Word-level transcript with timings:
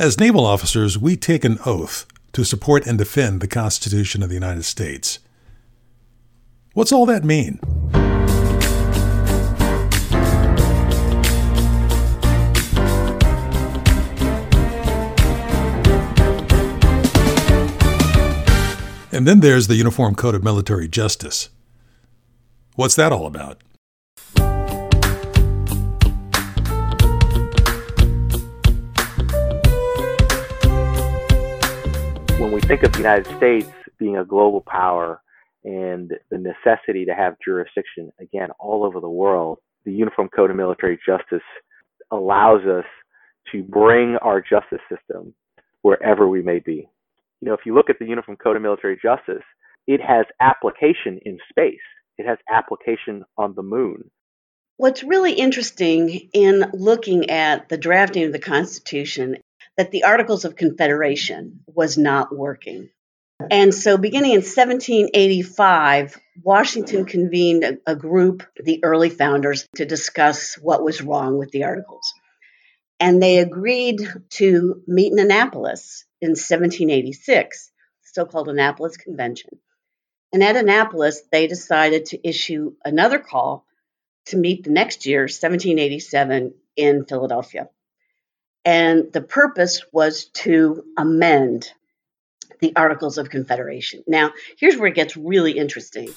As 0.00 0.20
naval 0.20 0.46
officers, 0.46 0.96
we 0.96 1.16
take 1.16 1.44
an 1.44 1.58
oath 1.66 2.06
to 2.32 2.44
support 2.44 2.86
and 2.86 2.96
defend 2.96 3.40
the 3.40 3.48
Constitution 3.48 4.22
of 4.22 4.28
the 4.28 4.36
United 4.36 4.62
States. 4.62 5.18
What's 6.72 6.92
all 6.92 7.04
that 7.06 7.24
mean? 7.24 7.58
And 19.10 19.26
then 19.26 19.40
there's 19.40 19.66
the 19.66 19.74
Uniform 19.74 20.14
Code 20.14 20.36
of 20.36 20.44
Military 20.44 20.86
Justice. 20.86 21.48
What's 22.76 22.94
that 22.94 23.10
all 23.10 23.26
about? 23.26 23.60
When 32.48 32.54
we 32.54 32.66
think 32.66 32.82
of 32.82 32.92
the 32.92 32.98
United 33.00 33.26
States 33.36 33.70
being 33.98 34.16
a 34.16 34.24
global 34.24 34.62
power 34.62 35.20
and 35.64 36.10
the 36.30 36.38
necessity 36.38 37.04
to 37.04 37.14
have 37.14 37.34
jurisdiction, 37.44 38.10
again, 38.18 38.48
all 38.58 38.86
over 38.86 39.00
the 39.00 39.08
world, 39.08 39.58
the 39.84 39.92
Uniform 39.92 40.30
Code 40.34 40.48
of 40.48 40.56
Military 40.56 40.98
Justice 41.04 41.44
allows 42.10 42.62
us 42.62 42.86
to 43.52 43.62
bring 43.62 44.16
our 44.22 44.40
justice 44.40 44.80
system 44.88 45.34
wherever 45.82 46.26
we 46.26 46.40
may 46.40 46.58
be. 46.58 46.88
You 47.42 47.48
know, 47.48 47.52
if 47.52 47.66
you 47.66 47.74
look 47.74 47.90
at 47.90 47.98
the 47.98 48.06
Uniform 48.06 48.38
Code 48.38 48.56
of 48.56 48.62
Military 48.62 48.96
Justice, 48.96 49.44
it 49.86 50.00
has 50.00 50.24
application 50.40 51.20
in 51.26 51.36
space. 51.50 51.76
It 52.16 52.26
has 52.26 52.38
application 52.50 53.26
on 53.36 53.56
the 53.56 53.62
moon. 53.62 54.10
What's 54.78 55.04
really 55.04 55.34
interesting 55.34 56.30
in 56.32 56.64
looking 56.72 57.28
at 57.28 57.68
the 57.68 57.76
drafting 57.76 58.24
of 58.24 58.32
the 58.32 58.38
Constitution 58.38 59.36
that 59.78 59.92
the 59.92 60.04
Articles 60.04 60.44
of 60.44 60.56
Confederation 60.56 61.60
was 61.66 61.96
not 61.96 62.36
working. 62.36 62.90
And 63.50 63.72
so, 63.72 63.96
beginning 63.96 64.32
in 64.32 64.38
1785, 64.38 66.20
Washington 66.42 67.04
convened 67.04 67.62
a, 67.62 67.78
a, 67.92 67.94
group, 67.94 68.42
the 68.56 68.80
early 68.82 69.08
founders, 69.08 69.68
to 69.76 69.86
discuss 69.86 70.56
what 70.56 70.82
was 70.82 71.00
wrong 71.00 71.38
with 71.38 71.52
the 71.52 71.62
Articles. 71.62 72.12
And 72.98 73.22
they 73.22 73.38
agreed 73.38 74.00
to 74.30 74.82
meet 74.88 75.12
in 75.12 75.20
Annapolis 75.20 76.04
in 76.20 76.30
1786, 76.30 77.70
so 78.02 78.24
called 78.24 78.48
Annapolis 78.48 78.96
Convention. 78.96 79.50
And 80.32 80.42
at 80.42 80.56
Annapolis, 80.56 81.22
they 81.30 81.46
decided 81.46 82.06
to 82.06 82.28
issue 82.28 82.72
another 82.84 83.20
call 83.20 83.64
to 84.26 84.36
meet 84.36 84.64
the 84.64 84.70
next 84.70 85.06
year, 85.06 85.20
1787, 85.20 86.54
in 86.74 87.04
Philadelphia. 87.04 87.68
And 88.64 89.12
the 89.12 89.20
purpose 89.20 89.82
was 89.92 90.26
to 90.26 90.84
amend 90.96 91.72
the 92.60 92.74
Articles 92.76 93.18
of 93.18 93.30
Confederation. 93.30 94.02
Now, 94.06 94.32
here's 94.58 94.76
where 94.76 94.88
it 94.88 94.94
gets 94.94 95.16
really 95.16 95.52
interesting. 95.52 96.08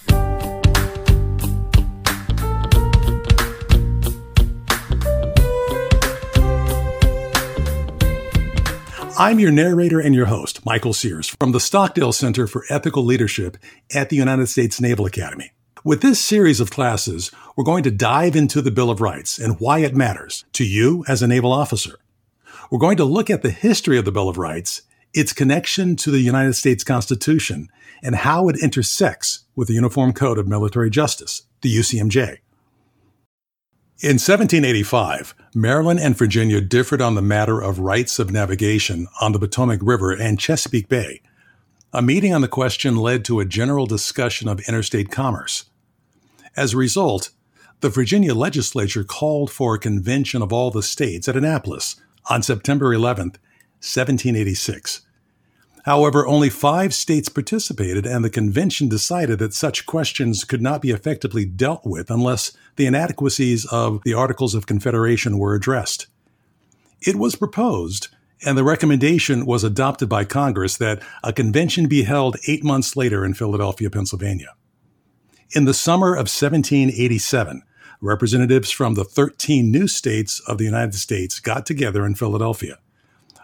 I'm 9.20 9.40
your 9.40 9.52
narrator 9.52 10.00
and 10.00 10.16
your 10.16 10.26
host, 10.26 10.66
Michael 10.66 10.94
Sears, 10.94 11.28
from 11.40 11.52
the 11.52 11.60
Stockdale 11.60 12.12
Center 12.12 12.48
for 12.48 12.66
Ethical 12.70 13.06
Leadership 13.06 13.56
at 13.94 14.10
the 14.10 14.16
United 14.16 14.48
States 14.48 14.82
Naval 14.82 15.06
Academy. 15.06 15.52
With 15.84 16.02
this 16.02 16.20
series 16.20 16.60
of 16.60 16.72
classes, 16.72 17.30
we're 17.56 17.64
going 17.64 17.84
to 17.84 17.92
dive 17.92 18.36
into 18.36 18.64
the 18.64 18.72
Bill 18.72 18.90
of 18.90 19.00
Rights 19.00 19.38
and 19.38 19.60
why 19.60 19.80
it 19.80 19.96
matters 19.96 20.46
to 20.54 20.66
you 20.66 21.06
as 21.08 21.22
a 21.22 21.28
naval 21.28 21.52
officer. 21.52 22.00
We're 22.72 22.80
going 22.80 22.96
to 22.98 23.04
look 23.04 23.30
at 23.30 23.42
the 23.42 23.52
history 23.52 23.98
of 23.98 24.06
the 24.06 24.14
Bill 24.14 24.30
of 24.30 24.38
Rights, 24.38 24.84
its 25.14 25.34
connection 25.34 25.98
to 25.98 26.10
the 26.10 26.22
United 26.22 26.54
States 26.54 26.86
Constitution, 26.86 27.68
and 28.02 28.16
how 28.16 28.48
it 28.48 28.64
intersects 28.64 29.44
with 29.58 29.68
the 29.68 29.74
Uniform 29.74 30.14
Code 30.14 30.38
of 30.38 30.48
Military 30.48 30.90
Justice, 30.90 31.42
the 31.60 31.76
UCMJ. 31.76 32.38
In 34.00 34.16
1785, 34.16 35.36
Maryland 35.54 36.00
and 36.00 36.18
Virginia 36.18 36.62
differed 36.62 37.02
on 37.02 37.16
the 37.16 37.22
matter 37.22 37.60
of 37.60 37.80
rights 37.80 38.20
of 38.20 38.32
navigation 38.32 39.08
on 39.20 39.34
the 39.34 39.40
Potomac 39.40 39.82
River 39.84 40.14
and 40.14 40.40
Chesapeake 40.40 40.88
Bay. 40.88 41.22
A 41.92 42.02
meeting 42.02 42.34
on 42.34 42.40
the 42.40 42.48
question 42.48 42.96
led 42.96 43.26
to 43.26 43.42
a 43.42 43.46
general 43.46 43.86
discussion 43.86 44.48
of 44.48 44.62
interstate 44.62 45.12
commerce. 45.12 45.66
As 46.56 46.74
a 46.74 46.78
result, 46.78 47.32
the 47.82 47.90
Virginia 47.90 48.34
legislature 48.34 49.04
called 49.04 49.52
for 49.52 49.76
a 49.76 49.80
convention 49.80 50.42
of 50.42 50.54
all 50.54 50.72
the 50.72 50.82
states 50.82 51.28
at 51.28 51.36
Annapolis 51.36 51.98
on 52.30 52.44
September 52.44 52.94
11, 52.94 53.32
1786. 53.82 55.02
However, 55.84 56.28
only 56.28 56.50
five 56.50 56.94
states 56.94 57.28
participated, 57.28 58.06
and 58.06 58.24
the 58.24 58.30
convention 58.30 58.88
decided 58.88 59.40
that 59.40 59.54
such 59.54 59.88
questions 59.88 60.44
could 60.44 60.62
not 60.62 60.82
be 60.82 60.92
effectively 60.92 61.44
dealt 61.44 61.86
with 61.86 62.12
unless 62.12 62.56
the 62.76 62.86
inadequacies 62.86 63.66
of 63.66 64.02
the 64.04 64.14
Articles 64.14 64.54
of 64.54 64.68
Confederation 64.68 65.40
were 65.40 65.56
addressed. 65.56 66.08
It 67.02 67.16
was 67.16 67.36
proposed, 67.36 68.10
and 68.46 68.56
the 68.56 68.64
recommendation 68.64 69.46
was 69.48 69.64
adopted 69.64 70.08
by 70.08 70.24
Congress, 70.24 70.78
that 70.78 71.02
a 71.24 71.34
convention 71.34 71.88
be 71.88 72.04
held 72.04 72.38
eight 72.48 72.64
months 72.64 72.96
later 72.96 73.26
in 73.26 73.34
Philadelphia, 73.34 73.90
Pennsylvania. 73.90 74.54
In 75.54 75.66
the 75.66 75.74
summer 75.74 76.14
of 76.14 76.30
1787, 76.30 77.64
representatives 78.02 78.72
from 78.72 78.96
the 78.96 79.04
13 79.04 79.72
new 79.72 79.88
states 79.88 80.42
of 80.48 80.58
the 80.58 80.66
United 80.66 80.96
States 80.96 81.40
got 81.40 81.66
together 81.66 82.06
in 82.06 82.16
Philadelphia. 82.16 82.80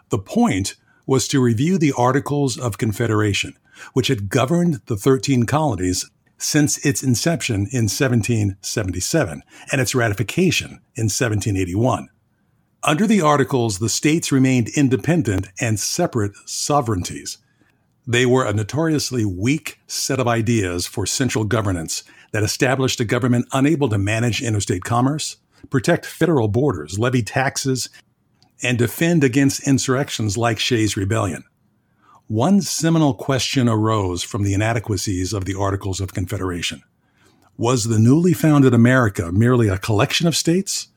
The 0.09 0.19
point 0.19 0.75
was 1.05 1.27
to 1.29 1.41
review 1.41 1.77
the 1.77 1.93
Articles 1.97 2.57
of 2.57 2.77
Confederation, 2.77 3.57
which 3.93 4.07
had 4.07 4.29
governed 4.29 4.81
the 4.87 4.97
13 4.97 5.45
colonies 5.45 6.09
since 6.37 6.83
its 6.85 7.03
inception 7.03 7.67
in 7.71 7.85
1777 7.85 9.43
and 9.71 9.81
its 9.81 9.95
ratification 9.95 10.81
in 10.95 11.05
1781. 11.05 12.09
Under 12.83 13.07
the 13.07 13.21
Articles, 13.21 13.79
the 13.79 13.89
states 13.89 14.31
remained 14.31 14.69
independent 14.69 15.47
and 15.59 15.79
separate 15.79 16.33
sovereignties. 16.45 17.37
They 18.05 18.25
were 18.25 18.45
a 18.45 18.53
notoriously 18.53 19.25
weak 19.25 19.79
set 19.87 20.19
of 20.19 20.27
ideas 20.27 20.85
for 20.85 21.05
central 21.05 21.43
governance 21.43 22.03
that 22.31 22.43
established 22.43 22.99
a 22.99 23.05
government 23.05 23.47
unable 23.53 23.89
to 23.89 23.97
manage 23.97 24.41
interstate 24.41 24.83
commerce, 24.83 25.37
protect 25.69 26.05
federal 26.05 26.47
borders, 26.47 26.99
levy 26.99 27.23
taxes, 27.23 27.89
and 28.63 28.77
defend 28.77 29.23
against 29.23 29.67
insurrections 29.67 30.37
like 30.37 30.59
Shays' 30.59 30.97
Rebellion. 30.97 31.43
One 32.27 32.61
seminal 32.61 33.13
question 33.13 33.69
arose 33.69 34.23
from 34.23 34.43
the 34.43 34.53
inadequacies 34.53 35.31
of 35.31 35.45
the 35.45 35.55
Articles 35.55 36.01
of 36.01 36.13
Confederation. 36.13 36.83
Was 37.57 37.85
the 37.85 37.99
newly 37.99 38.33
founded 38.33 38.73
America 38.73 39.31
merely 39.31 39.69
a 39.69 39.77
collection 39.77 40.27
of 40.27 40.35
states 40.35 40.89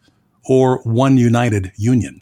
or 0.44 0.82
one 0.82 1.16
united 1.16 1.72
union? 1.76 2.20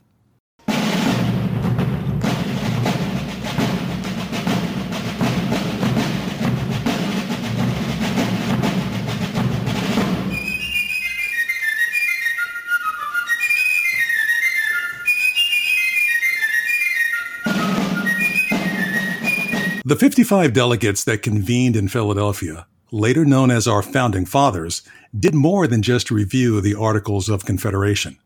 The 19.88 19.96
55 19.96 20.52
delegates 20.52 21.02
that 21.04 21.22
convened 21.22 21.74
in 21.74 21.88
Philadelphia, 21.88 22.66
later 22.92 23.24
known 23.24 23.50
as 23.50 23.66
our 23.66 23.80
founding 23.82 24.26
fathers, 24.26 24.82
did 25.18 25.34
more 25.34 25.66
than 25.66 25.80
just 25.80 26.10
review 26.10 26.60
the 26.60 26.74
Articles 26.74 27.30
of 27.30 27.46
Confederation. 27.46 28.18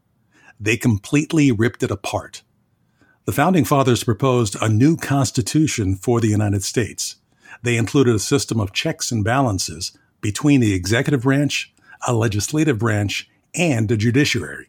They 0.58 0.76
completely 0.76 1.52
ripped 1.52 1.84
it 1.84 1.92
apart. 1.92 2.42
The 3.26 3.32
founding 3.32 3.64
fathers 3.64 4.02
proposed 4.02 4.56
a 4.60 4.68
new 4.68 4.96
constitution 4.96 5.94
for 5.94 6.20
the 6.20 6.26
United 6.26 6.64
States. 6.64 7.14
They 7.62 7.76
included 7.76 8.16
a 8.16 8.18
system 8.18 8.58
of 8.58 8.72
checks 8.72 9.12
and 9.12 9.22
balances 9.22 9.96
between 10.20 10.58
the 10.58 10.74
executive 10.74 11.22
branch, 11.22 11.72
a 12.08 12.12
legislative 12.12 12.80
branch, 12.80 13.30
and 13.54 13.88
a 13.88 13.96
judiciary. 13.96 14.68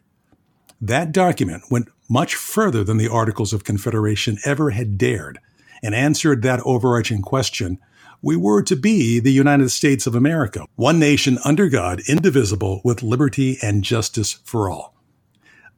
That 0.80 1.10
document 1.10 1.64
went 1.72 1.88
much 2.08 2.36
further 2.36 2.84
than 2.84 2.98
the 2.98 3.10
Articles 3.10 3.52
of 3.52 3.64
Confederation 3.64 4.38
ever 4.44 4.70
had 4.70 4.96
dared 4.96 5.40
and 5.84 5.94
answered 5.94 6.42
that 6.42 6.60
overarching 6.64 7.22
question, 7.22 7.78
we 8.22 8.36
were 8.36 8.62
to 8.62 8.74
be 8.74 9.20
the 9.20 9.30
United 9.30 9.68
States 9.68 10.06
of 10.06 10.14
America, 10.14 10.64
one 10.76 10.98
nation 10.98 11.38
under 11.44 11.68
God, 11.68 12.00
indivisible, 12.08 12.80
with 12.82 13.02
liberty 13.02 13.58
and 13.62 13.84
justice 13.84 14.32
for 14.44 14.70
all. 14.70 14.94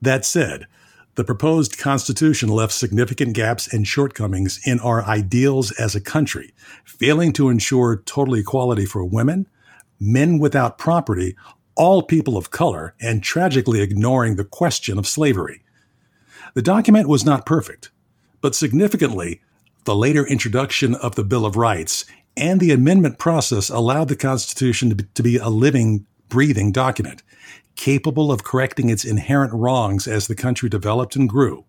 That 0.01 0.25
said, 0.25 0.67
the 1.17 1.25
proposed 1.25 1.77
Constitution 1.79 2.49
left 2.51 2.73
significant 2.73 3.35
gaps 3.35 3.73
and 3.73 3.87
shortcomings 3.87 4.61
in 4.65 4.79
our 4.81 5.03
ideals 5.05 5.73
as 5.73 5.95
a 5.95 6.01
country, 6.01 6.53
failing 6.85 7.33
to 7.33 7.49
ensure 7.49 8.03
total 8.05 8.35
equality 8.35 8.87
for 8.87 9.05
women, 9.05 9.49
men 9.99 10.39
without 10.39 10.79
property, 10.79 11.35
all 11.75 12.03
people 12.03 12.37
of 12.37 12.51
color, 12.51 12.95
and 13.01 13.23
tragically 13.23 13.81
ignoring 13.81 14.37
the 14.37 14.45
question 14.45 14.99
of 14.99 15.07
slavery. 15.07 15.63
The 16.55 16.63
document 16.63 17.09
was 17.09 17.25
not 17.25 17.45
perfect, 17.45 17.91
But 18.41 18.55
significantly, 18.55 19.41
the 19.87 19.97
later 19.97 20.27
introduction 20.27 20.97
of 20.97 21.15
the 21.15 21.25
Bill 21.25 21.47
of 21.47 21.57
Rights 21.57 22.05
and 22.37 22.61
the 22.61 22.73
amendment 22.73 23.19
process 23.19 23.71
allowed 23.71 24.09
the 24.09 24.17
Constitution 24.17 25.09
to 25.15 25.23
be, 25.23 25.37
a 25.37 25.49
living, 25.49 26.07
breathing 26.29 26.73
document, 26.73 27.23
capable 27.77 28.33
of 28.33 28.43
correcting 28.43 28.91
its 28.91 29.05
inherent 29.05 29.53
wrongs 29.53 30.09
as 30.09 30.27
the 30.27 30.35
country 30.35 30.69
developed 30.69 31.15
and 31.15 31.29
grew. 31.29 31.65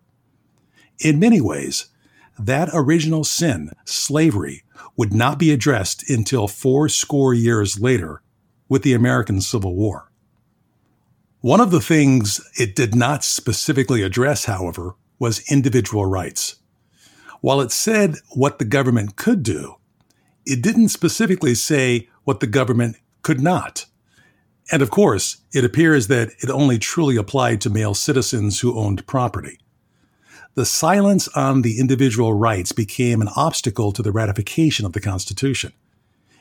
In 0.98 1.20
many 1.20 1.40
ways, 1.40 1.86
that 2.36 2.68
original 2.72 3.22
sin, 3.22 3.70
slavery, 3.84 4.64
would 4.96 5.14
not 5.14 5.38
be 5.38 5.52
addressed 5.52 6.10
until 6.10 6.48
four 6.48 6.88
score 6.88 7.32
years 7.32 7.78
later 7.78 8.20
with 8.68 8.82
the 8.82 8.94
American 8.94 9.40
Civil 9.40 9.76
War. 9.76 10.10
One 11.40 11.60
of 11.60 11.70
the 11.70 11.80
things 11.80 12.40
it 12.58 12.74
did 12.74 12.96
not 12.96 13.22
specifically 13.22 14.02
address, 14.02 14.46
however, 14.46 14.96
was 15.20 15.48
individual 15.50 16.04
rights. 16.04 16.56
While 17.40 17.60
it 17.60 17.70
said 17.70 18.16
what 18.30 18.58
the 18.58 18.64
government 18.64 19.16
could 19.16 19.42
do, 19.42 19.76
it 20.44 20.62
didn't 20.62 20.88
specifically 20.88 21.54
say 21.54 22.08
what 22.24 22.40
the 22.40 22.46
government 22.46 22.96
could 23.22 23.40
not. 23.40 23.86
And 24.70 24.82
of 24.82 24.90
course, 24.90 25.38
it 25.52 25.64
appears 25.64 26.08
that 26.08 26.30
it 26.40 26.50
only 26.50 26.78
truly 26.78 27.16
applied 27.16 27.60
to 27.62 27.70
male 27.70 27.94
citizens 27.94 28.60
who 28.60 28.78
owned 28.78 29.06
property. 29.06 29.58
The 30.54 30.66
silence 30.66 31.28
on 31.28 31.62
the 31.62 31.78
individual 31.78 32.34
rights 32.34 32.72
became 32.72 33.22
an 33.22 33.28
obstacle 33.36 33.92
to 33.92 34.02
the 34.02 34.12
ratification 34.12 34.84
of 34.84 34.92
the 34.92 35.00
Constitution. 35.00 35.72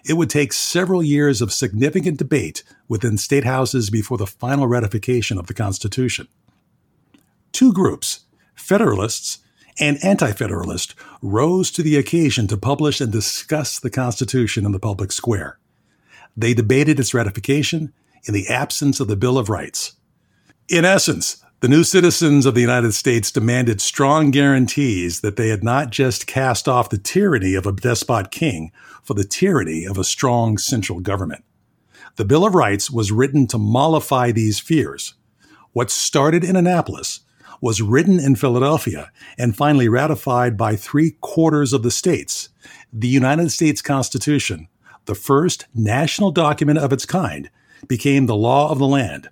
It 0.03 0.13
would 0.13 0.29
take 0.29 0.53
several 0.53 1.03
years 1.03 1.41
of 1.41 1.53
significant 1.53 2.17
debate 2.17 2.63
within 2.87 3.17
state 3.17 3.43
houses 3.43 3.89
before 3.89 4.17
the 4.17 4.25
final 4.25 4.67
ratification 4.67 5.37
of 5.37 5.47
the 5.47 5.53
Constitution. 5.53 6.27
Two 7.51 7.71
groups, 7.71 8.21
Federalists 8.55 9.39
and 9.79 10.03
anti 10.03 10.31
federalist, 10.31 10.95
rose 11.21 11.71
to 11.71 11.83
the 11.83 11.97
occasion 11.97 12.47
to 12.47 12.57
publish 12.57 13.01
and 13.01 13.11
discuss 13.11 13.79
the 13.79 13.89
Constitution 13.89 14.65
in 14.65 14.71
the 14.71 14.79
public 14.79 15.11
square. 15.11 15.57
They 16.35 16.53
debated 16.53 16.99
its 16.99 17.13
ratification 17.13 17.93
in 18.25 18.33
the 18.33 18.47
absence 18.47 18.99
of 18.99 19.07
the 19.07 19.15
Bill 19.15 19.37
of 19.37 19.49
Rights. 19.49 19.93
In 20.69 20.85
essence, 20.85 21.43
the 21.59 21.67
new 21.67 21.83
citizens 21.83 22.45
of 22.45 22.53
the 22.53 22.61
United 22.61 22.93
States 22.93 23.31
demanded 23.31 23.81
strong 23.81 24.29
guarantees 24.29 25.21
that 25.21 25.37
they 25.37 25.49
had 25.49 25.63
not 25.63 25.89
just 25.89 26.27
cast 26.27 26.67
off 26.67 26.89
the 26.89 26.99
tyranny 26.99 27.55
of 27.55 27.65
a 27.65 27.71
despot 27.71 28.29
king 28.29 28.71
for 29.01 29.15
the 29.15 29.23
tyranny 29.23 29.83
of 29.85 29.97
a 29.97 30.03
strong 30.03 30.59
central 30.59 30.99
government. 30.99 31.43
The 32.17 32.25
Bill 32.25 32.45
of 32.45 32.53
Rights 32.53 32.91
was 32.91 33.11
written 33.11 33.47
to 33.47 33.57
mollify 33.57 34.31
these 34.31 34.59
fears. 34.59 35.15
What 35.73 35.89
started 35.89 36.43
in 36.43 36.55
Annapolis 36.55 37.21
was 37.61 37.81
written 37.81 38.19
in 38.19 38.35
Philadelphia 38.35 39.11
and 39.37 39.55
finally 39.55 39.89
ratified 39.89 40.57
by 40.57 40.75
three 40.75 41.11
quarters 41.21 41.73
of 41.73 41.83
the 41.83 41.91
states. 41.91 42.49
The 42.93 43.07
United 43.07 43.51
States 43.51 43.81
Constitution, 43.81 44.67
the 45.05 45.15
first 45.15 45.65
national 45.73 46.31
document 46.31 46.79
of 46.79 46.93
its 46.93 47.05
kind, 47.05 47.49
became 47.87 48.25
the 48.25 48.35
law 48.35 48.71
of 48.71 48.79
the 48.79 48.87
land. 48.87 49.29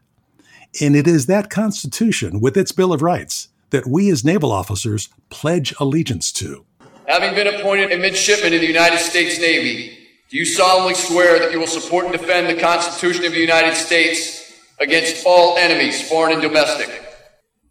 And 0.82 0.96
it 0.96 1.08
is 1.08 1.26
that 1.28 1.50
Constitution, 1.50 2.40
with 2.42 2.58
its 2.58 2.72
Bill 2.72 2.94
of 2.94 3.02
Rights, 3.02 3.50
that 3.70 3.88
we 3.88 4.10
as 4.10 4.24
naval 4.24 4.52
officers 4.52 5.10
pledge 5.30 5.74
allegiance 5.80 6.32
to. 6.34 6.66
Having 7.08 7.36
been 7.36 7.48
appointed 7.48 7.92
a 7.92 7.98
midshipman 7.98 8.54
in 8.54 8.62
the 8.62 8.68
United 8.68 9.00
States 9.00 9.40
Navy, 9.40 9.98
do 10.30 10.38
you 10.38 10.46
solemnly 10.46 10.96
swear 10.96 11.40
that 11.40 11.52
you 11.52 11.60
will 11.60 11.68
support 11.68 12.06
and 12.06 12.14
defend 12.14 12.50
the 12.50 12.60
Constitution 12.60 13.26
of 13.26 13.32
the 13.32 13.40
United 13.40 13.76
States 13.76 14.54
against 14.80 15.26
all 15.26 15.58
enemies, 15.58 16.08
foreign 16.10 16.34
and 16.34 16.42
domestic, 16.42 17.05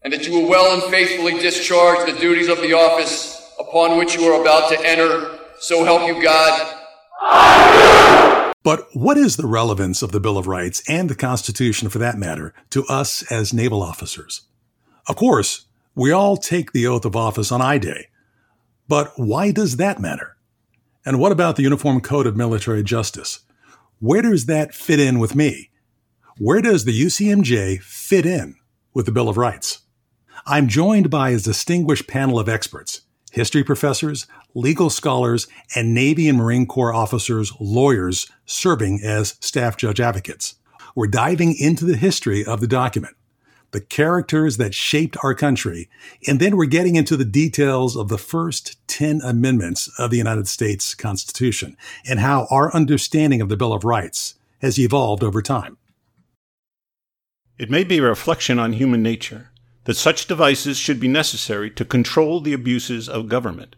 and 0.05 0.13
that 0.13 0.27
you 0.27 0.33
will 0.35 0.49
well 0.49 0.75
and 0.75 0.83
faithfully 0.93 1.33
discharge 1.41 2.05
the 2.07 2.19
duties 2.21 2.49
of 2.49 2.61
the 2.61 2.75
office 2.75 3.53
upon 3.59 3.97
which 3.99 4.15
you 4.15 4.25
are 4.25 4.41
about 4.41 4.69
to 4.71 4.87
enter, 4.87 5.39
so 5.59 5.83
help 5.85 6.07
you 6.07 6.23
God? 6.23 6.81
But 8.63 8.87
what 8.93 9.17
is 9.17 9.37
the 9.37 9.47
relevance 9.47 10.03
of 10.03 10.13
the 10.13 10.21
Bill 10.21 10.39
of 10.39 10.47
Rights 10.47 10.83
and 10.89 11.09
the 11.09 11.15
Constitution, 11.15 11.89
for 11.89 11.99
that 11.99 12.19
matter, 12.19 12.55
to 12.71 12.85
us 12.87 13.31
as 13.31 13.53
naval 13.53 13.83
officers? 13.83 14.43
Of 15.07 15.17
course, 15.17 15.67
we 15.95 16.11
all 16.13 16.37
take 16.37 16.73
the 16.73 16.87
oath 16.87 17.05
of 17.05 17.17
office 17.17 17.53
on 17.53 17.61
I 17.61 17.79
Day. 17.79 18.09
But 18.89 19.13
why 19.17 19.53
does 19.53 19.77
that 19.77 20.01
matter? 20.01 20.37
And 21.07 21.19
what 21.19 21.33
about 21.33 21.57
the 21.57 21.63
Uniform 21.63 22.01
Code 22.01 22.27
of 22.27 22.37
Military 22.37 22.83
Justice? 22.83 23.41
Where 24.01 24.23
does 24.23 24.47
that 24.47 24.75
fit 24.75 25.01
in 25.01 25.19
with 25.19 25.35
me? 25.35 25.71
Where 26.39 26.61
does 26.61 26.85
the 26.85 26.99
UCMJ 26.99 27.81
fit 27.83 28.27
in 28.27 28.57
with 28.93 29.07
the 29.07 29.13
Bill 29.13 29.29
of 29.29 29.37
Rights? 29.37 29.84
I'm 30.47 30.69
joined 30.69 31.09
by 31.09 31.31
a 31.31 31.39
distinguished 31.39 32.07
panel 32.07 32.39
of 32.39 32.51
experts 32.51 33.01
history 33.33 33.65
professors, 33.65 34.27
legal 34.55 34.91
scholars, 34.91 35.49
and 35.75 35.93
Navy 35.93 36.29
and 36.29 36.39
Marine 36.39 36.67
Corps 36.67 36.95
officers, 36.95 37.53
lawyers 37.59 38.31
serving 38.47 39.01
as 39.03 39.37
staff 39.41 39.77
judge 39.77 40.01
advocates. 40.01 40.55
We're 40.95 41.09
diving 41.09 41.57
into 41.59 41.85
the 41.85 41.97
history 41.97 42.45
of 42.45 42.61
the 42.61 42.69
document, 42.69 43.17
the 43.73 43.81
characters 43.81 44.59
that 44.59 44.73
shaped 44.73 45.17
our 45.25 45.35
country, 45.35 45.89
and 46.29 46.39
then 46.39 46.57
we're 46.57 46.67
getting 46.67 46.95
into 46.95 47.17
the 47.17 47.25
details 47.25 47.97
of 47.97 48.09
the 48.09 48.19
first 48.19 48.77
10 48.87 49.21
amendments 49.25 49.91
of 49.99 50.11
the 50.11 50.19
United 50.19 50.47
States 50.47 50.95
Constitution 50.95 51.77
and 52.07 52.21
how 52.21 52.47
our 52.51 52.73
understanding 52.73 53.41
of 53.41 53.49
the 53.49 53.57
Bill 53.57 53.73
of 53.73 53.83
Rights 53.83 54.35
has 54.61 54.79
evolved 54.79 55.25
over 55.25 55.43
time. 55.43 55.79
It 57.59 57.71
may 57.71 57.83
be 57.83 57.99
a 57.99 58.03
reflection 58.03 58.59
on 58.61 58.75
human 58.75 59.03
nature 59.03 59.51
that 59.85 59.95
such 59.95 60.27
devices 60.27 60.77
should 60.79 60.99
be 60.99 61.09
necessary 61.09 61.71
to 61.71 61.85
control 61.85 62.41
the 62.41 62.53
abuses 62.53 63.09
of 63.09 63.29
government. 63.29 63.77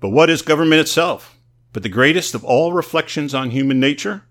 But 0.00 0.10
what 0.10 0.30
is 0.30 0.42
government 0.42 0.80
itself 0.80 1.36
but 1.72 1.82
the 1.82 1.88
greatest 1.88 2.34
of 2.34 2.44
all 2.44 2.72
reflections 2.72 3.34
on 3.34 3.50
human 3.50 3.80
nature? 3.80 4.22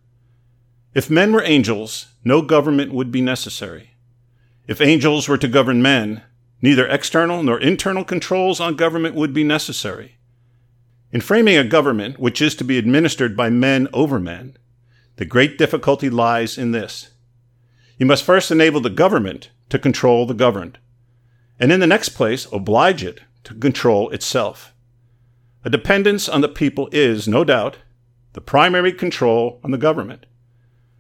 If 0.94 1.10
men 1.10 1.34
were 1.34 1.44
angels, 1.44 2.08
no 2.24 2.42
government 2.42 2.94
would 2.94 3.12
be 3.12 3.22
necessary. 3.22 3.92
If 4.68 4.80
angels 4.80 5.28
were 5.28 5.38
to 5.38 5.48
govern 5.48 5.82
men, 5.82 6.22
neither 6.62 6.88
external 6.88 7.44
nor 7.44 7.60
internal 7.60 8.06
controls 8.06 8.62
on 8.62 8.76
government 8.76 9.16
would 9.16 9.34
be 9.34 9.44
necessary. 9.44 10.18
In 11.12 11.20
framing 11.20 11.58
a 11.58 11.64
government 11.64 12.18
which 12.18 12.42
is 12.42 12.56
to 12.56 12.64
be 12.64 12.78
administered 12.78 13.36
by 13.36 13.50
men 13.50 13.88
over 13.94 14.20
men, 14.20 14.58
the 15.18 15.26
great 15.26 15.58
difficulty 15.58 16.10
lies 16.10 16.58
in 16.58 16.72
this. 16.72 17.12
You 17.98 18.06
must 18.06 18.24
first 18.24 18.52
enable 18.52 18.80
the 18.80 18.90
government 18.90 19.50
to 19.74 19.80
control 19.80 20.28
the 20.28 20.36
governed, 20.36 20.78
and 21.60 21.72
in 21.72 21.80
the 21.80 21.88
next 21.88 22.10
place, 22.10 22.46
oblige 22.54 23.04
it 23.04 23.22
to 23.44 23.56
control 23.56 24.08
itself. 24.12 24.72
A 25.66 25.70
dependence 25.72 26.30
on 26.30 26.42
the 26.42 26.48
people 26.48 26.90
is, 26.92 27.28
no 27.28 27.44
doubt, 27.44 27.78
the 28.34 28.40
primary 28.40 28.94
control 28.94 29.60
on 29.64 29.72
the 29.72 29.80
government, 29.80 30.28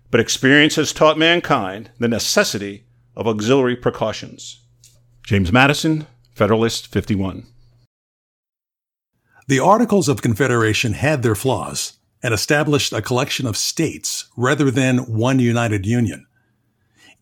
but 0.10 0.20
experience 0.20 0.74
has 0.74 0.92
taught 0.92 1.20
mankind 1.20 1.92
the 2.00 2.08
necessity 2.08 2.86
of 3.15 3.27
auxiliary 3.27 3.75
precautions. 3.75 4.62
James 5.22 5.51
Madison, 5.51 6.08
Federalist 6.32 6.88
51. 6.88 7.46
The 9.48 9.60
Articles 9.60 10.10
of 10.10 10.24
Confederation 10.24 10.94
had 10.94 11.22
their 11.22 11.36
flaws 11.36 12.00
and 12.24 12.34
established 12.34 12.92
a 12.92 13.03
collection 13.03 13.46
of 13.46 13.56
states 13.56 14.32
rather 14.36 14.72
than 14.72 14.98
one 15.15 15.38
united 15.38 15.86
union. 15.86 16.25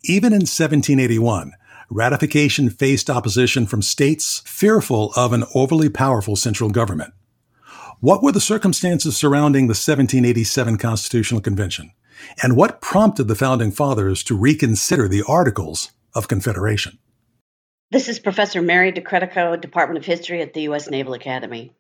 Even 0.04 0.34
in 0.34 0.42
1781, 0.42 1.54
ratification 1.92 2.72
faced 2.72 3.08
opposition 3.08 3.68
from 3.68 3.84
states 3.84 4.42
fearful 4.48 5.14
of 5.16 5.32
an 5.32 5.44
overly 5.54 5.90
powerful 5.90 6.36
central 6.36 6.72
government. 6.72 7.14
What 8.00 8.24
were 8.24 8.32
the 8.32 8.42
circumstances 8.42 9.16
surrounding 9.16 9.68
the 9.68 9.78
1787 9.78 10.80
Constitutional 10.80 11.40
Convention? 11.40 11.92
And 12.42 12.56
what 12.56 12.82
prompted 12.82 13.28
the 13.28 13.36
Founding 13.36 13.72
Fathers 13.72 14.24
to 14.24 14.36
reconsider 14.36 15.08
the 15.08 15.24
Articles 15.28 15.92
of 16.16 16.28
Confederation? 16.28 16.98
This 17.92 18.10
is 18.10 18.18
Professor 18.18 18.64
Mary 18.64 18.92
DeCredico, 18.92 19.62
Department 19.62 20.00
of 20.00 20.06
History 20.06 20.42
at 20.42 20.56
the 20.56 20.64
U.S. 20.64 20.90
Naval 20.90 21.14
Academy. 21.14 21.74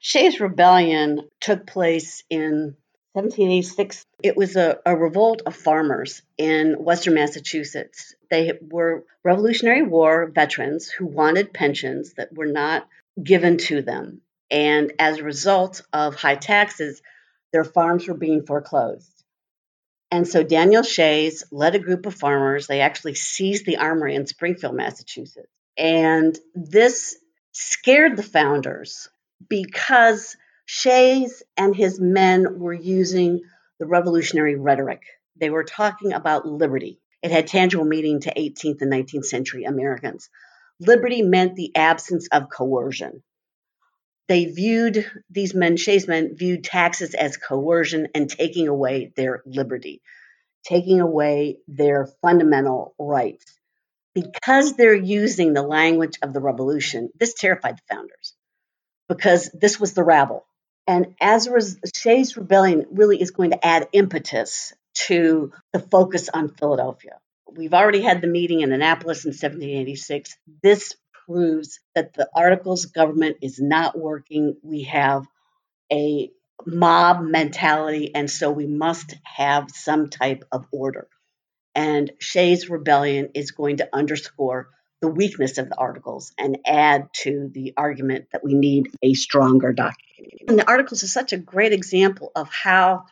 Shays 0.00 0.40
Rebellion 0.40 1.20
took 1.40 1.68
place 1.68 2.24
in 2.28 2.76
1786, 3.14 4.06
it 4.24 4.36
was 4.36 4.56
a, 4.56 4.80
a, 4.84 4.96
revolt 4.96 5.42
of 5.46 5.54
farmers 5.54 6.22
in 6.36 6.72
Western 6.82 7.14
Massachusetts. 7.14 8.12
They 8.28 8.58
were 8.60 9.04
Revolutionary 9.22 9.82
War 9.82 10.26
veterans 10.26 10.90
who 10.90 11.06
wanted 11.06 11.54
pensions 11.54 12.14
that 12.14 12.34
were 12.34 12.46
not 12.46 12.88
given 13.22 13.58
to 13.58 13.82
them. 13.82 14.20
And 14.50 14.92
as 14.98 15.18
a 15.18 15.22
result 15.22 15.82
of 15.92 16.16
high 16.16 16.34
taxes, 16.34 17.02
their 17.52 17.62
farms 17.62 18.08
were 18.08 18.16
being 18.16 18.44
foreclosed. 18.44 19.08
And 20.10 20.26
so 20.26 20.42
Daniel 20.42 20.82
Shays 20.82 21.44
led 21.52 21.76
a 21.76 21.80
group 21.80 22.06
of 22.06 22.16
farmers. 22.16 22.66
They 22.66 22.80
actually 22.80 23.14
seized 23.14 23.64
the 23.64 23.76
armory 23.76 24.16
in 24.16 24.26
Springfield, 24.26 24.74
Massachusetts. 24.74 25.46
And 25.78 26.36
this 26.52 27.16
scared 27.52 28.16
the 28.16 28.24
founders 28.24 29.08
because 29.48 30.36
Shays 30.66 31.42
and 31.56 31.74
his 31.76 32.00
men 32.00 32.58
were 32.58 32.72
using 32.74 33.42
the 33.78 33.86
revolutionary 33.86 34.56
rhetoric. 34.56 35.02
They 35.36 35.50
were 35.50 35.64
talking 35.64 36.12
about 36.12 36.46
liberty. 36.46 37.00
It 37.22 37.30
had 37.32 37.46
tangible 37.48 37.84
meaning 37.84 38.20
to 38.20 38.34
18th 38.34 38.82
and 38.82 38.92
19th 38.92 39.26
century 39.26 39.64
Americans. 39.64 40.30
Liberty 40.80 41.22
meant 41.22 41.56
the 41.56 41.74
absence 41.76 42.28
of 42.32 42.50
coercion. 42.50 43.22
they 44.28 44.46
viewed 44.46 45.06
these 45.30 45.54
men, 45.54 45.76
Shays 45.76 46.08
men, 46.08 46.36
viewed 46.36 46.64
taxes 46.64 47.14
as 47.14 47.36
coercion 47.36 48.08
and 48.14 48.30
taking 48.30 48.68
away 48.68 49.12
their 49.16 49.42
liberty, 49.46 50.02
taking 50.64 51.00
away 51.00 51.58
their 51.68 52.06
fundamental 52.22 52.94
rights. 52.98 53.46
Because 54.14 54.74
they're 54.74 54.94
using 54.94 55.52
the 55.52 55.62
language 55.62 56.18
of 56.22 56.32
the 56.32 56.40
revolution, 56.40 57.10
this 57.18 57.34
terrified 57.34 57.76
the 57.78 57.94
founders 57.94 58.34
because 59.08 59.50
this 59.52 59.78
was 59.80 59.94
the 59.94 60.04
rabble. 60.04 60.46
And 60.86 61.14
as 61.20 61.46
a 61.46 61.88
Shays 61.96 62.36
Rebellion 62.36 62.86
really 62.90 63.20
is 63.20 63.30
going 63.30 63.50
to 63.50 63.66
add 63.66 63.88
impetus 63.92 64.72
to 65.06 65.52
the 65.72 65.80
focus 65.80 66.28
on 66.28 66.48
Philadelphia. 66.48 67.18
We've 67.50 67.74
already 67.74 68.02
had 68.02 68.20
the 68.20 68.26
meeting 68.26 68.60
in 68.60 68.72
Annapolis 68.72 69.24
in 69.24 69.30
1786. 69.30 70.36
This 70.62 70.94
proves 71.26 71.80
that 71.94 72.12
the 72.14 72.28
Articles 72.34 72.86
government 72.86 73.38
is 73.42 73.58
not 73.60 73.98
working. 73.98 74.56
We 74.62 74.82
have 74.84 75.26
a 75.90 76.30
mob 76.66 77.22
mentality, 77.22 78.14
and 78.14 78.30
so 78.30 78.50
we 78.50 78.66
must 78.66 79.14
have 79.24 79.70
some 79.70 80.10
type 80.10 80.44
of 80.52 80.66
order. 80.70 81.08
And 81.74 82.12
Shays 82.18 82.68
Rebellion 82.68 83.30
is 83.34 83.50
going 83.50 83.78
to 83.78 83.88
underscore 83.92 84.68
the 85.04 85.10
weakness 85.10 85.58
of 85.58 85.68
the 85.68 85.76
Articles 85.76 86.32
and 86.38 86.56
add 86.64 87.12
to 87.12 87.50
the 87.52 87.74
argument 87.76 88.28
that 88.32 88.42
we 88.42 88.54
need 88.54 88.88
a 89.02 89.12
stronger 89.12 89.74
document. 89.74 90.32
And 90.48 90.58
the 90.58 90.66
Articles 90.66 91.02
is 91.02 91.12
such 91.12 91.34
a 91.34 91.36
great 91.36 91.74
example 91.74 92.32
of 92.34 92.48
how 92.50 93.04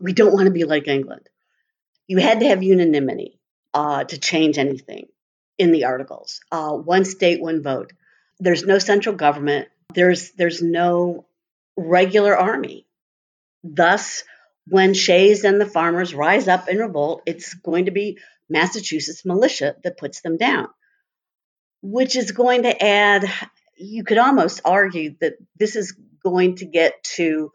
we 0.00 0.12
don't 0.12 0.32
want 0.32 0.44
to 0.44 0.52
be 0.52 0.62
like 0.62 0.86
England. 0.86 1.28
You 2.06 2.18
had 2.18 2.38
to 2.38 2.46
have 2.46 2.62
unanimity 2.62 3.40
uh, 3.74 4.04
to 4.04 4.18
change 4.18 4.56
anything 4.56 5.08
in 5.58 5.72
the 5.72 5.86
articles. 5.86 6.40
Uh, 6.52 6.74
one 6.74 7.04
state, 7.04 7.40
one 7.42 7.60
vote. 7.60 7.92
There's 8.38 8.64
no 8.64 8.78
central 8.78 9.16
government. 9.16 9.66
There's 9.92 10.30
there's 10.32 10.62
no 10.62 11.26
regular 11.76 12.38
army. 12.38 12.86
Thus, 13.64 14.22
when 14.68 14.94
Shays 14.94 15.42
and 15.42 15.60
the 15.60 15.66
farmers 15.66 16.14
rise 16.14 16.46
up 16.46 16.68
in 16.68 16.78
revolt, 16.78 17.22
it's 17.26 17.54
going 17.54 17.86
to 17.86 17.90
be 17.90 18.18
Massachusetts 18.48 19.24
militia 19.24 19.74
that 19.82 19.96
puts 19.96 20.20
them 20.20 20.36
down, 20.36 20.68
which 21.82 22.16
is 22.16 22.32
going 22.32 22.62
to 22.62 22.84
add. 22.84 23.30
You 23.76 24.04
could 24.04 24.18
almost 24.18 24.60
argue 24.64 25.16
that 25.20 25.34
this 25.58 25.76
is 25.76 25.96
going 26.22 26.56
to 26.56 26.66
get 26.66 27.02
to 27.16 27.52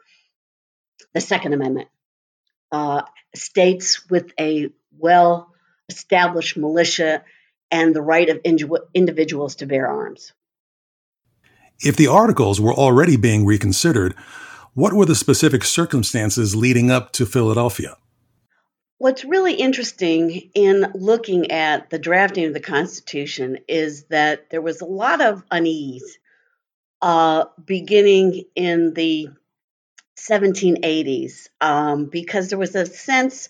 the 1.14 1.22
Second 1.22 1.54
Amendment. 1.54 1.90
Uh, 2.72 3.02
states 3.36 4.10
with 4.10 4.32
a 4.40 4.70
well 4.98 5.54
established 5.90 6.58
militia 6.58 7.24
and 7.70 7.96
the 7.96 8.02
right 8.02 8.30
of 8.30 8.40
individuals 8.94 9.56
to 9.56 9.66
bear 9.66 9.88
arms. 9.88 10.34
If 11.80 11.96
the 11.96 12.08
articles 12.08 12.62
were 12.62 12.74
already 12.74 13.18
being 13.18 13.46
reconsidered, 13.46 14.14
what 14.74 14.94
were 14.94 15.06
the 15.06 15.16
specific 15.16 15.64
circumstances 15.64 16.56
leading 16.56 16.92
up 16.92 17.12
to 17.14 17.26
Philadelphia? 17.26 17.98
What's 19.02 19.26
really 19.26 19.56
interesting 19.56 20.52
in 20.54 20.92
looking 20.94 21.50
at 21.50 21.90
the 21.90 21.98
drafting 21.98 22.46
of 22.46 22.54
the 22.54 22.60
Constitution 22.60 23.58
is 23.68 24.04
that 24.10 24.52
there 24.52 24.62
was 24.62 24.82
a 24.82 24.86
lot 24.86 25.22
of 25.22 25.44
unease 25.50 26.20
uh, 27.02 27.46
beginning 27.66 28.44
in 28.56 28.94
the 28.94 29.30
1780s 30.20 31.50
um, 31.60 32.06
because 32.12 32.50
there 32.50 32.60
was 32.60 32.76
a 32.76 32.86
sense 32.86 33.50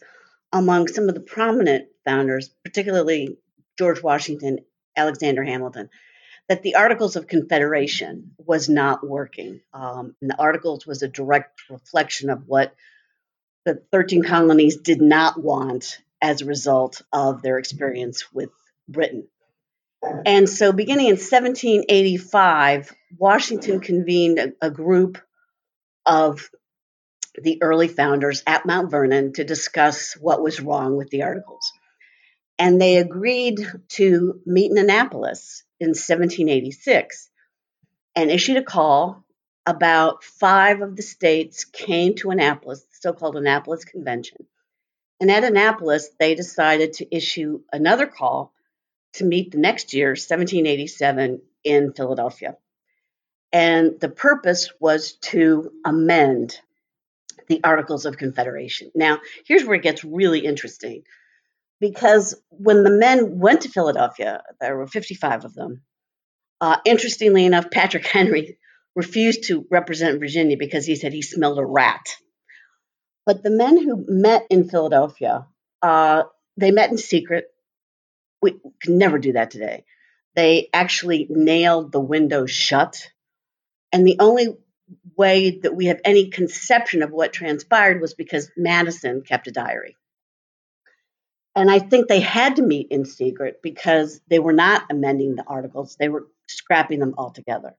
among 0.53 0.88
some 0.88 1.10
of 1.10 1.15
the 1.15 1.20
prominent 1.20 1.89
founders, 2.05 2.48
particularly 2.63 3.38
George 3.77 4.01
Washington, 4.01 4.60
Alexander 4.96 5.43
Hamilton, 5.43 5.89
that 6.48 6.63
the 6.63 6.75
Articles 6.75 7.17
of 7.17 7.27
Confederation 7.27 8.31
was 8.38 8.70
not 8.70 9.05
working. 9.05 9.60
Um, 9.74 10.15
and 10.22 10.29
the 10.29 10.39
Articles 10.39 10.88
was 10.88 11.03
a 11.03 11.10
direct 11.10 11.70
reflection 11.70 12.29
of 12.29 12.48
what 12.48 12.74
the 13.65 13.82
13 13.91 14.24
colonies 14.24 14.77
did 14.77 15.01
not 15.01 15.41
want 15.41 16.00
as 16.22 16.41
a 16.41 16.46
result 16.46 17.01
of 17.12 17.41
their 17.41 17.58
experience 17.58 18.32
with 18.34 18.50
Britain. 18.88 19.27
And 20.25 20.50
so, 20.50 20.72
beginning 20.72 21.08
in 21.08 21.18
1785, 21.18 22.91
Washington 23.18 23.80
convened 23.80 24.39
a, 24.39 24.53
a 24.62 24.72
group 24.72 25.20
of 26.06 26.50
the 27.36 27.62
early 27.62 27.88
founders 27.88 28.44
at 28.48 28.65
Mount 28.65 28.89
Vernon 28.89 29.34
to 29.34 29.44
discuss 29.44 30.13
what 30.20 30.41
was 30.41 30.60
wrong 30.60 30.98
with 30.98 31.10
the 31.10 31.24
Articles 31.24 31.72
and 32.62 32.80
they 32.80 32.98
agreed 32.98 33.60
to 33.89 34.39
meet 34.46 34.70
in 34.70 34.77
Annapolis 34.77 35.63
in 35.80 35.89
1786 35.89 37.27
and 38.15 38.30
issued 38.30 38.58
a 38.58 38.63
call. 38.63 39.25
About 39.65 40.24
five 40.24 40.82
of 40.82 40.96
the 40.96 41.03
states 41.03 41.65
came 41.65 42.15
to 42.15 42.32
Annapolis, 42.32 42.82
the 42.82 42.96
so 43.00 43.13
called 43.13 43.38
Annapolis 43.38 43.86
Convention. 43.86 44.48
And 45.20 45.30
at 45.30 45.44
Annapolis, 45.44 46.10
they 46.20 46.34
decided 46.34 46.94
to 46.94 47.15
issue 47.15 47.62
another 47.72 48.08
call 48.08 48.53
to 49.13 49.25
meet 49.25 49.51
the 49.51 49.60
next 49.60 49.94
year, 49.94 50.10
1787, 50.10 51.41
in 51.63 51.94
Philadelphia. 51.94 52.58
And 53.53 54.00
the 54.00 54.10
purpose 54.10 54.72
was 54.80 55.13
to 55.24 55.72
amend 55.86 56.58
the 57.48 57.63
Articles 57.63 58.06
of 58.06 58.18
Confederation. 58.18 58.91
Now, 58.96 59.20
here's 59.46 59.65
where 59.65 59.75
it 59.75 59.84
gets 59.84 60.03
really 60.03 60.39
interesting 60.39 61.03
because 61.80 62.39
when 62.50 62.84
the 62.84 62.91
men 62.91 63.39
went 63.39 63.62
to 63.62 63.70
Philadelphia, 63.70 64.41
there 64.60 64.77
were 64.77 64.88
55 64.88 65.46
of 65.46 65.53
them. 65.53 65.82
Uh, 66.62 66.77
interestingly 66.86 67.46
enough, 67.46 67.70
Patrick 67.72 68.08
Henry 68.08 68.58
refused 68.96 69.46
to 69.46 69.66
represent 69.70 70.20
Virginia 70.20 70.58
because 70.58 70.86
he 70.86 70.96
said 70.96 71.14
he 71.14 71.22
smelled 71.22 71.60
a 71.60 71.66
rat. 71.66 72.06
But 73.26 73.44
the 73.44 73.52
men 73.52 73.78
who 73.78 74.06
met 74.08 74.48
in 74.50 74.68
Philadelphia, 74.68 75.48
uh, 75.82 76.24
they 76.58 76.72
met 76.72 76.92
in 76.92 76.98
secret. 76.98 77.46
We 78.42 78.52
could 78.52 78.94
never 78.94 79.20
do 79.20 79.34
that 79.34 79.52
today. 79.52 79.86
They 80.36 80.70
actually 80.74 81.28
nailed 81.30 81.92
the 81.92 82.00
windows 82.00 82.52
shut. 82.52 83.12
And 83.92 84.06
the 84.06 84.18
only 84.20 84.58
way 85.18 85.60
that 85.60 85.76
we 85.76 85.86
have 85.86 86.02
any 86.04 86.30
conception 86.30 87.04
of 87.04 87.12
what 87.12 87.34
transpired 87.34 88.02
was 88.02 88.14
because 88.14 88.52
Madison 88.58 89.22
kept 89.22 89.48
a 89.48 89.52
diary. 89.52 89.98
And 91.56 91.70
I 91.70 91.80
think 91.80 92.08
they 92.08 92.22
had 92.22 92.56
to 92.56 92.62
meet 92.62 92.88
in 92.92 93.06
secret 93.06 93.60
because 93.62 94.22
they 94.30 94.40
were 94.40 94.54
not 94.54 94.84
amending 94.90 95.36
the 95.36 95.44
articles, 95.46 95.98
they 96.00 96.10
were 96.10 96.28
scrapping 96.48 97.00
them 97.00 97.14
altogether. 97.18 97.76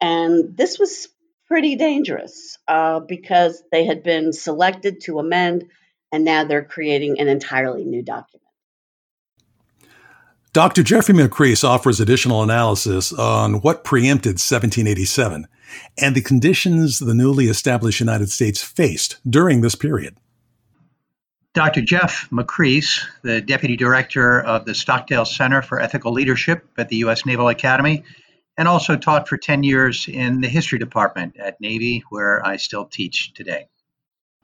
And 0.00 0.56
this 0.56 0.78
was 0.78 1.08
pretty 1.48 1.76
dangerous 1.76 2.58
uh, 2.68 3.00
because 3.00 3.62
they 3.70 3.84
had 3.84 4.02
been 4.02 4.32
selected 4.32 5.00
to 5.02 5.18
amend, 5.18 5.64
and 6.12 6.24
now 6.24 6.44
they're 6.44 6.64
creating 6.64 7.20
an 7.20 7.28
entirely 7.28 7.84
new 7.84 8.02
document. 8.02 8.42
Dr. 10.52 10.82
Jeffrey 10.82 11.14
Macris 11.14 11.62
offers 11.62 12.00
additional 12.00 12.42
analysis 12.42 13.12
on 13.12 13.60
what 13.60 13.84
preempted 13.84 14.40
1787 14.40 15.46
and 15.98 16.14
the 16.14 16.22
conditions 16.22 16.98
the 16.98 17.12
newly 17.12 17.46
established 17.46 18.00
United 18.00 18.30
States 18.30 18.62
faced 18.62 19.18
during 19.28 19.60
this 19.60 19.74
period. 19.74 20.16
Dr. 21.52 21.82
Jeff 21.82 22.28
Macris, 22.30 23.04
the 23.22 23.40
Deputy 23.40 23.76
Director 23.76 24.40
of 24.40 24.64
the 24.64 24.74
Stockdale 24.74 25.24
Center 25.24 25.62
for 25.62 25.80
Ethical 25.80 26.12
Leadership 26.12 26.66
at 26.76 26.88
the 26.88 26.96
U.S. 26.96 27.24
Naval 27.24 27.48
Academy, 27.48 28.04
and 28.58 28.68
also 28.68 28.96
taught 28.96 29.28
for 29.28 29.36
10 29.36 29.62
years 29.62 30.08
in 30.08 30.40
the 30.40 30.48
History 30.48 30.78
Department 30.78 31.36
at 31.38 31.60
Navy, 31.60 32.02
where 32.10 32.44
I 32.46 32.56
still 32.56 32.84
teach 32.86 33.34
today. 33.34 33.68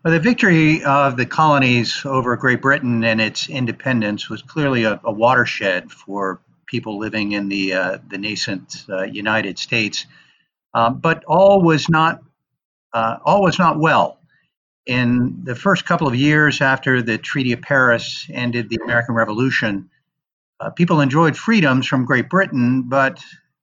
Well, 0.05 0.13
the 0.13 0.21
victory 0.21 0.83
of 0.85 1.17
the 1.17 1.27
colonies 1.27 2.03
over 2.05 2.37
Great 2.37 2.61
Britain 2.61 3.05
and 3.05 3.21
its 3.21 3.49
independence 3.49 4.29
was 4.29 4.43
clearly 4.43 4.85
a, 4.85 5.01
a 5.05 5.13
watershed 5.13 5.93
for 5.93 6.41
people 6.67 6.99
living 6.99 7.33
in 7.33 7.49
the, 7.49 7.73
uh, 7.73 7.99
the 8.09 8.19
nascent 8.19 8.85
uh, 8.89 9.03
United 9.03 9.59
States. 9.59 10.07
Um, 10.75 10.99
but 10.99 11.25
all 11.25 11.63
was 11.63 11.89
not 11.89 12.21
uh, 12.95 13.17
all 13.25 13.43
was 13.43 13.59
not 13.59 13.79
well 13.79 14.19
in 14.87 15.45
the 15.45 15.55
first 15.55 15.85
couple 15.85 16.09
of 16.09 16.15
years 16.15 16.61
after 16.61 17.03
the 17.03 17.19
Treaty 17.19 17.53
of 17.53 17.63
Paris 17.63 18.27
ended 18.33 18.69
the 18.69 18.81
American 18.83 19.15
Revolution, 19.15 19.91
uh, 20.61 20.71
people 20.71 21.01
enjoyed 21.01 21.37
freedoms 21.37 21.87
from 21.87 22.05
Great 22.05 22.29
Britain, 22.29 22.85
but 22.89 23.23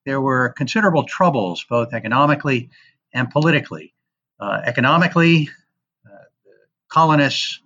there 0.10 0.20
were 0.20 0.50
considerable 0.50 1.04
troubles, 1.04 1.64
both 1.70 1.94
economically 1.94 2.72
and 3.14 3.30
politically. 3.30 3.94
Uh, 4.40 4.60
economically, 4.66 5.50
uh, 6.04 6.26
colonists 6.88 7.62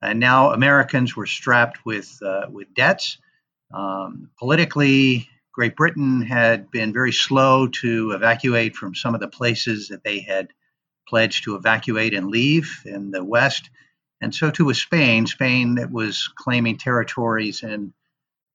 and 0.00 0.20
now 0.20 0.52
Americans 0.52 1.16
were 1.16 1.26
strapped 1.26 1.84
with 1.84 2.16
uh, 2.24 2.46
with 2.48 2.72
debts. 2.72 3.18
Um, 3.74 4.30
politically, 4.38 5.28
Great 5.52 5.74
Britain 5.74 6.22
had 6.22 6.70
been 6.70 6.92
very 6.92 7.10
slow 7.12 7.66
to 7.82 8.12
evacuate 8.12 8.76
from 8.76 8.94
some 8.94 9.16
of 9.16 9.20
the 9.20 9.26
places 9.26 9.88
that 9.88 10.04
they 10.04 10.20
had 10.20 10.52
pledged 11.08 11.44
to 11.44 11.56
evacuate 11.56 12.14
and 12.14 12.28
leave 12.28 12.82
in 12.84 13.10
the 13.10 13.24
West. 13.24 13.70
And 14.20 14.32
so 14.32 14.52
too 14.52 14.66
was 14.66 14.80
Spain. 14.80 15.26
Spain 15.26 15.74
that 15.74 15.90
was 15.90 16.28
claiming 16.36 16.78
territories 16.78 17.64
in 17.64 17.92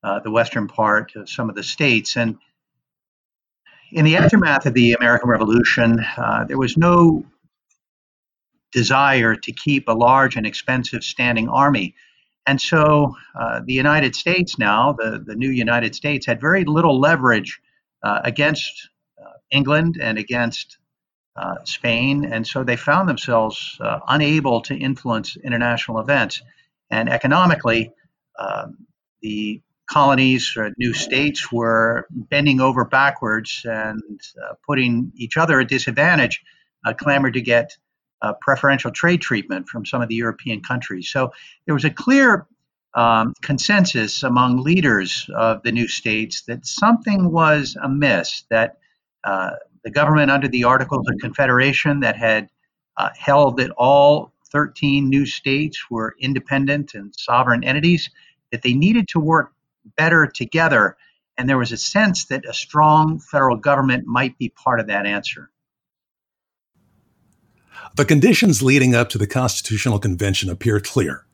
uh, 0.02 0.20
the 0.20 0.32
western 0.32 0.70
part 0.70 1.18
of 1.18 1.30
some 1.30 1.50
of 1.50 1.56
the 1.56 1.64
states. 1.64 2.16
And 2.16 2.38
in 3.92 4.06
the 4.06 4.18
aftermath 4.18 4.66
of 4.66 4.74
the 4.74 4.94
American 4.94 5.30
Revolution, 5.30 6.00
uh, 6.18 6.44
there 6.46 6.58
was 6.58 6.78
no 6.78 7.26
desire 8.72 9.36
to 9.36 9.52
keep 9.52 9.88
a 9.88 9.94
large 9.94 10.36
and 10.36 10.46
expensive 10.46 11.04
standing 11.04 11.48
army. 11.50 11.96
And 12.46 12.60
so 12.62 13.16
uh, 13.40 13.62
the 13.66 13.74
United 13.74 14.16
States 14.16 14.58
now, 14.58 14.94
the, 14.94 15.24
the 15.26 15.36
new 15.36 15.50
United 15.50 15.96
States, 15.96 16.26
had 16.26 16.40
very 16.40 16.64
little 16.64 17.00
leverage 17.00 17.60
uh, 18.04 18.22
against 18.24 18.90
uh, 19.22 19.32
England 19.52 19.98
and 20.02 20.18
against 20.18 20.78
uh, 21.36 21.56
Spain. 21.64 22.26
And 22.26 22.46
so 22.46 22.64
they 22.64 22.76
found 22.76 23.08
themselves 23.08 23.78
uh, 23.80 24.00
unable 24.08 24.62
to 24.62 24.76
influence 24.76 25.38
international 25.38 26.00
events. 26.00 26.42
And 26.90 27.10
economically, 27.10 27.92
um, 28.40 28.88
the 29.22 29.62
colonies 29.90 30.54
or 30.58 30.72
new 30.78 30.94
states 30.94 31.52
were 31.52 32.08
bending 32.12 32.60
over 32.60 32.86
backwards 32.86 33.62
and 33.66 34.22
uh, 34.44 34.54
putting 34.66 35.12
each 35.16 35.38
other 35.38 35.60
at 35.60 35.70
disadvantage, 35.70 36.42
uh, 36.86 36.94
clamored 36.94 37.34
to 37.34 37.42
get 37.42 37.78
uh, 38.22 38.34
preferential 38.42 38.92
trade 38.92 39.22
treatment 39.22 39.68
from 39.68 39.86
some 39.86 40.02
of 40.02 40.10
the 40.10 40.16
European 40.16 40.62
countries. 40.62 41.10
So 41.10 41.32
there 41.66 41.74
was 41.74 41.86
a 41.86 41.90
clear 41.90 42.48
um, 42.94 43.34
consensus 43.42 44.24
among 44.24 44.58
leaders 44.58 45.30
of 45.36 45.62
the 45.64 45.72
new 45.72 45.88
states 45.88 46.42
that 46.44 46.66
something 46.66 47.32
was 47.32 47.78
amiss, 47.82 48.44
that 48.50 48.78
uh, 49.24 49.52
the 49.84 49.92
government 49.92 50.32
under 50.32 50.48
the 50.48 50.64
Articles 50.64 51.08
of 51.08 51.18
Confederation 51.20 52.00
that 52.00 52.18
had 52.18 52.50
uh, 52.98 53.10
held 53.18 53.58
that 53.58 53.72
all 53.78 54.34
13 54.52 55.10
new 55.10 55.26
states 55.26 55.90
were 55.92 56.16
independent 56.20 56.94
and 56.96 57.14
sovereign 57.16 57.64
entities, 57.64 58.10
that 58.52 58.64
they 58.64 58.74
needed 58.74 59.08
to 59.10 59.20
work 59.20 59.54
better 59.96 60.28
together. 60.28 60.98
And 61.38 61.48
there 61.48 61.58
was 61.58 61.72
a 61.72 61.78
sense 61.78 62.26
that 62.26 62.46
a 62.46 62.54
strong 62.54 63.20
federal 63.20 63.58
government 63.58 64.06
might 64.08 64.38
be 64.38 64.50
part 64.50 64.80
of 64.80 64.88
that 64.88 65.06
answer. 65.06 65.50
The 67.96 68.06
conditions 68.06 68.62
leading 68.62 68.96
up 68.96 69.10
to 69.10 69.18
the 69.18 69.28
Constitutional 69.28 70.00
Convention 70.00 70.50
appear 70.50 70.80
clear. 70.80 71.26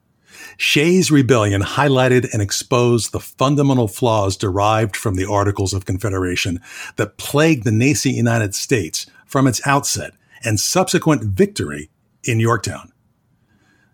Shays' 0.58 1.12
rebellion 1.12 1.62
highlighted 1.62 2.32
and 2.34 2.42
exposed 2.42 3.12
the 3.12 3.20
fundamental 3.20 3.88
flaws 3.88 4.38
derived 4.38 4.96
from 4.96 5.16
the 5.16 5.26
Articles 5.26 5.74
of 5.74 5.86
Confederation 5.86 6.60
that 6.96 7.18
plagued 7.18 7.64
the 7.64 7.72
nascent 7.72 8.16
United 8.16 8.54
States 8.56 9.06
from 9.26 9.48
its 9.48 9.66
outset 9.66 10.14
and 10.44 10.60
subsequent 10.60 11.24
victory 11.24 11.90
in 12.24 12.40
Yorktown. 12.40 12.92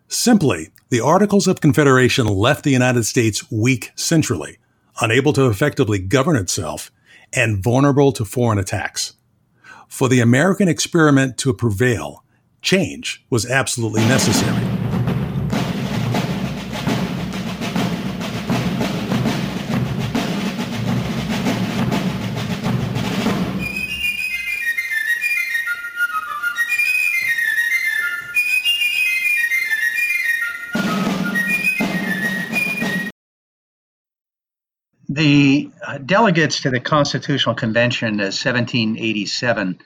Simply, 0.08 0.70
the 0.90 1.02
Articles 1.02 1.48
of 1.48 1.62
Confederation 1.62 2.26
left 2.26 2.64
the 2.64 2.72
United 2.72 3.04
States 3.04 3.52
weak 3.52 3.92
centrally, 3.96 4.58
unable 5.02 5.34
to 5.34 5.48
effectively 5.48 6.00
govern 6.00 6.36
itself, 6.36 6.92
and 7.32 7.64
vulnerable 7.64 8.12
to 8.12 8.26
foreign 8.26 8.58
attacks. 8.58 9.14
For 9.88 10.10
the 10.10 10.20
American 10.20 10.68
experiment 10.68 11.38
to 11.40 11.54
prevail, 11.54 12.24
change 12.64 13.24
was 13.30 13.50
absolutely 13.50 14.02
necessary. 14.02 14.79
Uh, 35.86 35.98
delegates 36.00 36.62
to 36.62 36.70
the 36.70 36.80
Constitutional 36.80 37.56
Convention 37.56 38.16
of 38.16 38.34
1787 38.34 39.80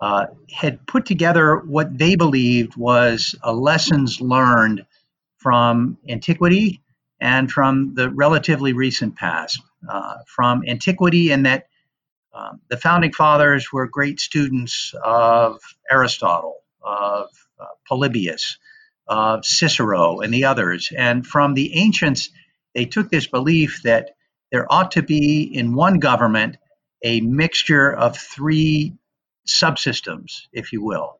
uh, 0.00 0.26
had 0.50 0.86
put 0.86 1.06
together 1.06 1.56
what 1.56 1.96
they 1.96 2.14
believed 2.14 2.76
was 2.76 3.34
lessons 3.44 4.20
learned 4.20 4.86
from 5.38 5.98
antiquity 6.08 6.80
and 7.20 7.50
from 7.50 7.94
the 7.94 8.10
relatively 8.10 8.72
recent 8.72 9.16
past. 9.16 9.60
Uh, 9.88 10.18
from 10.26 10.62
antiquity, 10.66 11.30
in 11.30 11.44
that 11.44 11.68
um, 12.34 12.60
the 12.68 12.76
founding 12.76 13.12
fathers 13.12 13.72
were 13.72 13.86
great 13.86 14.20
students 14.20 14.92
of 15.04 15.60
Aristotle, 15.90 16.56
of 16.82 17.28
uh, 17.60 17.64
Polybius, 17.86 18.58
of 19.06 19.44
Cicero, 19.44 20.20
and 20.20 20.34
the 20.34 20.44
others. 20.44 20.92
And 20.96 21.26
from 21.26 21.54
the 21.54 21.74
ancients, 21.76 22.30
they 22.74 22.84
took 22.84 23.10
this 23.10 23.26
belief 23.26 23.82
that 23.84 24.10
there 24.50 24.70
ought 24.72 24.92
to 24.92 25.02
be 25.02 25.42
in 25.42 25.74
one 25.74 25.98
government 25.98 26.56
a 27.04 27.20
mixture 27.20 27.92
of 27.92 28.16
three 28.16 28.94
subsystems, 29.46 30.42
if 30.52 30.72
you 30.72 30.82
will 30.82 31.18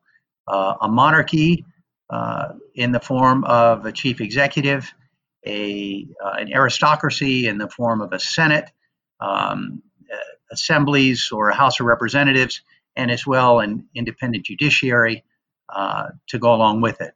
uh, 0.49 0.75
a 0.81 0.87
monarchy 0.87 1.65
uh, 2.09 2.53
in 2.73 2.91
the 2.91 2.99
form 2.99 3.43
of 3.43 3.85
a 3.85 3.91
chief 3.91 4.19
executive, 4.19 4.91
a, 5.45 6.07
uh, 6.23 6.33
an 6.39 6.51
aristocracy 6.51 7.47
in 7.47 7.57
the 7.57 7.69
form 7.69 8.01
of 8.01 8.11
a 8.11 8.19
Senate, 8.19 8.69
um, 9.21 9.81
uh, 10.11 10.17
assemblies 10.51 11.29
or 11.31 11.49
a 11.49 11.55
House 11.55 11.79
of 11.79 11.85
Representatives, 11.85 12.61
and 12.95 13.11
as 13.11 13.25
well 13.25 13.59
an 13.59 13.87
independent 13.95 14.45
judiciary 14.45 15.23
uh, 15.73 16.07
to 16.27 16.39
go 16.39 16.53
along 16.53 16.81
with 16.81 16.99
it. 16.99 17.13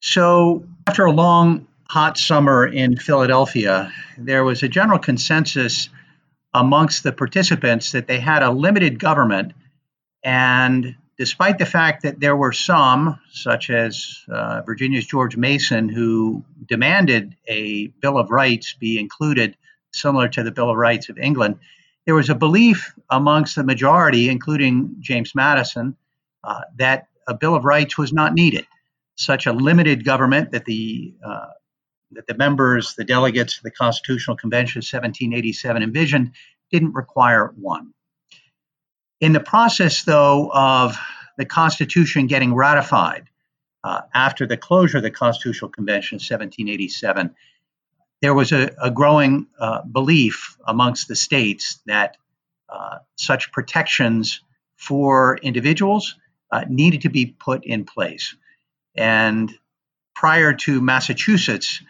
So, 0.00 0.64
after 0.86 1.04
a 1.04 1.10
long 1.10 1.66
hot 1.88 2.18
summer 2.18 2.66
in 2.66 2.96
Philadelphia, 2.96 3.92
there 4.18 4.44
was 4.44 4.62
a 4.62 4.68
general 4.68 4.98
consensus 4.98 5.88
amongst 6.52 7.02
the 7.02 7.12
participants 7.12 7.92
that 7.92 8.06
they 8.06 8.18
had 8.18 8.42
a 8.42 8.50
limited 8.50 8.98
government. 8.98 9.52
And 10.24 10.96
despite 11.18 11.58
the 11.58 11.66
fact 11.66 12.02
that 12.02 12.18
there 12.18 12.36
were 12.36 12.52
some, 12.52 13.20
such 13.30 13.70
as 13.70 14.24
uh, 14.28 14.62
Virginia's 14.62 15.06
George 15.06 15.36
Mason, 15.36 15.88
who 15.88 16.44
demanded 16.66 17.36
a 17.46 17.88
Bill 18.00 18.18
of 18.18 18.30
Rights 18.30 18.74
be 18.74 18.98
included, 18.98 19.56
similar 19.92 20.28
to 20.28 20.42
the 20.42 20.50
Bill 20.50 20.70
of 20.70 20.76
Rights 20.76 21.08
of 21.08 21.18
England, 21.18 21.58
there 22.04 22.14
was 22.14 22.30
a 22.30 22.34
belief 22.34 22.94
amongst 23.10 23.56
the 23.56 23.64
majority, 23.64 24.28
including 24.28 24.96
James 25.00 25.34
Madison, 25.34 25.96
uh, 26.44 26.62
that 26.78 27.08
a 27.26 27.34
Bill 27.34 27.54
of 27.54 27.64
Rights 27.64 27.98
was 27.98 28.12
not 28.12 28.32
needed. 28.32 28.66
Such 29.16 29.46
a 29.46 29.52
limited 29.52 30.04
government 30.04 30.52
that 30.52 30.66
the 30.66 31.14
uh, 31.24 31.46
that 32.16 32.26
the 32.26 32.34
members, 32.34 32.94
the 32.94 33.04
delegates 33.04 33.58
of 33.58 33.62
the 33.62 33.70
Constitutional 33.70 34.36
Convention 34.36 34.78
of 34.78 34.84
1787 34.84 35.82
envisioned 35.82 36.32
didn't 36.70 36.94
require 36.94 37.52
one. 37.56 37.92
In 39.20 39.32
the 39.32 39.40
process, 39.40 40.02
though, 40.02 40.50
of 40.52 40.96
the 41.38 41.44
Constitution 41.44 42.26
getting 42.26 42.54
ratified 42.54 43.28
uh, 43.84 44.02
after 44.12 44.46
the 44.46 44.56
closure 44.56 44.98
of 44.98 45.02
the 45.02 45.10
Constitutional 45.10 45.70
Convention 45.70 46.16
of 46.16 46.20
1787, 46.20 47.34
there 48.22 48.34
was 48.34 48.52
a, 48.52 48.74
a 48.82 48.90
growing 48.90 49.46
uh, 49.58 49.82
belief 49.82 50.56
amongst 50.66 51.08
the 51.08 51.16
states 51.16 51.80
that 51.86 52.16
uh, 52.68 52.98
such 53.16 53.52
protections 53.52 54.40
for 54.76 55.38
individuals 55.38 56.16
uh, 56.50 56.64
needed 56.68 57.02
to 57.02 57.10
be 57.10 57.26
put 57.26 57.64
in 57.64 57.84
place. 57.84 58.34
And 58.96 59.52
prior 60.14 60.54
to 60.54 60.80
Massachusetts 60.80 61.82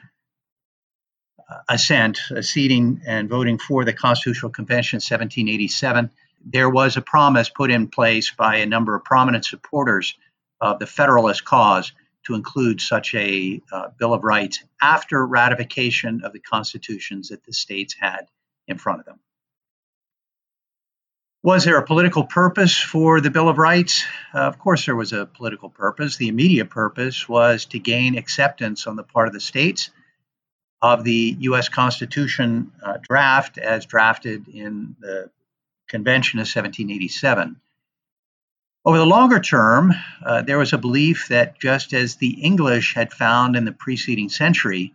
assent, 1.69 2.19
acceding 2.31 3.03
and 3.07 3.29
voting 3.29 3.59
for 3.59 3.85
the 3.85 3.93
Constitutional 3.93 4.51
Convention 4.51 4.97
1787, 4.97 6.11
there 6.45 6.71
was 6.71 6.97
a 6.97 7.03
promise 7.03 7.49
put 7.49 7.71
in 7.71 7.89
place 7.89 8.31
by 8.31 8.57
a 8.57 8.67
number 8.67 8.95
of 8.95 9.05
prominent 9.05 9.45
supporters 9.45 10.17
of 10.61 10.79
the 10.79 10.87
Federalist 10.87 11.45
cause 11.45 11.93
to 12.25 12.35
include 12.35 12.81
such 12.81 13.15
a 13.15 13.61
uh, 13.71 13.89
Bill 13.99 14.13
of 14.13 14.25
Rights 14.25 14.65
after 14.83 15.25
ratification 15.25 16.23
of 16.25 16.33
the 16.33 16.41
constitutions 16.41 17.29
that 17.29 17.45
the 17.45 17.53
states 17.53 17.95
had 17.99 18.27
in 18.67 18.79
front 18.79 19.01
of 19.01 19.07
them. 19.07 19.21
Was 21.43 21.65
there 21.65 21.79
a 21.79 21.87
political 21.87 22.25
purpose 22.25 22.77
for 22.77 23.21
the 23.21 23.31
Bill 23.31 23.49
of 23.49 23.59
Rights? 23.59 24.05
Uh, 24.35 24.41
of 24.41 24.59
course, 24.59 24.87
there 24.87 24.97
was 24.97 25.13
a 25.13 25.27
political 25.27 25.71
purpose. 25.71 26.17
The 26.17 26.27
immediate 26.27 26.71
purpose 26.71 27.29
was 27.29 27.67
to 27.67 27.79
gain 27.79 28.19
acceptance 28.19 28.89
on 28.89 28.97
the 28.97 29.05
part 29.05 29.29
of 29.29 29.35
the 29.35 29.41
states 29.41 29.91
of 30.83 31.05
the 31.05 31.37
U.S. 31.41 31.69
Constitution 31.69 32.73
uh, 32.83 32.99
draft 33.09 33.59
as 33.59 33.87
drafted 33.87 34.49
in 34.49 34.97
the 35.01 35.31
Convention 35.89 36.39
of 36.39 36.43
1787. 36.43 37.61
Over 38.85 38.99
the 38.99 39.07
longer 39.07 39.41
term, 39.41 39.93
uh, 40.25 40.43
there 40.43 40.59
was 40.59 40.73
a 40.73 40.79
belief 40.79 41.29
that 41.29 41.59
just 41.59 41.93
as 41.93 42.17
the 42.17 42.41
English 42.41 42.95
had 42.95 43.13
found 43.13 43.57
in 43.57 43.65
the 43.65 43.73
preceding 43.73 44.29
century, 44.29 44.95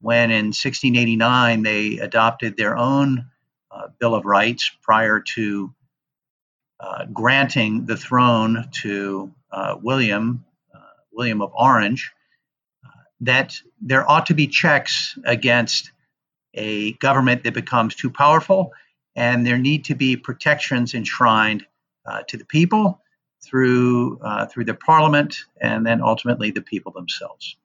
when 0.00 0.30
in 0.30 0.46
1689 0.46 1.62
they 1.62 1.98
adopted 1.98 2.56
their 2.56 2.76
own 2.76 3.26
uh, 3.70 3.88
Bill 3.98 4.14
of 4.14 4.24
Rights 4.24 4.70
prior 4.82 5.20
to 5.34 5.74
uh, 6.78 7.06
granting 7.12 7.86
the 7.86 7.96
throne 7.96 8.68
to 8.82 9.32
uh, 9.50 9.76
William, 9.82 10.44
uh, 10.74 10.78
William 11.12 11.42
of 11.42 11.52
Orange, 11.54 12.12
that 13.20 13.56
there 13.80 14.08
ought 14.10 14.26
to 14.26 14.34
be 14.34 14.46
checks 14.46 15.18
against 15.24 15.92
a 16.54 16.92
government 16.94 17.44
that 17.44 17.54
becomes 17.54 17.94
too 17.94 18.10
powerful, 18.10 18.72
and 19.14 19.46
there 19.46 19.58
need 19.58 19.84
to 19.84 19.94
be 19.94 20.16
protections 20.16 20.94
enshrined 20.94 21.64
uh, 22.06 22.22
to 22.28 22.36
the 22.36 22.44
people 22.44 23.00
through 23.42 24.18
uh, 24.20 24.46
through 24.46 24.64
the 24.64 24.74
parliament 24.74 25.36
and 25.60 25.86
then 25.86 26.00
ultimately 26.02 26.50
the 26.50 26.62
people 26.62 26.92
themselves. 26.92 27.56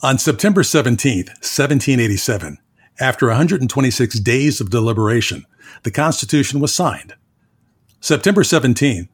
On 0.00 0.16
September 0.16 0.62
17th, 0.62 1.28
1787, 1.42 2.58
after 3.00 3.26
126 3.26 4.20
days 4.20 4.60
of 4.60 4.70
deliberation, 4.70 5.44
the 5.82 5.90
Constitution 5.90 6.60
was 6.60 6.72
signed. 6.72 7.14
September 8.00 8.42
17th, 8.42 9.08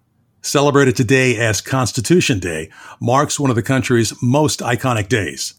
celebrated 0.44 0.94
today 0.94 1.36
as 1.38 1.60
Constitution 1.60 2.38
Day, 2.38 2.70
marks 3.00 3.40
one 3.40 3.50
of 3.50 3.56
the 3.56 3.62
country's 3.62 4.12
most 4.22 4.60
iconic 4.60 5.08
days. 5.08 5.54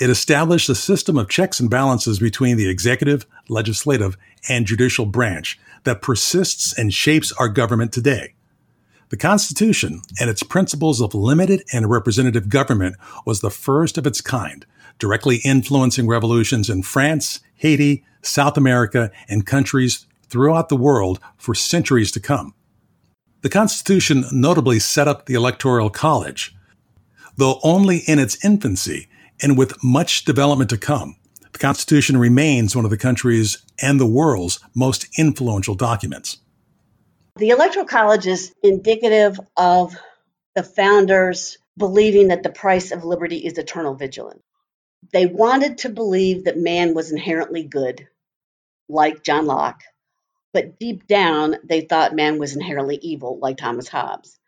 It 0.00 0.08
established 0.08 0.68
a 0.70 0.74
system 0.74 1.18
of 1.18 1.28
checks 1.28 1.60
and 1.60 1.68
balances 1.68 2.18
between 2.18 2.56
the 2.56 2.68
executive, 2.68 3.26
legislative, 3.48 4.16
and 4.48 4.66
judicial 4.66 5.04
branch 5.06 5.60
that 5.84 6.02
persists 6.02 6.76
and 6.76 6.92
shapes 6.92 7.30
our 7.32 7.48
government 7.48 7.92
today. 7.92 8.34
The 9.10 9.18
Constitution 9.18 10.00
and 10.18 10.30
its 10.30 10.42
principles 10.42 11.02
of 11.02 11.14
limited 11.14 11.62
and 11.70 11.90
representative 11.90 12.48
government 12.48 12.96
was 13.26 13.40
the 13.40 13.50
first 13.50 13.98
of 13.98 14.06
its 14.06 14.22
kind, 14.22 14.64
directly 14.98 15.42
influencing 15.44 16.08
revolutions 16.08 16.70
in 16.70 16.82
France, 16.82 17.40
Haiti, 17.56 18.02
South 18.22 18.56
America, 18.56 19.10
and 19.28 19.44
countries 19.44 20.06
throughout 20.28 20.70
the 20.70 20.76
world 20.76 21.20
for 21.36 21.54
centuries 21.54 22.10
to 22.12 22.20
come. 22.20 22.54
The 23.42 23.48
Constitution 23.48 24.24
notably 24.30 24.78
set 24.78 25.08
up 25.08 25.26
the 25.26 25.34
Electoral 25.34 25.90
College. 25.90 26.54
Though 27.36 27.58
only 27.64 27.98
in 27.98 28.20
its 28.20 28.42
infancy 28.44 29.08
and 29.42 29.58
with 29.58 29.82
much 29.82 30.24
development 30.24 30.70
to 30.70 30.78
come, 30.78 31.16
the 31.52 31.58
Constitution 31.58 32.16
remains 32.16 32.76
one 32.76 32.84
of 32.84 32.92
the 32.92 32.96
country's 32.96 33.60
and 33.80 33.98
the 33.98 34.06
world's 34.06 34.60
most 34.76 35.08
influential 35.18 35.74
documents. 35.74 36.38
The 37.34 37.48
Electoral 37.48 37.84
College 37.84 38.28
is 38.28 38.54
indicative 38.62 39.40
of 39.56 39.96
the 40.54 40.62
founders 40.62 41.58
believing 41.76 42.28
that 42.28 42.44
the 42.44 42.50
price 42.50 42.92
of 42.92 43.04
liberty 43.04 43.38
is 43.38 43.58
eternal 43.58 43.96
vigilance. 43.96 44.42
They 45.12 45.26
wanted 45.26 45.78
to 45.78 45.88
believe 45.88 46.44
that 46.44 46.58
man 46.58 46.94
was 46.94 47.10
inherently 47.10 47.64
good, 47.64 48.06
like 48.88 49.24
John 49.24 49.46
Locke, 49.46 49.82
but 50.52 50.78
deep 50.78 51.06
down, 51.06 51.56
they 51.64 51.82
thought 51.82 52.14
man 52.14 52.38
was 52.38 52.54
inherently 52.54 52.98
evil, 53.00 53.38
like 53.40 53.56
Thomas 53.56 53.88
Hobbes. 53.88 54.38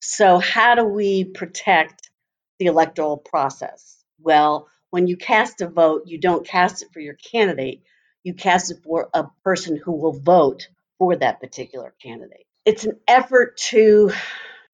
So, 0.00 0.38
how 0.38 0.74
do 0.74 0.84
we 0.84 1.24
protect 1.24 2.10
the 2.58 2.66
electoral 2.66 3.16
process? 3.16 4.02
Well, 4.20 4.68
when 4.90 5.06
you 5.06 5.16
cast 5.16 5.60
a 5.60 5.68
vote, 5.68 6.02
you 6.06 6.18
don't 6.18 6.46
cast 6.46 6.82
it 6.82 6.88
for 6.92 7.00
your 7.00 7.14
candidate, 7.14 7.82
you 8.24 8.34
cast 8.34 8.70
it 8.70 8.82
for 8.82 9.08
a 9.14 9.26
person 9.44 9.76
who 9.76 9.92
will 9.92 10.18
vote 10.18 10.68
for 10.98 11.16
that 11.16 11.40
particular 11.40 11.94
candidate. 12.02 12.46
It's 12.64 12.84
an 12.84 12.98
effort 13.08 13.56
to 13.68 14.12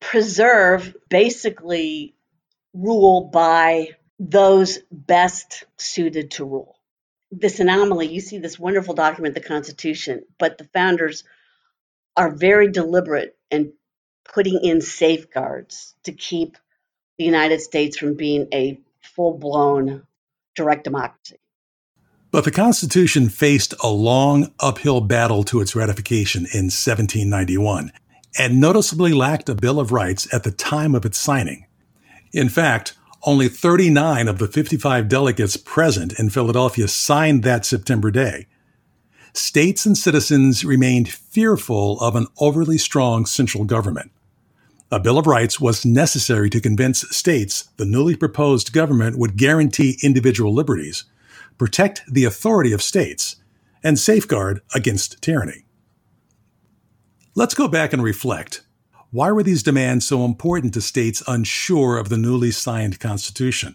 preserve 0.00 0.94
basically 1.08 2.14
rule 2.74 3.30
by 3.32 3.96
those 4.18 4.78
best 4.90 5.64
suited 5.78 6.32
to 6.32 6.44
rule 6.44 6.77
this 7.30 7.60
anomaly, 7.60 8.08
you 8.08 8.20
see 8.20 8.38
this 8.38 8.58
wonderful 8.58 8.94
document, 8.94 9.34
the 9.34 9.40
Constitution, 9.40 10.24
but 10.38 10.58
the 10.58 10.64
founders 10.64 11.24
are 12.16 12.30
very 12.30 12.70
deliberate 12.70 13.36
in 13.50 13.72
putting 14.24 14.60
in 14.62 14.80
safeguards 14.80 15.94
to 16.04 16.12
keep 16.12 16.56
the 17.18 17.24
United 17.24 17.60
States 17.60 17.96
from 17.96 18.14
being 18.14 18.48
a 18.52 18.80
full 19.00 19.38
blown 19.38 20.06
direct 20.54 20.84
democracy. 20.84 21.38
But 22.30 22.44
the 22.44 22.50
Constitution 22.50 23.28
faced 23.28 23.74
a 23.82 23.88
long 23.88 24.52
uphill 24.60 25.00
battle 25.00 25.44
to 25.44 25.60
its 25.60 25.74
ratification 25.74 26.42
in 26.42 26.66
1791 26.66 27.90
and 28.38 28.60
noticeably 28.60 29.14
lacked 29.14 29.48
a 29.48 29.54
Bill 29.54 29.80
of 29.80 29.92
Rights 29.92 30.32
at 30.32 30.44
the 30.44 30.50
time 30.50 30.94
of 30.94 31.06
its 31.06 31.16
signing. 31.16 31.66
In 32.32 32.50
fact, 32.50 32.97
only 33.22 33.48
39 33.48 34.28
of 34.28 34.38
the 34.38 34.46
55 34.46 35.08
delegates 35.08 35.56
present 35.56 36.18
in 36.18 36.30
Philadelphia 36.30 36.88
signed 36.88 37.42
that 37.42 37.66
September 37.66 38.10
day. 38.10 38.46
States 39.32 39.84
and 39.84 39.96
citizens 39.96 40.64
remained 40.64 41.08
fearful 41.08 42.00
of 42.00 42.16
an 42.16 42.26
overly 42.38 42.78
strong 42.78 43.26
central 43.26 43.64
government. 43.64 44.10
A 44.90 44.98
Bill 44.98 45.18
of 45.18 45.26
Rights 45.26 45.60
was 45.60 45.84
necessary 45.84 46.48
to 46.50 46.60
convince 46.60 47.00
states 47.10 47.68
the 47.76 47.84
newly 47.84 48.16
proposed 48.16 48.72
government 48.72 49.18
would 49.18 49.36
guarantee 49.36 49.98
individual 50.02 50.54
liberties, 50.54 51.04
protect 51.58 52.02
the 52.10 52.24
authority 52.24 52.72
of 52.72 52.82
states, 52.82 53.36
and 53.82 53.98
safeguard 53.98 54.62
against 54.74 55.20
tyranny. 55.20 55.66
Let's 57.34 57.54
go 57.54 57.68
back 57.68 57.92
and 57.92 58.02
reflect 58.02 58.62
why 59.10 59.32
were 59.32 59.42
these 59.42 59.62
demands 59.62 60.06
so 60.06 60.24
important 60.24 60.74
to 60.74 60.82
states 60.82 61.22
unsure 61.26 61.96
of 61.96 62.10
the 62.10 62.18
newly 62.18 62.50
signed 62.50 63.00
Constitution? 63.00 63.74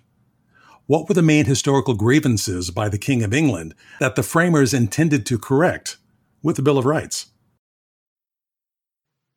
What 0.85 1.07
were 1.07 1.15
the 1.15 1.23
main 1.23 1.45
historical 1.45 1.95
grievances 1.95 2.69
by 2.69 2.87
the 2.87 2.99
King 2.99 3.23
of 3.23 3.33
England 3.33 3.73
that 3.99 4.15
the 4.15 4.21
framers 4.21 4.75
intended 4.75 5.25
to 5.25 5.39
correct 5.39 5.97
with 6.43 6.55
the 6.55 6.61
Bill 6.61 6.77
of 6.77 6.85
Rights? 6.85 7.27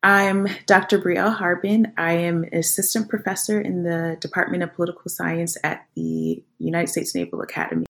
I'm 0.03 0.47
Dr. 0.67 0.99
Brielle 0.99 1.33
Harbin. 1.33 1.93
I 1.97 2.13
am 2.13 2.43
an 2.43 2.59
assistant 2.59 3.09
professor 3.09 3.59
in 3.59 3.81
the 3.81 4.17
Department 4.21 4.61
of 4.61 4.75
Political 4.75 5.09
Science 5.09 5.57
at 5.63 5.87
the 5.95 6.43
United 6.59 6.89
States 6.89 7.15
Naval 7.15 7.41
Academy. 7.41 7.87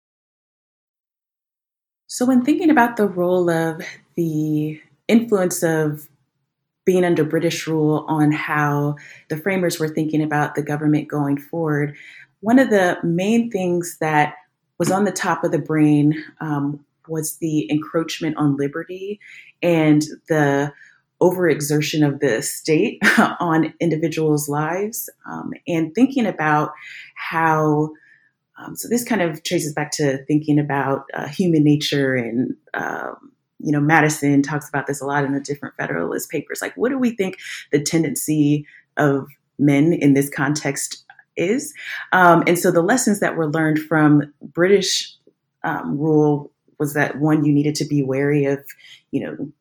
So, 2.09 2.27
when 2.27 2.45
thinking 2.45 2.69
about 2.69 2.97
the 2.97 3.07
role 3.07 3.49
of 3.49 3.83
the 4.17 4.81
influence 5.09 5.63
of 5.63 6.09
being 6.85 7.05
under 7.05 7.25
British 7.25 7.67
rule 7.67 8.05
on 8.09 8.33
how 8.33 8.97
the 9.29 9.37
framers 9.37 9.79
were 9.79 9.89
thinking 9.89 10.23
about 10.23 10.55
the 10.55 10.63
government 10.63 11.09
going 11.09 11.39
forward, 11.39 11.97
one 12.41 12.59
of 12.59 12.71
the 12.71 12.99
main 13.05 13.51
things 13.51 13.99
that 14.01 14.35
was 14.79 14.91
on 14.91 15.05
the 15.05 15.13
top 15.13 15.45
of 15.45 15.53
the 15.53 15.59
brain 15.59 16.25
um, 16.41 16.85
was 17.09 17.37
the 17.37 17.71
encroachment 17.71 18.37
on 18.37 18.57
liberty 18.57 19.21
and 19.63 20.03
the 20.29 20.73
overexertion 21.21 22.07
of 22.07 22.19
the 22.19 22.43
state 22.43 22.99
on 23.41 23.73
individuals' 23.79 24.49
lives, 24.49 25.09
um, 25.27 25.53
and 25.67 25.95
thinking 25.95 26.27
about 26.27 26.73
how. 27.15 27.91
Um, 28.59 28.77
so 28.77 28.87
this 28.87 29.03
kind 29.03 29.23
of 29.23 29.43
traces 29.43 29.73
back 29.73 29.91
to 29.93 30.25
thinking 30.27 30.59
about 30.59 31.07
uh, 31.15 31.27
human 31.27 31.65
nature 31.65 32.15
and 32.15 32.55
um, 32.75 33.33
you 33.63 33.73
know, 33.73 33.81
Madison 33.81 34.43
talks 34.43 34.69
about 34.69 34.87
this 34.87 35.01
a 35.01 35.07
lot 35.07 35.25
in 35.25 35.33
the 35.33 35.41
different 35.41 35.77
Federalist 35.77 36.31
papers. 36.31 36.61
Like, 36.61 36.77
what 36.77 36.91
do 36.91 36.99
we 36.99 37.15
think 37.17 37.39
the 37.71 37.83
tendency 37.83 38.67
of 38.97 39.27
men 39.59 39.93
in 39.93 40.15
this 40.15 40.29
context 40.29 41.05
is? 41.37 41.73
Um, 42.13 42.43
and 42.47 42.59
so 42.59 42.71
the 42.71 42.83
lessons 42.83 43.21
that 43.21 43.37
were 43.37 43.51
learned 43.51 43.79
from 43.79 44.33
British 44.43 45.15
um, 45.65 45.99
rule 45.99 46.53
was 46.79 46.95
that 46.95 47.19
one, 47.19 47.45
you 47.45 47.53
needed 47.53 47.77
to 47.77 47.85
be 47.85 48.03
wary 48.03 48.45
of, 48.45 48.59
you 49.13 49.25
know, 49.25 49.53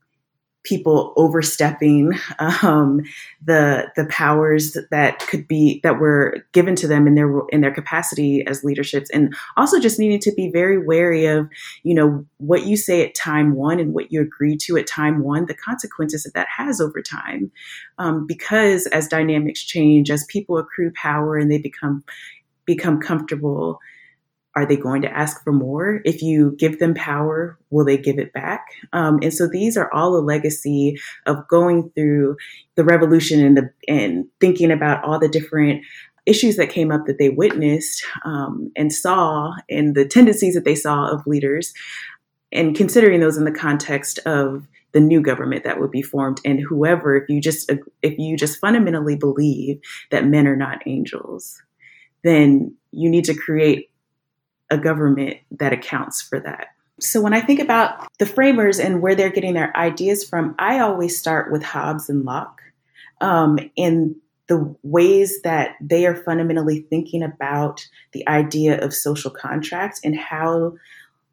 people 0.64 1.14
overstepping 1.18 2.14
um, 2.40 3.02
the 3.44 3.92
the 3.96 4.06
powers 4.06 4.78
that 4.92 5.20
could 5.20 5.48
be 5.48 5.80
that 5.84 6.00
were 6.00 6.46
given 6.52 6.76
to 6.76 6.88
them 6.88 7.08
in 7.08 7.16
their 7.16 7.42
in 7.50 7.62
their 7.62 7.74
capacity 7.74 8.46
as 8.46 8.64
leaderships, 8.64 9.10
and 9.12 9.36
also 9.58 9.80
just 9.80 10.00
needing 10.00 10.20
to 10.20 10.32
be 10.34 10.52
very 10.52 10.78
wary 10.78 11.26
of 11.26 11.50
you 11.84 11.94
know 11.94 12.26
what 12.38 12.66
you 12.66 12.78
say 12.78 13.06
at 13.06 13.16
time 13.16 13.56
one 13.56 13.80
and 13.80 13.94
what 13.94 14.12
you 14.12 14.22
agree 14.22 14.56
to 14.58 14.78
at 14.78 14.88
time 14.88 15.24
one, 15.24 15.46
the 15.46 15.54
consequences 15.54 16.24
that 16.24 16.34
that 16.34 16.48
has 16.56 16.80
over 16.80 17.02
time, 17.02 17.52
um, 17.98 18.26
because 18.28 18.88
as 18.88 19.08
dynamics 19.08 19.64
change, 19.64 20.12
as 20.12 20.26
people 20.26 20.58
accrue 20.58 20.92
power 20.96 21.38
and 21.38 21.52
they 21.52 21.58
become 21.58 22.04
become 22.66 23.00
comfortable 23.00 23.80
are 24.56 24.66
they 24.66 24.76
going 24.76 25.02
to 25.04 25.12
ask 25.12 25.44
for 25.44 25.54
more? 25.54 26.02
If 26.04 26.22
you 26.22 26.56
give 26.58 26.80
them 26.80 26.94
power, 26.94 27.58
will 27.70 27.86
they 27.86 27.98
give 27.98 28.20
it 28.20 28.34
back? 28.34 28.66
Um, 28.92 29.20
and 29.22 29.34
so 29.34 29.48
these 29.48 29.78
are 29.78 29.92
all 29.94 30.16
a 30.16 30.20
legacy 30.20 31.00
of 31.26 31.48
going 31.48 31.90
through 31.92 32.36
the 32.76 32.84
revolution 32.84 33.44
and 33.46 33.58
the 33.58 33.72
and 33.88 34.26
thinking 34.40 34.72
about 34.72 35.04
all 35.04 35.20
the 35.20 35.30
different 35.30 35.84
issues 36.26 36.58
that 36.58 36.70
came 36.70 36.92
up 36.92 37.06
that 37.06 37.18
they 37.18 37.30
witnessed 37.30 38.04
um, 38.26 38.72
and 38.76 38.94
saw, 38.94 39.54
and 39.70 39.96
the 39.96 40.06
tendencies 40.06 40.54
that 40.54 40.66
they 40.66 40.76
saw 40.76 41.08
of 41.08 41.26
leaders, 41.26 41.74
and 42.52 42.76
considering 42.76 43.20
those 43.20 43.38
in 43.38 43.46
the 43.46 43.52
context 43.52 44.20
of 44.20 44.68
the 44.92 45.00
new 45.00 45.22
government 45.22 45.64
that 45.64 45.80
would 45.80 45.92
be 45.92 46.02
formed 46.02 46.42
and 46.44 46.60
whoever 46.60 47.16
if 47.16 47.30
you 47.30 47.40
just 47.40 47.72
if 48.02 48.18
you 48.18 48.36
just 48.36 48.60
fundamentally 48.60 49.16
believe 49.16 49.80
that 50.10 50.26
men 50.26 50.46
are 50.46 50.56
not 50.56 50.86
angels 50.86 51.62
then 52.24 52.76
you 52.92 53.10
need 53.10 53.24
to 53.24 53.34
create 53.34 53.91
a 54.72 54.78
government 54.78 55.38
that 55.52 55.74
accounts 55.74 56.22
for 56.22 56.40
that. 56.40 56.68
So 57.00 57.22
when 57.22 57.34
I 57.34 57.42
think 57.42 57.60
about 57.60 58.08
the 58.20 58.26
framers 58.26 58.80
and 58.80 59.02
where 59.02 59.16
they're 59.16 59.30
getting 59.30 59.54
their 59.54 59.76
ideas 59.76 60.28
from, 60.28 60.56
I 60.58 60.80
always 60.80 61.18
start 61.18 61.52
with 61.52 61.64
Hobbes 61.64 62.10
and 62.10 62.26
Locke 62.26 62.62
um, 63.20 63.60
and 63.78 64.16
the 64.48 64.76
ways 64.84 65.42
that 65.44 65.76
they 65.82 66.06
are 66.06 66.16
fundamentally 66.16 66.86
thinking 66.90 67.24
about 67.24 67.88
the 68.12 68.28
idea 68.28 68.84
of 68.84 68.94
social 68.94 69.32
contracts 69.32 70.00
and 70.04 70.16
how, 70.16 70.74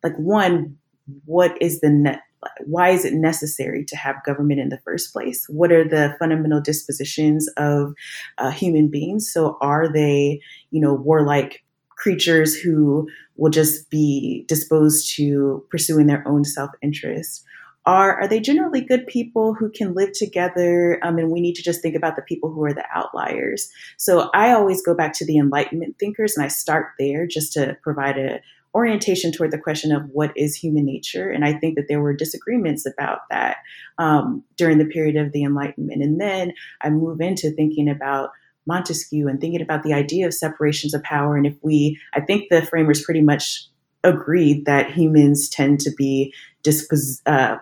like, 0.03 0.17
one, 0.17 0.77
what 1.25 1.61
is 1.61 1.81
the 1.81 1.91
net 1.91 2.21
why 2.67 2.91
is 2.91 3.05
it 3.05 3.15
necessary 3.15 3.85
to 3.85 3.97
have 3.97 4.23
government 4.25 4.61
in 4.61 4.69
the 4.69 4.79
first 4.79 5.13
place? 5.13 5.47
What 5.49 5.73
are 5.73 5.87
the 5.87 6.15
fundamental 6.19 6.61
dispositions 6.61 7.49
of 7.57 7.95
uh, 8.39 8.51
human 8.51 8.89
beings? 8.89 9.33
So, 9.33 9.59
are 9.61 9.93
they, 9.93 10.41
you 10.71 10.81
know, 10.81 10.95
warlike 10.95 11.65
creatures 11.99 12.57
who 12.57 13.09
will 13.37 13.51
just 13.51 13.91
be 13.91 14.45
disposed 14.49 15.15
to 15.17 15.65
pursuing 15.71 16.07
their 16.07 16.27
own 16.27 16.45
self 16.45 16.71
interest? 16.83 17.45
Are, 17.87 18.21
are 18.21 18.29
they 18.29 18.41
generally 18.41 18.83
good 18.83 19.07
people 19.07 19.55
who 19.55 19.71
can 19.71 19.95
live 19.95 20.13
together? 20.13 20.99
Um, 21.03 21.17
and 21.17 21.31
we 21.31 21.41
need 21.41 21.55
to 21.55 21.63
just 21.63 21.81
think 21.81 21.95
about 21.95 22.17
the 22.17 22.23
people 22.23 22.53
who 22.53 22.63
are 22.65 22.75
the 22.75 22.85
outliers. 22.95 23.71
So 23.97 24.29
I 24.35 24.53
always 24.53 24.83
go 24.83 24.95
back 24.95 25.15
to 25.15 25.25
the 25.25 25.39
Enlightenment 25.39 25.97
thinkers 25.99 26.37
and 26.37 26.45
I 26.45 26.49
start 26.49 26.89
there 26.99 27.27
just 27.27 27.55
to 27.55 27.79
provide 27.83 28.19
a, 28.19 28.41
orientation 28.75 29.33
toward 29.33 29.51
the 29.51 29.59
question 29.59 29.93
of 29.93 30.03
what 30.13 30.33
is 30.37 30.55
human 30.55 30.85
nature. 30.85 31.31
And 31.31 31.45
I 31.45 31.53
think 31.53 31.77
that 31.77 31.89
there 31.89 32.01
were 32.01 32.15
disagreements 32.15 32.87
about 32.87 33.21
that 33.31 33.59
um, 33.99 34.45
during 34.57 34.79
the 34.79 34.85
period 34.85 35.17
of 35.17 35.33
the 35.33 35.43
Enlightenment. 35.43 36.03
And 36.03 36.21
then 36.21 36.53
I 36.83 36.91
move 36.91 37.21
into 37.21 37.51
thinking 37.51 37.89
about 37.89 38.31
Montesquieu 38.69 39.27
and 39.27 39.41
thinking 39.41 39.63
about 39.63 39.83
the 39.83 39.93
idea 39.93 40.27
of 40.27 40.35
separations 40.35 40.95
of 40.95 41.03
power. 41.03 41.37
And 41.37 41.47
if 41.47 41.57
we, 41.63 41.99
I 42.15 42.21
think 42.21 42.49
the 42.49 42.63
framers 42.63 43.03
pretty 43.03 43.23
much 43.23 43.65
agreed 44.05 44.65
that 44.67 44.93
humans 44.93 45.49
tend 45.49 45.81
to 45.81 45.91
be 45.97 46.33
dispos- 46.63 47.21
uh, 47.27 47.57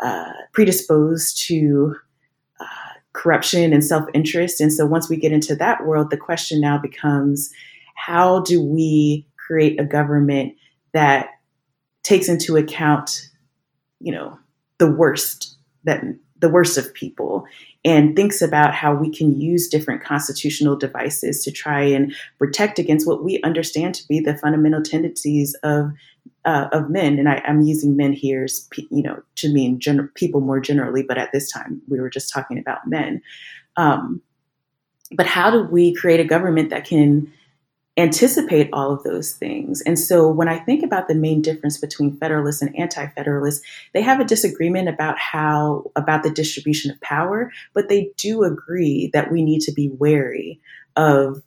uh, 0.00 0.32
predisposed 0.52 1.46
to 1.48 1.94
uh, 2.60 2.64
corruption 3.12 3.72
and 3.72 3.84
self 3.84 4.04
interest. 4.14 4.60
And 4.60 4.72
so 4.72 4.86
once 4.86 5.10
we 5.10 5.16
get 5.16 5.32
into 5.32 5.54
that 5.56 5.84
world, 5.84 6.10
the 6.10 6.16
question 6.16 6.60
now 6.60 6.78
becomes 6.78 7.50
how 7.96 8.40
do 8.40 8.62
we 8.62 9.26
create 9.36 9.78
a 9.78 9.84
government 9.84 10.54
that 10.92 11.28
takes 12.02 12.28
into 12.28 12.56
account, 12.56 13.28
you 14.00 14.12
know, 14.12 14.38
the 14.78 14.90
worst 14.90 15.56
that 15.84 16.02
the 16.38 16.48
worst 16.48 16.76
of 16.76 16.92
people 16.94 17.44
and 17.84 18.16
thinks 18.16 18.42
about 18.42 18.74
how 18.74 18.94
we 18.94 19.10
can 19.10 19.40
use 19.40 19.68
different 19.68 20.02
constitutional 20.02 20.76
devices 20.76 21.44
to 21.44 21.52
try 21.52 21.82
and 21.82 22.14
protect 22.38 22.78
against 22.78 23.06
what 23.06 23.22
we 23.22 23.40
understand 23.42 23.94
to 23.94 24.06
be 24.08 24.20
the 24.20 24.36
fundamental 24.36 24.82
tendencies 24.82 25.54
of 25.62 25.90
uh, 26.44 26.68
of 26.72 26.90
men. 26.90 27.18
And 27.18 27.28
I, 27.28 27.42
am 27.46 27.62
using 27.62 27.96
men 27.96 28.12
here, 28.12 28.44
as, 28.44 28.68
you 28.90 29.02
know, 29.02 29.22
to 29.36 29.52
mean 29.52 29.80
gen- 29.80 30.10
people 30.14 30.40
more 30.40 30.60
generally, 30.60 31.02
but 31.02 31.16
at 31.16 31.32
this 31.32 31.50
time 31.50 31.80
we 31.88 32.00
were 32.00 32.10
just 32.10 32.32
talking 32.32 32.58
about 32.58 32.86
men. 32.86 33.22
Um, 33.76 34.20
but 35.12 35.26
how 35.26 35.50
do 35.50 35.62
we 35.62 35.94
create 35.94 36.20
a 36.20 36.24
government 36.24 36.70
that 36.70 36.84
can 36.84 37.32
anticipate 37.96 38.68
all 38.72 38.92
of 38.92 39.04
those 39.04 39.32
things. 39.32 39.80
And 39.82 39.98
so 39.98 40.28
when 40.28 40.48
I 40.48 40.58
think 40.58 40.82
about 40.82 41.06
the 41.06 41.14
main 41.14 41.42
difference 41.42 41.78
between 41.78 42.16
federalists 42.16 42.60
and 42.60 42.76
anti-federalists, 42.76 43.64
they 43.92 44.02
have 44.02 44.18
a 44.18 44.24
disagreement 44.24 44.88
about 44.88 45.18
how 45.18 45.90
about 45.94 46.24
the 46.24 46.30
distribution 46.30 46.90
of 46.90 47.00
power, 47.00 47.52
but 47.72 47.88
they 47.88 48.10
do 48.16 48.42
agree 48.42 49.10
that 49.12 49.30
we 49.30 49.44
need 49.44 49.60
to 49.62 49.72
be 49.72 49.90
wary 49.90 50.60
of 50.96 51.42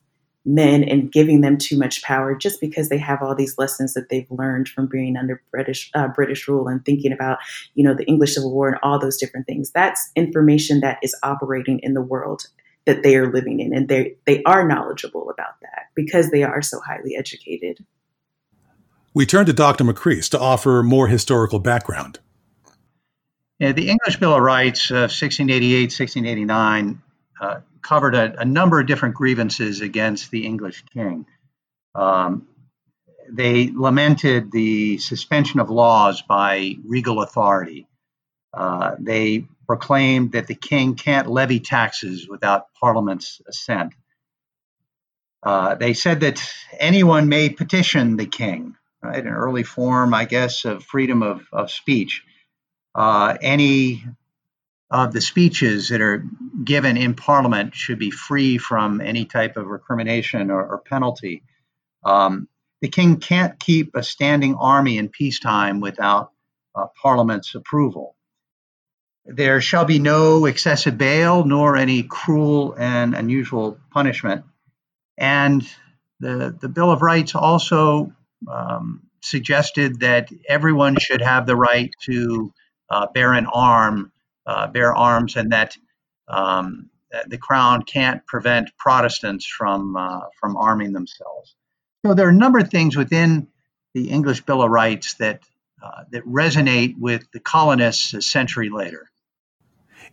men 0.46 0.86
and 0.86 1.12
giving 1.12 1.42
them 1.42 1.58
too 1.58 1.78
much 1.78 2.02
power 2.02 2.34
just 2.34 2.62
because 2.62 2.88
they 2.88 2.98
have 2.98 3.22
all 3.22 3.36
these 3.36 3.58
lessons 3.58 3.94
that 3.94 4.08
they've 4.08 4.32
learned 4.32 4.70
from 4.70 4.88
being 4.88 5.18
under 5.18 5.42
British 5.52 5.92
uh, 5.94 6.08
British 6.08 6.48
rule 6.48 6.70
and 6.70 6.86
thinking 6.86 7.12
about 7.12 7.40
you 7.76 7.84
know 7.84 7.94
the 7.94 8.06
English 8.06 8.34
Civil 8.34 8.54
War 8.54 8.70
and 8.70 8.80
all 8.82 8.98
those 8.98 9.18
different 9.18 9.46
things. 9.46 9.72
That's 9.72 10.10
information 10.16 10.80
that 10.80 11.00
is 11.04 11.14
operating 11.22 11.80
in 11.80 11.94
the 11.94 12.02
world 12.02 12.48
that 12.88 13.04
they 13.04 13.16
are 13.18 13.32
living 13.32 13.60
in 13.60 13.76
and 13.76 13.88
they 13.88 14.16
they 14.26 14.42
are 14.44 14.68
knowledgeable 14.68 15.30
about 15.30 15.60
that 15.62 15.90
because 15.94 16.32
they 16.32 16.42
are 16.42 16.62
so 16.64 16.80
highly 16.80 17.16
educated. 17.16 17.86
We 19.14 19.26
turn 19.26 19.46
to 19.48 19.54
Dr. 19.54 19.84
Macris 19.84 20.30
to 20.30 20.40
offer 20.40 20.82
more 20.84 21.08
historical 21.08 21.60
background. 21.60 22.20
Yeah, 23.60 23.72
the 23.72 23.90
English 23.90 24.18
Bill 24.20 24.36
of 24.36 24.42
Rights 24.42 24.92
of 24.92 25.10
1688, 25.10 25.92
1689 25.92 27.02
uh, 27.42 27.60
covered 27.82 28.16
a, 28.16 28.40
a, 28.40 28.46
number 28.46 28.80
of 28.80 28.86
different 28.86 29.16
grievances 29.16 29.82
against 29.82 30.30
the 30.30 30.46
English 30.46 30.84
king. 30.94 31.26
Um, 31.96 32.48
they 33.30 33.72
lamented 33.72 34.52
the 34.52 35.00
suspension 35.00 35.60
of 35.60 35.70
laws 35.72 36.22
by 36.22 36.76
regal 36.86 37.22
authority. 37.24 37.88
Uh, 38.54 38.96
they 39.00 39.48
proclaimed 39.68 40.32
that 40.32 40.48
the 40.48 40.56
king 40.56 40.96
can't 40.96 41.30
levy 41.30 41.60
taxes 41.60 42.28
without 42.28 42.68
Parliament's 42.80 43.42
assent. 43.48 43.94
Uh, 45.44 45.76
they 45.76 45.94
said 45.94 46.22
that 46.22 46.42
anyone 46.80 47.30
may 47.30 47.50
petition 47.50 48.18
the 48.18 48.26
king, 48.26 48.76
right? 49.04 49.24
An 49.24 49.34
early 49.34 49.64
form, 49.64 50.14
I 50.14 50.26
guess, 50.26 50.66
of 50.66 50.84
freedom 50.84 51.22
of, 51.22 51.46
of 51.54 51.70
speech. 51.70 52.24
Uh, 52.96 53.38
any 53.42 54.04
of 54.90 55.14
the 55.14 55.22
speeches 55.22 55.90
that 55.90 56.02
are 56.02 56.26
given 56.64 56.98
in 56.98 57.14
Parliament 57.14 57.76
should 57.76 58.00
be 58.00 58.10
free 58.10 58.58
from 58.58 59.02
any 59.02 59.26
type 59.26 59.58
of 59.58 59.68
recrimination 59.68 60.50
or, 60.50 60.66
or 60.66 60.80
penalty. 60.80 61.44
Um, 62.04 62.48
the 62.82 62.88
king 62.88 63.18
can't 63.18 63.60
keep 63.60 63.96
a 63.96 64.04
standing 64.04 64.56
army 64.56 64.98
in 64.98 65.10
peacetime 65.10 65.82
without 65.82 66.32
uh, 66.74 66.88
Parliament's 67.02 67.54
approval. 67.54 68.17
There 69.28 69.60
shall 69.60 69.86
be 69.86 70.00
no 70.00 70.46
excessive 70.46 70.98
bail 70.98 71.44
nor 71.44 71.76
any 71.76 72.04
cruel 72.04 72.76
and 72.78 73.14
unusual 73.14 73.78
punishment. 73.92 74.46
And 75.18 75.68
the, 76.20 76.56
the 76.60 76.70
Bill 76.70 76.92
of 76.92 77.02
Rights 77.02 77.36
also 77.36 78.14
um, 78.48 79.02
suggested 79.22 80.00
that 80.00 80.30
everyone 80.48 80.98
should 81.00 81.22
have 81.22 81.46
the 81.46 81.56
right 81.56 81.92
to 82.04 82.54
uh, 82.90 83.08
bear 83.14 83.34
an 83.34 83.48
arm, 83.48 84.12
uh, 84.46 84.68
bear 84.68 84.96
arms, 84.96 85.36
and 85.36 85.52
that 85.52 85.76
um, 86.28 86.90
the 87.28 87.38
crown 87.38 87.84
can't 87.84 88.26
prevent 88.26 88.70
Protestants 88.78 89.46
from 89.46 89.96
uh, 89.96 90.22
from 90.40 90.56
arming 90.58 90.94
themselves. 90.94 91.56
So 92.06 92.14
there 92.14 92.28
are 92.28 92.32
a 92.32 92.34
number 92.34 92.60
of 92.60 92.70
things 92.70 92.96
within 92.96 93.48
the 93.94 94.10
English 94.10 94.42
Bill 94.42 94.62
of 94.62 94.70
Rights 94.70 95.16
that 95.16 95.42
uh, 95.84 96.04
that 96.12 96.26
resonate 96.26 96.96
with 96.98 97.30
the 97.32 97.40
colonists 97.40 98.14
a 98.14 98.22
century 98.22 98.70
later. 98.70 99.10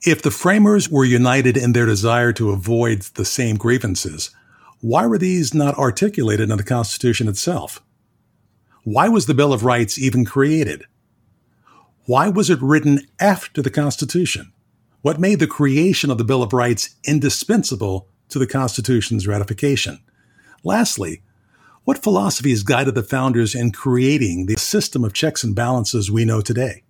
If 0.03 0.23
the 0.23 0.31
framers 0.31 0.91
were 0.91 1.05
united 1.05 1.57
in 1.57 1.73
their 1.73 1.87
desire 1.87 2.33
to 2.35 2.51
avoid 2.51 3.03
the 3.15 3.25
same 3.25 3.57
grievances, 3.57 4.31
why 4.81 5.07
were 5.07 5.19
these 5.19 5.55
not 5.55 5.79
articulated 5.79 6.51
in 6.51 6.57
the 6.57 6.63
Constitution 6.63 7.29
itself? 7.29 7.83
Why 8.83 9.09
was 9.09 9.27
the 9.27 9.35
Bill 9.35 9.53
of 9.53 9.65
Rights 9.65 9.99
even 9.99 10.25
created? 10.25 10.85
Why 12.07 12.29
was 12.29 12.51
it 12.51 12.61
written 12.61 13.01
after 13.19 13.63
the 13.63 13.71
Constitution? 13.71 14.53
What 15.01 15.19
made 15.19 15.39
the 15.39 15.47
creation 15.47 16.11
of 16.11 16.19
the 16.19 16.25
Bill 16.25 16.43
of 16.43 16.53
Rights 16.53 16.97
indispensable 17.05 18.09
to 18.29 18.39
the 18.39 18.47
Constitution's 18.47 19.27
ratification? 19.27 20.01
Lastly, 20.63 21.23
what 21.85 22.03
philosophies 22.03 22.63
guided 22.63 22.95
the 22.95 23.03
founders 23.03 23.55
in 23.55 23.71
creating 23.71 24.47
the 24.47 24.57
system 24.57 25.05
of 25.05 25.13
checks 25.13 25.45
and 25.45 25.55
balances 25.55 26.11
we 26.11 26.25
know 26.25 26.41
today? 26.41 26.84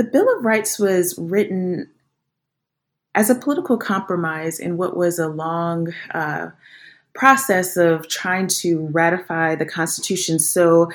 The 0.00 0.04
Bill 0.04 0.34
of 0.34 0.46
Rights 0.46 0.78
was 0.78 1.14
written 1.18 1.90
as 3.14 3.28
a 3.28 3.34
political 3.34 3.76
compromise 3.76 4.58
in 4.58 4.78
what 4.78 4.96
was 4.96 5.18
a 5.18 5.28
long 5.28 5.92
uh, 6.14 6.52
process 7.20 7.76
of 7.76 8.08
trying 8.08 8.46
to 8.46 8.88
ratify 8.92 9.54
the 9.54 9.66
Constitution. 9.66 10.38
So, 10.38 10.88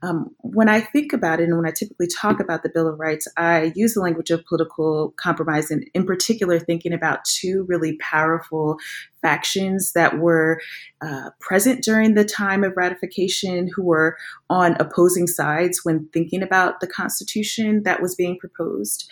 um, 0.00 0.32
when 0.38 0.68
I 0.68 0.80
think 0.80 1.12
about 1.12 1.40
it 1.40 1.44
and 1.48 1.56
when 1.56 1.66
I 1.66 1.72
typically 1.72 2.06
talk 2.06 2.38
about 2.38 2.62
the 2.62 2.68
Bill 2.68 2.86
of 2.86 3.00
Rights, 3.00 3.26
I 3.36 3.72
use 3.74 3.94
the 3.94 4.00
language 4.00 4.30
of 4.30 4.44
political 4.44 5.12
compromise, 5.16 5.72
and 5.72 5.84
in 5.92 6.06
particular, 6.06 6.60
thinking 6.60 6.92
about 6.92 7.24
two 7.24 7.64
really 7.68 7.96
powerful 7.96 8.78
factions 9.22 9.92
that 9.94 10.18
were 10.18 10.60
uh, 11.00 11.30
present 11.40 11.82
during 11.82 12.14
the 12.14 12.24
time 12.24 12.62
of 12.62 12.76
ratification 12.76 13.68
who 13.74 13.82
were 13.82 14.16
on 14.48 14.76
opposing 14.78 15.26
sides 15.26 15.80
when 15.82 16.08
thinking 16.12 16.44
about 16.44 16.78
the 16.78 16.86
Constitution 16.86 17.82
that 17.82 18.00
was 18.00 18.14
being 18.14 18.38
proposed. 18.38 19.10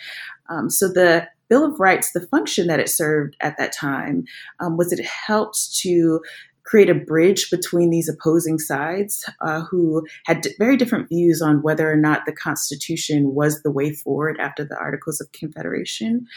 Um, 0.49 0.69
so, 0.69 0.87
the 0.87 1.27
Bill 1.51 1.65
of 1.65 1.81
Rights, 1.81 2.13
the 2.13 2.25
function 2.27 2.67
that 2.67 2.79
it 2.79 2.87
served 2.87 3.35
at 3.41 3.57
that 3.57 3.73
time 3.73 4.23
um, 4.61 4.77
was 4.77 4.93
it 4.93 5.05
helped 5.05 5.75
to 5.79 6.21
create 6.63 6.89
a 6.89 6.95
bridge 6.95 7.49
between 7.49 7.89
these 7.89 8.09
opposing 8.09 8.59
sides 8.59 9.27
uh, 9.41 9.61
who 9.61 10.05
had 10.25 10.45
very 10.57 10.77
different 10.77 11.09
views 11.09 11.41
on 11.41 11.61
whether 11.61 11.91
or 11.91 11.95
not 11.95 12.25
the 12.25 12.33
Constitution 12.33 13.33
was 13.33 13.61
the 13.61 13.71
way 13.71 13.91
forward 13.91 14.37
after 14.39 14.63
the 14.63 14.77
Articles 14.77 15.19
of 15.21 15.31
Confederation. 15.31 16.27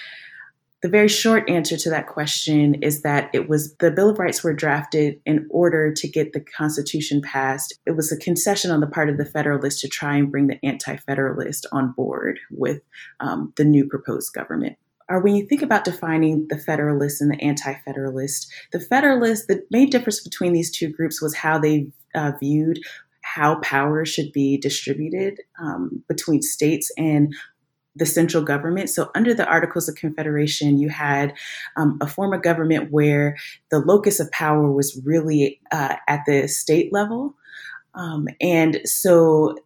The 0.84 0.90
very 0.90 1.08
short 1.08 1.48
answer 1.48 1.78
to 1.78 1.88
that 1.88 2.08
question 2.08 2.74
is 2.82 3.00
that 3.00 3.30
it 3.32 3.48
was 3.48 3.74
the 3.76 3.90
Bill 3.90 4.10
of 4.10 4.18
Rights 4.18 4.44
were 4.44 4.52
drafted 4.52 5.18
in 5.24 5.46
order 5.48 5.90
to 5.90 6.06
get 6.06 6.34
the 6.34 6.40
Constitution 6.40 7.22
passed. 7.22 7.72
It 7.86 7.92
was 7.92 8.12
a 8.12 8.18
concession 8.18 8.70
on 8.70 8.80
the 8.80 8.86
part 8.86 9.08
of 9.08 9.16
the 9.16 9.24
Federalists 9.24 9.80
to 9.80 9.88
try 9.88 10.16
and 10.16 10.30
bring 10.30 10.48
the 10.48 10.62
Anti 10.62 10.98
Federalist 10.98 11.64
on 11.72 11.92
board 11.92 12.38
with 12.50 12.82
um, 13.20 13.54
the 13.56 13.64
new 13.64 13.88
proposed 13.88 14.34
government 14.34 14.76
or 15.08 15.20
when 15.20 15.34
you 15.34 15.46
think 15.46 15.62
about 15.62 15.84
defining 15.84 16.46
the 16.48 16.58
Federalist 16.58 17.20
and 17.20 17.30
the 17.30 17.40
Anti 17.42 17.74
Federalist, 17.84 18.52
the 18.72 18.80
Federalist, 18.80 19.48
the 19.48 19.62
main 19.70 19.90
difference 19.90 20.20
between 20.20 20.52
these 20.52 20.70
two 20.70 20.88
groups 20.88 21.20
was 21.20 21.34
how 21.34 21.58
they 21.58 21.88
uh, 22.14 22.32
viewed 22.40 22.78
how 23.24 23.56
power 23.60 24.04
should 24.04 24.32
be 24.32 24.56
distributed 24.58 25.40
um, 25.58 26.04
between 26.08 26.42
states 26.42 26.90
and 26.96 27.34
the 27.96 28.06
central 28.06 28.42
government. 28.42 28.90
So, 28.90 29.10
under 29.14 29.34
the 29.34 29.46
Articles 29.46 29.88
of 29.88 29.94
Confederation, 29.94 30.78
you 30.78 30.88
had 30.88 31.34
um, 31.76 31.98
a 32.00 32.06
form 32.06 32.32
of 32.32 32.42
government 32.42 32.90
where 32.90 33.36
the 33.70 33.78
locus 33.78 34.20
of 34.20 34.30
power 34.30 34.70
was 34.70 35.00
really 35.04 35.60
uh, 35.72 35.96
at 36.08 36.20
the 36.26 36.48
state 36.48 36.92
level. 36.92 37.34
Um, 37.94 38.28
and 38.40 38.80
so, 38.84 39.56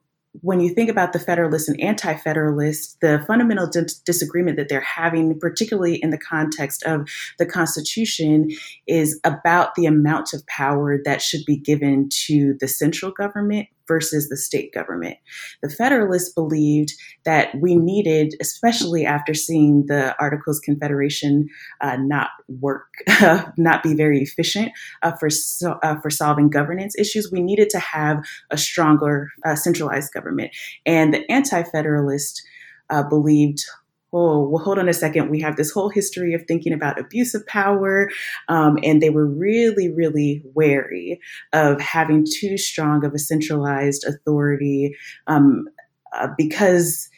when 0.42 0.61
you 0.61 0.74
think 0.74 0.90
about 0.90 1.12
the 1.12 1.18
Federalists 1.18 1.68
and 1.68 1.81
Anti 1.81 2.14
Federalists, 2.16 2.96
the 3.01 3.22
fundamental 3.27 3.66
dis- 3.66 3.98
disagreement 4.01 4.57
that 4.57 4.68
they're 4.68 4.81
having, 4.81 5.38
particularly 5.38 5.96
in 5.96 6.11
the 6.11 6.18
context 6.18 6.83
of 6.85 7.09
the 7.38 7.46
Constitution, 7.46 8.51
is 8.87 9.20
about 9.24 9.74
the 9.74 9.87
amount 9.87 10.33
of 10.33 10.46
power 10.46 10.98
that 11.05 11.22
should 11.22 11.44
be 11.46 11.57
given 11.57 12.09
to 12.27 12.57
the 12.61 12.68
central 12.68 13.12
government 13.12 13.68
versus 13.88 14.29
the 14.29 14.37
state 14.37 14.72
government. 14.72 15.16
The 15.62 15.70
Federalists 15.70 16.33
believed 16.33 16.92
that 17.24 17.55
we 17.61 17.74
needed, 17.74 18.35
especially 18.40 19.05
after 19.05 19.35
seeing 19.35 19.87
the 19.87 20.14
Articles 20.20 20.61
Confederation 20.61 21.48
uh, 21.81 21.96
not 21.96 22.29
work, 22.48 23.03
not 23.57 23.83
be 23.83 23.94
very 23.94 24.22
efficient 24.22 24.70
uh, 25.03 25.12
for 25.12 25.31
so, 25.31 25.79
uh, 25.83 25.98
for 26.01 26.11
solving 26.11 26.51
governance 26.51 26.94
issues, 26.98 27.31
we 27.33 27.40
needed 27.40 27.70
to 27.70 27.79
have 27.79 28.22
a 28.51 28.59
stronger 28.59 29.31
uh, 29.44 29.57
centralized 29.57 30.12
government. 30.12 30.55
And 30.87 31.14
the 31.14 31.31
Anti-Federalists 31.31 32.42
uh, 32.90 33.03
believed 33.03 33.64
oh, 34.12 34.49
well, 34.49 34.62
hold 34.62 34.79
on 34.79 34.88
a 34.88 34.94
second. 34.94 35.31
We 35.31 35.40
have 35.40 35.57
this 35.57 35.71
whole 35.71 35.88
history 35.88 36.35
of 36.35 36.42
thinking 36.47 36.73
about 36.73 36.99
abuse 36.99 37.35
of 37.35 37.47
power. 37.47 38.11
Um, 38.49 38.79
and 38.83 39.03
they 39.03 39.11
were 39.11 39.27
really, 39.27 39.90
really 39.92 40.42
wary 40.55 41.21
of 41.53 41.81
having 41.81 42.27
too 42.27 42.57
strong 42.57 43.05
of 43.05 43.12
a 43.14 43.18
centralized 43.18 44.05
authority 44.05 44.97
um, 45.27 45.68
uh, 46.14 46.29
because 46.37 47.09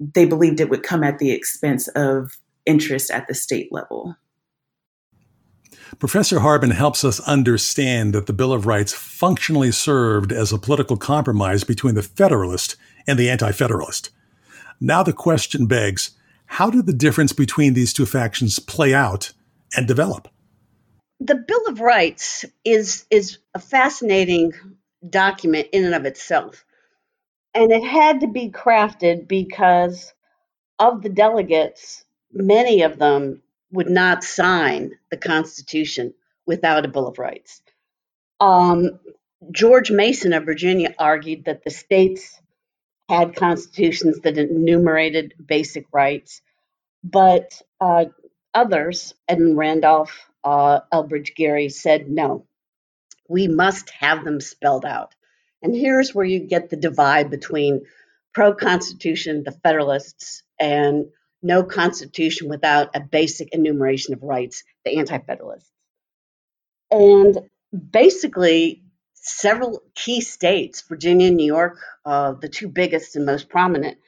they 0.00 0.26
believed 0.26 0.60
it 0.60 0.70
would 0.70 0.82
come 0.82 1.02
at 1.02 1.18
the 1.18 1.30
expense 1.30 1.88
of 1.88 2.38
interest 2.66 3.10
at 3.10 3.26
the 3.26 3.34
state 3.34 3.72
level. 3.72 4.14
Professor 5.98 6.40
Harbin 6.40 6.70
helps 6.70 7.02
us 7.02 7.18
understand 7.20 8.12
that 8.12 8.26
the 8.26 8.32
Bill 8.34 8.52
of 8.52 8.66
Rights 8.66 8.92
functionally 8.92 9.72
served 9.72 10.32
as 10.32 10.52
a 10.52 10.58
political 10.58 10.96
compromise 10.98 11.64
between 11.64 11.94
the 11.94 12.02
Federalist 12.02 12.76
and 13.06 13.18
the 13.18 13.30
Anti 13.30 13.52
Federalist. 13.52 14.10
Now 14.80 15.02
the 15.02 15.14
question 15.14 15.66
begs 15.66 16.12
how 16.48 16.70
did 16.70 16.86
the 16.86 16.92
difference 16.92 17.32
between 17.32 17.74
these 17.74 17.92
two 17.92 18.06
factions 18.06 18.58
play 18.58 18.92
out 18.92 19.32
and 19.76 19.86
develop? 19.86 20.28
The 21.20 21.36
Bill 21.36 21.66
of 21.68 21.80
Rights 21.80 22.44
is 22.64 23.04
is 23.10 23.38
a 23.54 23.60
fascinating 23.60 24.52
document 25.08 25.68
in 25.72 25.84
and 25.84 25.94
of 25.94 26.04
itself. 26.04 26.64
And 27.54 27.70
it 27.70 27.84
had 27.84 28.20
to 28.20 28.28
be 28.28 28.50
crafted 28.50 29.28
because 29.28 30.12
of 30.78 31.02
the 31.02 31.08
delegates, 31.08 32.04
many 32.32 32.82
of 32.82 32.98
them 32.98 33.42
would 33.70 33.90
not 33.90 34.24
sign 34.24 34.92
the 35.10 35.16
Constitution 35.16 36.14
without 36.46 36.84
a 36.84 36.88
Bill 36.88 37.08
of 37.08 37.18
Rights. 37.18 37.62
Um, 38.40 38.98
George 39.50 39.90
Mason 39.90 40.32
of 40.32 40.44
Virginia 40.44 40.94
argued 40.98 41.44
that 41.44 41.64
the 41.64 41.70
states 41.70 42.40
had 43.08 43.36
constitutions 43.36 44.20
that 44.20 44.38
enumerated 44.38 45.34
basic 45.44 45.86
rights, 45.92 46.42
but 47.02 47.60
uh, 47.80 48.06
others, 48.54 49.14
Edmund 49.26 49.56
Randolph, 49.56 50.30
uh, 50.44 50.80
Elbridge 50.92 51.34
Gerry, 51.36 51.68
said 51.68 52.10
no, 52.10 52.46
we 53.28 53.48
must 53.48 53.90
have 53.90 54.24
them 54.24 54.40
spelled 54.40 54.84
out. 54.84 55.14
And 55.62 55.74
here's 55.74 56.14
where 56.14 56.24
you 56.24 56.40
get 56.40 56.70
the 56.70 56.76
divide 56.76 57.30
between 57.30 57.86
pro 58.32 58.54
Constitution, 58.54 59.42
the 59.42 59.52
Federalists, 59.52 60.42
and 60.58 61.06
no 61.42 61.62
Constitution 61.62 62.48
without 62.48 62.94
a 62.94 63.00
basic 63.00 63.48
enumeration 63.52 64.14
of 64.14 64.22
rights, 64.22 64.64
the 64.84 64.98
Anti 64.98 65.18
Federalists. 65.18 65.70
And 66.90 67.38
basically, 67.90 68.82
several 69.22 69.82
key 69.94 70.20
states, 70.20 70.82
Virginia, 70.82 71.28
and 71.28 71.36
New 71.36 71.46
York, 71.46 71.78
uh, 72.04 72.32
the 72.32 72.48
two 72.48 72.68
biggest 72.68 73.16
and 73.16 73.26
most 73.26 73.48
prominent, 73.48 73.98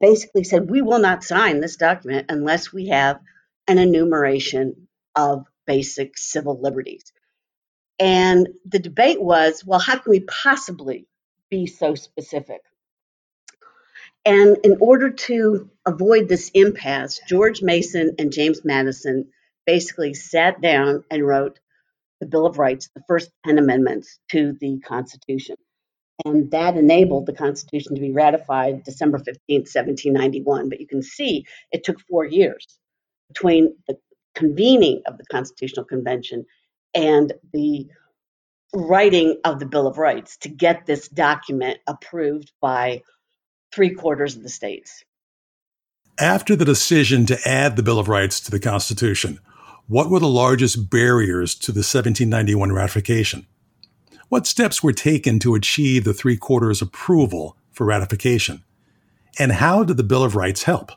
basically 0.00 0.44
said, 0.44 0.70
we 0.70 0.82
will 0.82 0.98
not 0.98 1.24
sign 1.24 1.60
this 1.60 1.76
document 1.76 2.26
unless 2.28 2.72
we 2.72 2.88
have 2.88 3.20
an 3.66 3.78
enumeration 3.78 4.88
of 5.14 5.46
basic 5.66 6.16
civil 6.16 6.60
liberties. 6.60 7.12
And 7.98 8.48
the 8.64 8.78
debate 8.78 9.20
was, 9.20 9.64
well, 9.64 9.80
how 9.80 9.98
can 9.98 10.10
we 10.10 10.20
possibly 10.20 11.06
be 11.50 11.66
so 11.66 11.94
specific? 11.94 12.60
And 14.24 14.58
in 14.64 14.76
order 14.80 15.10
to 15.10 15.70
avoid 15.86 16.28
this 16.28 16.50
impasse, 16.54 17.20
George 17.26 17.62
Mason 17.62 18.14
and 18.18 18.32
James 18.32 18.64
Madison 18.64 19.30
basically 19.66 20.14
sat 20.14 20.60
down 20.60 21.04
and 21.10 21.26
wrote 21.26 21.58
the 22.20 22.26
Bill 22.26 22.46
of 22.46 22.58
Rights, 22.58 22.88
the 22.94 23.02
first 23.08 23.30
10 23.46 23.58
amendments 23.58 24.18
to 24.30 24.56
the 24.60 24.80
Constitution. 24.80 25.56
And 26.24 26.50
that 26.50 26.76
enabled 26.76 27.26
the 27.26 27.32
Constitution 27.32 27.94
to 27.94 28.00
be 28.00 28.10
ratified 28.10 28.82
December 28.84 29.18
15th, 29.18 29.72
1791. 29.72 30.68
But 30.68 30.80
you 30.80 30.86
can 30.86 31.02
see 31.02 31.44
it 31.70 31.84
took 31.84 32.00
four 32.00 32.24
years 32.24 32.66
between 33.28 33.76
the 33.86 33.96
convening 34.34 35.02
of 35.06 35.18
the 35.18 35.24
Constitutional 35.30 35.84
Convention 35.84 36.44
and 36.94 37.32
the 37.52 37.86
writing 38.74 39.40
of 39.44 39.60
the 39.60 39.66
Bill 39.66 39.86
of 39.86 39.98
Rights 39.98 40.36
to 40.38 40.48
get 40.48 40.86
this 40.86 41.08
document 41.08 41.78
approved 41.86 42.52
by 42.60 43.02
three 43.72 43.90
quarters 43.90 44.36
of 44.36 44.42
the 44.42 44.48
states. 44.48 45.04
After 46.18 46.56
the 46.56 46.64
decision 46.64 47.26
to 47.26 47.38
add 47.44 47.76
the 47.76 47.82
Bill 47.82 47.98
of 47.98 48.08
Rights 48.08 48.40
to 48.40 48.50
the 48.50 48.58
Constitution, 48.58 49.38
what 49.88 50.10
were 50.10 50.20
the 50.20 50.28
largest 50.28 50.90
barriers 50.90 51.54
to 51.54 51.72
the 51.72 51.78
1791 51.78 52.72
ratification? 52.72 53.46
What 54.28 54.46
steps 54.46 54.82
were 54.82 54.92
taken 54.92 55.38
to 55.38 55.54
achieve 55.54 56.04
the 56.04 56.12
three 56.12 56.36
quarters 56.36 56.82
approval 56.82 57.56
for 57.72 57.86
ratification? 57.86 58.62
And 59.38 59.52
how 59.52 59.84
did 59.84 59.96
the 59.96 60.02
Bill 60.02 60.22
of 60.22 60.36
Rights 60.36 60.64
help? 60.64 60.92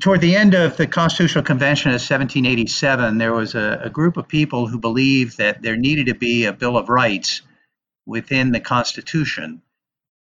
Toward 0.00 0.20
the 0.20 0.36
end 0.36 0.54
of 0.54 0.76
the 0.76 0.86
Constitutional 0.86 1.44
Convention 1.44 1.88
of 1.88 1.94
1787, 1.94 3.16
there 3.16 3.32
was 3.32 3.54
a, 3.54 3.80
a 3.84 3.90
group 3.90 4.18
of 4.18 4.28
people 4.28 4.66
who 4.66 4.78
believed 4.78 5.38
that 5.38 5.62
there 5.62 5.76
needed 5.76 6.06
to 6.06 6.14
be 6.14 6.44
a 6.44 6.52
Bill 6.52 6.76
of 6.76 6.90
Rights 6.90 7.40
within 8.04 8.52
the 8.52 8.60
Constitution. 8.60 9.62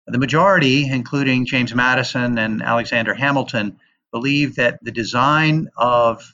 The 0.08 0.18
majority, 0.18 0.88
including 0.88 1.46
James 1.46 1.74
Madison 1.74 2.36
and 2.36 2.62
Alexander 2.62 3.14
Hamilton, 3.14 3.78
believed 4.10 4.56
that 4.56 4.82
the 4.82 4.92
design 4.92 5.68
of 5.76 6.32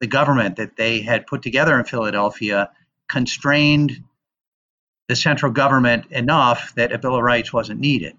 the 0.00 0.06
government 0.06 0.56
that 0.56 0.76
they 0.76 1.00
had 1.00 1.26
put 1.26 1.42
together 1.42 1.78
in 1.78 1.84
Philadelphia 1.84 2.70
constrained 3.08 4.04
the 5.08 5.16
central 5.16 5.50
government 5.50 6.06
enough 6.10 6.74
that 6.74 6.92
a 6.92 6.98
Bill 6.98 7.16
of 7.16 7.22
Rights 7.22 7.52
wasn't 7.52 7.80
needed. 7.80 8.16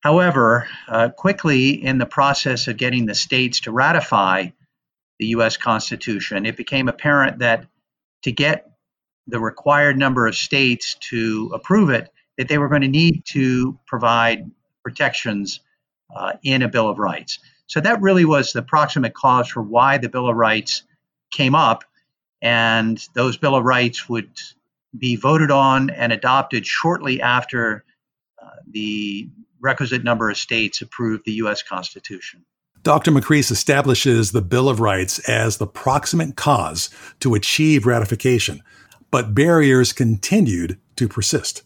However, 0.00 0.68
uh, 0.86 1.08
quickly 1.10 1.70
in 1.70 1.98
the 1.98 2.06
process 2.06 2.68
of 2.68 2.76
getting 2.76 3.06
the 3.06 3.16
states 3.16 3.60
to 3.60 3.72
ratify 3.72 4.50
the 5.18 5.26
U.S. 5.28 5.56
Constitution, 5.56 6.46
it 6.46 6.56
became 6.56 6.88
apparent 6.88 7.40
that 7.40 7.66
to 8.22 8.30
get 8.30 8.70
the 9.26 9.40
required 9.40 9.98
number 9.98 10.26
of 10.26 10.36
states 10.36 10.94
to 11.10 11.50
approve 11.52 11.90
it, 11.90 12.10
that 12.38 12.48
they 12.48 12.58
were 12.58 12.68
going 12.68 12.82
to 12.82 12.88
need 12.88 13.24
to 13.26 13.78
provide 13.86 14.50
protections 14.84 15.60
uh, 16.14 16.34
in 16.42 16.62
a 16.62 16.68
Bill 16.68 16.88
of 16.88 16.98
Rights. 16.98 17.40
So 17.68 17.80
that 17.80 18.00
really 18.00 18.24
was 18.24 18.52
the 18.52 18.62
proximate 18.62 19.14
cause 19.14 19.48
for 19.48 19.62
why 19.62 19.98
the 19.98 20.08
Bill 20.08 20.28
of 20.28 20.36
Rights 20.36 20.82
came 21.30 21.54
up. 21.54 21.84
And 22.42 23.02
those 23.14 23.36
Bill 23.36 23.54
of 23.54 23.64
Rights 23.64 24.08
would 24.08 24.30
be 24.96 25.16
voted 25.16 25.50
on 25.50 25.90
and 25.90 26.12
adopted 26.12 26.66
shortly 26.66 27.20
after 27.20 27.84
uh, 28.42 28.48
the 28.70 29.28
requisite 29.60 30.02
number 30.02 30.30
of 30.30 30.38
states 30.38 30.80
approved 30.80 31.24
the 31.24 31.32
U.S. 31.32 31.62
Constitution. 31.62 32.44
Dr. 32.82 33.10
Macris 33.10 33.50
establishes 33.50 34.32
the 34.32 34.40
Bill 34.40 34.68
of 34.68 34.80
Rights 34.80 35.18
as 35.28 35.58
the 35.58 35.66
proximate 35.66 36.36
cause 36.36 36.88
to 37.20 37.34
achieve 37.34 37.86
ratification, 37.86 38.62
but 39.10 39.34
barriers 39.34 39.92
continued 39.92 40.78
to 40.96 41.08
persist. 41.08 41.64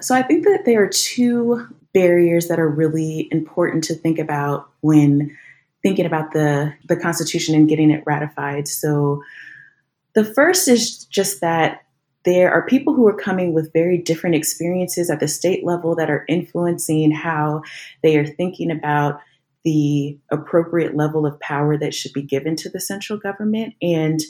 So 0.00 0.14
I 0.14 0.22
think 0.22 0.44
that 0.44 0.64
there 0.64 0.82
are 0.82 0.88
two 0.88 1.66
barriers 1.98 2.46
that 2.46 2.60
are 2.60 2.68
really 2.68 3.26
important 3.32 3.82
to 3.82 3.94
think 3.94 4.20
about 4.20 4.70
when 4.82 5.36
thinking 5.82 6.06
about 6.06 6.32
the 6.32 6.72
the 6.88 6.96
Constitution 6.96 7.56
and 7.56 7.68
getting 7.68 7.90
it 7.90 8.04
ratified. 8.06 8.68
So 8.68 9.22
the 10.14 10.24
first 10.24 10.68
is 10.68 11.04
just 11.06 11.40
that 11.40 11.82
there 12.24 12.52
are 12.52 12.66
people 12.66 12.94
who 12.94 13.08
are 13.08 13.16
coming 13.16 13.52
with 13.52 13.72
very 13.72 13.98
different 13.98 14.36
experiences 14.36 15.10
at 15.10 15.18
the 15.18 15.26
state 15.26 15.64
level 15.64 15.96
that 15.96 16.08
are 16.08 16.24
influencing 16.28 17.10
how 17.10 17.62
they 18.04 18.16
are 18.16 18.26
thinking 18.26 18.70
about 18.70 19.20
the 19.64 20.16
appropriate 20.30 20.94
level 20.94 21.26
of 21.26 21.40
power 21.40 21.76
that 21.76 21.94
should 21.94 22.12
be 22.12 22.22
given 22.22 22.54
to 22.56 22.68
the 22.68 22.80
central 22.80 23.18
government 23.18 23.74
and 23.82 24.20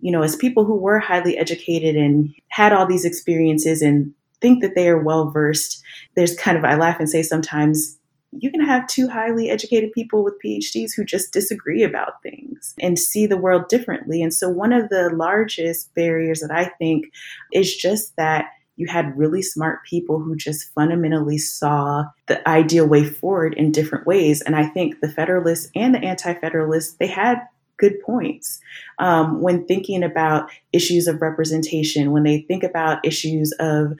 you 0.00 0.10
know 0.10 0.22
as 0.22 0.34
people 0.34 0.64
who 0.64 0.74
were 0.74 0.98
highly 0.98 1.38
educated 1.38 1.94
and 1.94 2.34
had 2.48 2.72
all 2.72 2.84
these 2.84 3.04
experiences 3.04 3.80
and 3.80 4.12
think 4.42 4.60
that 4.60 4.74
they 4.74 4.88
are 4.88 5.02
well 5.02 5.30
versed. 5.30 5.82
There's 6.14 6.36
kind 6.36 6.58
of, 6.58 6.64
I 6.64 6.74
laugh 6.74 6.98
and 6.98 7.08
say 7.08 7.22
sometimes 7.22 7.98
you 8.32 8.50
can 8.50 8.64
have 8.64 8.86
two 8.86 9.08
highly 9.08 9.50
educated 9.50 9.92
people 9.92 10.24
with 10.24 10.40
PhDs 10.44 10.92
who 10.96 11.04
just 11.04 11.32
disagree 11.32 11.82
about 11.82 12.22
things 12.22 12.74
and 12.80 12.98
see 12.98 13.26
the 13.26 13.36
world 13.36 13.68
differently. 13.68 14.22
And 14.22 14.32
so, 14.32 14.48
one 14.48 14.72
of 14.72 14.88
the 14.88 15.10
largest 15.14 15.94
barriers 15.94 16.40
that 16.40 16.50
I 16.50 16.64
think 16.78 17.12
is 17.52 17.76
just 17.76 18.16
that 18.16 18.46
you 18.76 18.86
had 18.86 19.16
really 19.18 19.42
smart 19.42 19.84
people 19.84 20.18
who 20.18 20.34
just 20.34 20.72
fundamentally 20.74 21.38
saw 21.38 22.04
the 22.26 22.46
ideal 22.48 22.86
way 22.86 23.04
forward 23.04 23.54
in 23.54 23.70
different 23.70 24.06
ways. 24.06 24.40
And 24.40 24.56
I 24.56 24.66
think 24.66 25.00
the 25.00 25.10
Federalists 25.10 25.70
and 25.76 25.94
the 25.94 26.02
Anti 26.02 26.34
Federalists, 26.34 26.94
they 26.94 27.06
had 27.06 27.42
good 27.82 28.00
points 28.06 28.60
um, 29.00 29.42
when 29.42 29.66
thinking 29.66 30.04
about 30.04 30.48
issues 30.72 31.08
of 31.08 31.20
representation, 31.20 32.12
when 32.12 32.22
they 32.22 32.42
think 32.42 32.62
about 32.62 33.04
issues 33.04 33.52
of 33.58 33.98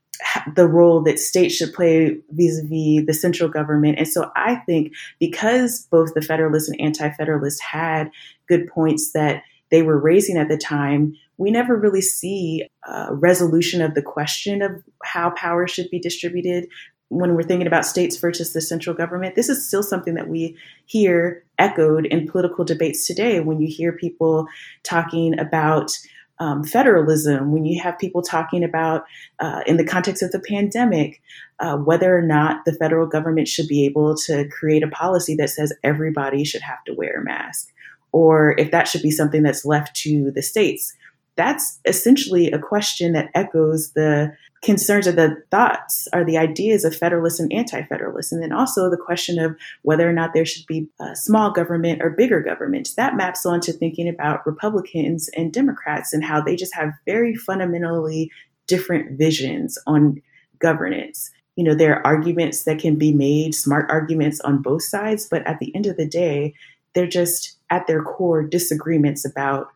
the 0.55 0.69
role 0.69 1.03
that 1.03 1.19
states 1.19 1.55
should 1.57 1.73
play 1.73 2.17
vis-a-vis 2.31 3.05
the 3.07 3.13
central 3.13 3.49
government. 3.49 3.99
And 3.99 4.07
so 4.07 4.31
I 4.37 4.55
think 4.67 4.93
because 5.19 5.89
both 5.91 6.15
the 6.15 6.23
Federalists 6.23 6.69
and 6.69 6.81
Anti-Federalists 6.81 7.61
had 7.61 8.09
good 8.49 8.69
points 8.69 9.13
that 9.13 9.43
they 9.73 9.83
were 9.83 9.99
raising 9.99 10.37
at 10.37 10.49
the 10.49 10.57
time, 10.57 11.17
we 11.39 11.51
never 11.51 11.77
really 11.77 12.03
see 12.03 12.69
a 12.87 13.15
resolution 13.15 13.83
of 13.83 13.95
the 13.95 14.03
question 14.03 14.63
of 14.63 14.71
how 15.03 15.31
power 15.31 15.67
should 15.67 15.91
be 15.91 15.99
distributed 15.99 16.69
when 17.09 17.35
we're 17.35 17.43
thinking 17.43 17.67
about 17.67 17.85
states 17.85 18.17
versus 18.17 18.53
the 18.53 18.61
central 18.61 18.97
government. 18.97 19.35
This 19.35 19.49
is 19.49 19.67
still 19.67 19.83
something 19.83 20.15
that 20.15 20.29
we 20.29 20.57
hear 20.87 21.45
echoed 21.63 22.07
in 22.07 22.27
political 22.27 22.65
debates 22.65 23.07
today 23.07 23.39
when 23.41 23.61
you 23.61 23.69
hear 23.69 23.93
people 23.93 24.47
talking 24.83 25.39
about 25.39 25.93
um, 26.41 26.65
federalism, 26.65 27.53
when 27.53 27.65
you 27.65 27.81
have 27.81 27.97
people 27.99 28.21
talking 28.21 28.65
about, 28.65 29.05
uh, 29.39 29.61
in 29.65 29.77
the 29.77 29.85
context 29.85 30.25
of 30.25 30.33
the 30.33 30.41
pandemic, 30.41 31.23
uh, 31.61 31.77
whether 31.77 32.19
or 32.19 32.23
not 32.23 32.65
the 32.65 32.73
federal 32.73 33.07
government 33.07 33.47
should 33.47 33.69
be 33.69 33.85
able 33.85 34.17
to 34.17 34.49
create 34.49 34.83
a 34.83 34.89
policy 34.89 35.37
that 35.37 35.51
says 35.51 35.73
everybody 35.85 36.43
should 36.43 36.63
have 36.63 36.83
to 36.85 36.95
wear 36.95 37.21
a 37.21 37.25
mask, 37.25 37.69
or 38.11 38.59
if 38.59 38.73
that 38.73 38.89
should 38.89 39.03
be 39.03 39.13
something 39.13 39.45
that's 39.45 39.65
left 39.65 39.95
to 39.95 40.33
the 40.33 40.43
states 40.43 40.93
that's 41.37 41.81
essentially 41.85 42.51
a 42.51 42.59
question 42.59 43.13
that 43.13 43.31
echoes 43.35 43.93
the 43.93 44.37
concerns 44.63 45.09
or 45.09 45.13
the 45.13 45.43
thoughts 45.51 46.07
or 46.13 46.25
the 46.25 46.39
ideas 46.39 46.85
of 46.85 46.95
federalists 46.95 47.41
and 47.41 47.53
anti-federalists 47.53 48.31
and 48.31 48.43
then 48.43 48.53
also 48.53 48.89
the 48.89 48.97
question 48.97 49.39
of 49.39 49.57
whether 49.83 50.09
or 50.09 50.13
not 50.13 50.35
there 50.35 50.45
should 50.45 50.67
be 50.67 50.89
a 51.01 51.17
small 51.17 51.51
government 51.51 52.01
or 52.01 52.11
bigger 52.11 52.41
government. 52.41 52.91
That 52.97 53.17
maps 53.17 53.45
onto 53.45 53.73
thinking 53.73 54.09
about 54.09 54.47
republicans 54.47 55.29
and 55.37 55.53
democrats 55.53 56.13
and 56.13 56.23
how 56.23 56.41
they 56.41 56.55
just 56.55 56.75
have 56.75 56.93
very 57.07 57.35
fundamentally 57.35 58.31
different 58.69 59.19
visions 59.19 59.77
on 59.87 60.23
governance. 60.61 61.31
You 61.57 61.65
know 61.65 61.75
there 61.75 61.97
are 61.97 62.07
arguments 62.07 62.65
that 62.65 62.79
can 62.79 62.97
be 62.97 63.13
made 63.13 63.55
smart 63.55 63.91
arguments 63.91 64.41
on 64.41 64.63
both 64.63 64.85
sides 64.85 65.27
but 65.29 65.47
at 65.47 65.59
the 65.59 65.75
end 65.75 65.87
of 65.87 65.97
the 65.97 66.07
day 66.07 66.55
they're 66.95 67.07
just 67.07 67.57
at 67.71 67.87
their 67.87 68.03
core 68.03 68.43
disagreements 68.43 69.25
about 69.25 69.73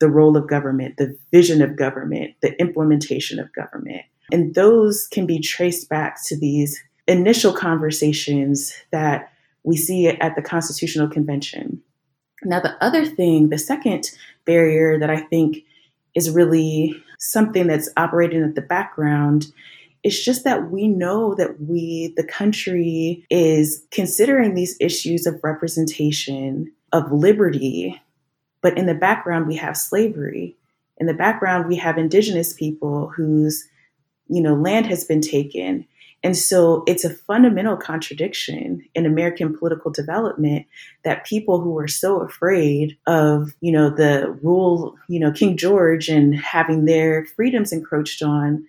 the 0.00 0.08
role 0.08 0.36
of 0.36 0.48
government, 0.48 0.96
the 0.96 1.16
vision 1.32 1.62
of 1.62 1.76
government, 1.76 2.34
the 2.42 2.58
implementation 2.60 3.38
of 3.38 3.52
government. 3.52 4.02
And 4.32 4.54
those 4.54 5.06
can 5.06 5.26
be 5.26 5.38
traced 5.38 5.88
back 5.88 6.18
to 6.26 6.38
these 6.38 6.82
initial 7.06 7.52
conversations 7.52 8.74
that 8.90 9.30
we 9.62 9.76
see 9.76 10.08
at 10.08 10.34
the 10.34 10.42
Constitutional 10.42 11.08
Convention. 11.08 11.82
Now, 12.42 12.60
the 12.60 12.76
other 12.82 13.06
thing, 13.06 13.48
the 13.48 13.58
second 13.58 14.10
barrier 14.44 14.98
that 14.98 15.10
I 15.10 15.20
think 15.20 15.58
is 16.14 16.30
really 16.30 17.02
something 17.18 17.66
that's 17.66 17.88
operating 17.96 18.42
at 18.42 18.54
the 18.54 18.62
background 18.62 19.46
it's 20.04 20.22
just 20.22 20.44
that 20.44 20.70
we 20.70 20.86
know 20.86 21.34
that 21.34 21.62
we, 21.62 22.12
the 22.16 22.24
country, 22.24 23.24
is 23.30 23.84
considering 23.90 24.54
these 24.54 24.76
issues 24.78 25.26
of 25.26 25.40
representation, 25.42 26.70
of 26.92 27.10
liberty, 27.10 28.00
but 28.64 28.78
in 28.78 28.86
the 28.86 28.94
background, 28.94 29.46
we 29.46 29.56
have 29.56 29.76
slavery. 29.76 30.56
In 30.96 31.06
the 31.06 31.12
background, 31.12 31.68
we 31.68 31.76
have 31.76 31.98
indigenous 31.98 32.54
people 32.54 33.12
whose, 33.14 33.68
you 34.26 34.40
know, 34.40 34.54
land 34.54 34.86
has 34.86 35.04
been 35.04 35.20
taken. 35.20 35.86
And 36.22 36.34
so 36.34 36.82
it's 36.86 37.04
a 37.04 37.10
fundamental 37.10 37.76
contradiction 37.76 38.82
in 38.94 39.04
American 39.04 39.54
political 39.54 39.90
development 39.90 40.64
that 41.04 41.26
people 41.26 41.60
who 41.60 41.78
are 41.78 41.86
so 41.86 42.22
afraid 42.22 42.96
of, 43.06 43.52
you 43.60 43.70
know, 43.70 43.90
the 43.90 44.30
rule, 44.42 44.96
you 45.10 45.20
know, 45.20 45.30
King 45.30 45.58
George 45.58 46.08
and 46.08 46.34
having 46.34 46.86
their 46.86 47.26
freedoms 47.36 47.70
encroached 47.70 48.22
on 48.22 48.66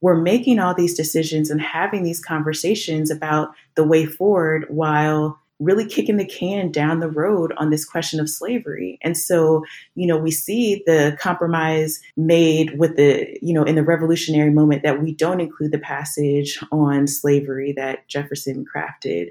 were 0.00 0.14
making 0.14 0.60
all 0.60 0.74
these 0.74 0.94
decisions 0.94 1.50
and 1.50 1.60
having 1.60 2.04
these 2.04 2.24
conversations 2.24 3.10
about 3.10 3.48
the 3.74 3.82
way 3.82 4.06
forward 4.06 4.66
while 4.68 5.40
really 5.60 5.86
kicking 5.86 6.16
the 6.16 6.26
can 6.26 6.70
down 6.70 7.00
the 7.00 7.10
road 7.10 7.52
on 7.56 7.70
this 7.70 7.84
question 7.84 8.18
of 8.20 8.28
slavery. 8.28 8.98
And 9.02 9.16
so, 9.16 9.64
you 9.94 10.06
know, 10.06 10.18
we 10.18 10.30
see 10.30 10.82
the 10.86 11.16
compromise 11.20 12.00
made 12.16 12.78
with 12.78 12.96
the, 12.96 13.38
you 13.40 13.54
know, 13.54 13.62
in 13.62 13.76
the 13.76 13.84
revolutionary 13.84 14.50
moment 14.50 14.82
that 14.82 15.00
we 15.00 15.14
don't 15.14 15.40
include 15.40 15.72
the 15.72 15.78
passage 15.78 16.58
on 16.72 17.06
slavery 17.06 17.72
that 17.76 18.08
Jefferson 18.08 18.64
crafted. 18.64 19.30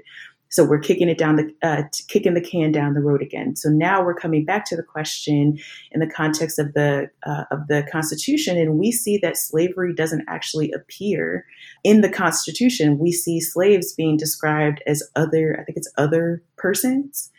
So 0.54 0.64
we're 0.64 0.78
kicking 0.78 1.08
it 1.08 1.18
down 1.18 1.34
the 1.34 1.52
uh, 1.64 1.82
kicking 2.06 2.34
the 2.34 2.40
can 2.40 2.70
down 2.70 2.94
the 2.94 3.00
road 3.00 3.20
again. 3.20 3.56
So 3.56 3.70
now 3.70 4.04
we're 4.04 4.14
coming 4.14 4.44
back 4.44 4.64
to 4.66 4.76
the 4.76 4.84
question 4.84 5.58
in 5.90 5.98
the 5.98 6.06
context 6.06 6.60
of 6.60 6.74
the 6.74 7.10
uh, 7.26 7.42
of 7.50 7.66
the 7.66 7.84
Constitution, 7.90 8.56
and 8.56 8.78
we 8.78 8.92
see 8.92 9.18
that 9.18 9.36
slavery 9.36 9.92
doesn't 9.92 10.24
actually 10.28 10.70
appear 10.70 11.44
in 11.82 12.02
the 12.02 12.08
Constitution. 12.08 13.00
We 13.00 13.10
see 13.10 13.40
slaves 13.40 13.94
being 13.94 14.16
described 14.16 14.80
as 14.86 15.02
other. 15.16 15.58
I 15.60 15.64
think 15.64 15.76
it's 15.76 15.92
other 15.96 16.40
persons, 16.56 17.32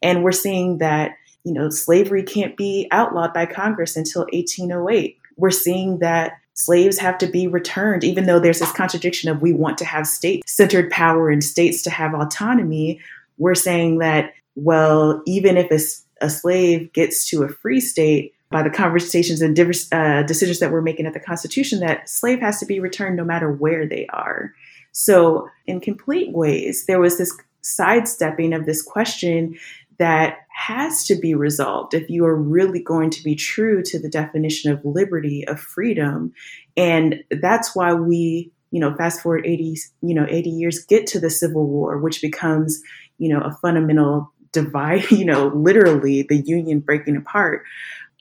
and 0.00 0.24
we're 0.24 0.32
seeing 0.32 0.78
that 0.78 1.10
you 1.44 1.52
know 1.52 1.68
slavery 1.68 2.22
can't 2.22 2.56
be 2.56 2.88
outlawed 2.90 3.34
by 3.34 3.44
Congress 3.44 3.98
until 3.98 4.22
1808. 4.32 5.18
We're 5.36 5.50
seeing 5.50 5.98
that 5.98 6.38
slaves 6.54 6.98
have 6.98 7.18
to 7.18 7.26
be 7.26 7.46
returned, 7.46 8.04
even 8.04 8.26
though 8.26 8.38
there's 8.38 8.60
this 8.60 8.72
contradiction 8.72 9.30
of 9.30 9.42
we 9.42 9.52
want 9.52 9.78
to 9.78 9.84
have 9.84 10.06
state 10.06 10.48
centered 10.48 10.90
power 10.90 11.30
and 11.30 11.42
states 11.42 11.82
to 11.82 11.90
have 11.90 12.14
autonomy. 12.14 13.00
We're 13.38 13.54
saying 13.54 13.98
that, 13.98 14.34
well, 14.54 15.22
even 15.26 15.56
if 15.56 15.70
a, 15.70 16.24
a 16.26 16.30
slave 16.30 16.92
gets 16.92 17.28
to 17.30 17.42
a 17.42 17.48
free 17.48 17.80
state, 17.80 18.34
by 18.52 18.62
the 18.62 18.70
conversations 18.70 19.40
and 19.40 19.58
uh, 19.58 20.22
decisions 20.22 20.60
that 20.60 20.70
we're 20.70 20.82
making 20.82 21.06
at 21.06 21.14
the 21.14 21.20
Constitution, 21.20 21.80
that 21.80 22.08
slave 22.08 22.38
has 22.40 22.60
to 22.60 22.66
be 22.66 22.78
returned 22.78 23.16
no 23.16 23.24
matter 23.24 23.50
where 23.50 23.86
they 23.86 24.06
are. 24.08 24.52
So, 24.92 25.48
in 25.66 25.80
complete 25.80 26.30
ways, 26.32 26.84
there 26.84 27.00
was 27.00 27.18
this 27.18 27.34
sidestepping 27.62 28.52
of 28.52 28.66
this 28.66 28.82
question 28.82 29.58
that 30.02 30.38
has 30.48 31.04
to 31.04 31.14
be 31.14 31.32
resolved 31.32 31.94
if 31.94 32.10
you 32.10 32.24
are 32.24 32.34
really 32.34 32.82
going 32.82 33.08
to 33.08 33.22
be 33.22 33.36
true 33.36 33.84
to 33.84 34.00
the 34.00 34.08
definition 34.08 34.72
of 34.72 34.84
liberty 34.84 35.46
of 35.46 35.60
freedom. 35.60 36.32
And 36.76 37.22
that's 37.30 37.76
why 37.76 37.94
we 37.94 38.50
you 38.72 38.80
know 38.80 38.96
fast 38.96 39.20
forward 39.20 39.46
80 39.46 39.76
you 40.00 40.14
know 40.14 40.26
80 40.28 40.50
years 40.50 40.84
get 40.86 41.06
to 41.08 41.20
the 41.20 41.28
civil 41.28 41.66
war 41.66 41.98
which 41.98 42.22
becomes 42.22 42.80
you 43.18 43.28
know 43.28 43.42
a 43.42 43.52
fundamental 43.60 44.32
divide 44.50 45.10
you 45.10 45.26
know 45.26 45.48
literally 45.48 46.22
the 46.22 46.38
union 46.38 46.80
breaking 46.80 47.16
apart 47.16 47.64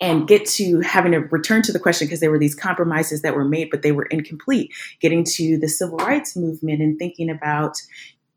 and 0.01 0.27
get 0.27 0.45
to 0.45 0.81
having 0.81 1.13
to 1.13 1.19
return 1.19 1.61
to 1.61 1.71
the 1.71 1.79
question 1.79 2.05
because 2.05 2.19
there 2.19 2.31
were 2.31 2.39
these 2.39 2.55
compromises 2.55 3.21
that 3.21 3.33
were 3.33 3.45
made 3.45 3.69
but 3.69 3.81
they 3.81 3.91
were 3.91 4.05
incomplete. 4.05 4.71
Getting 4.99 5.23
to 5.35 5.57
the 5.57 5.69
civil 5.69 5.97
rights 5.97 6.35
movement 6.35 6.81
and 6.81 6.99
thinking 6.99 7.29
about 7.29 7.77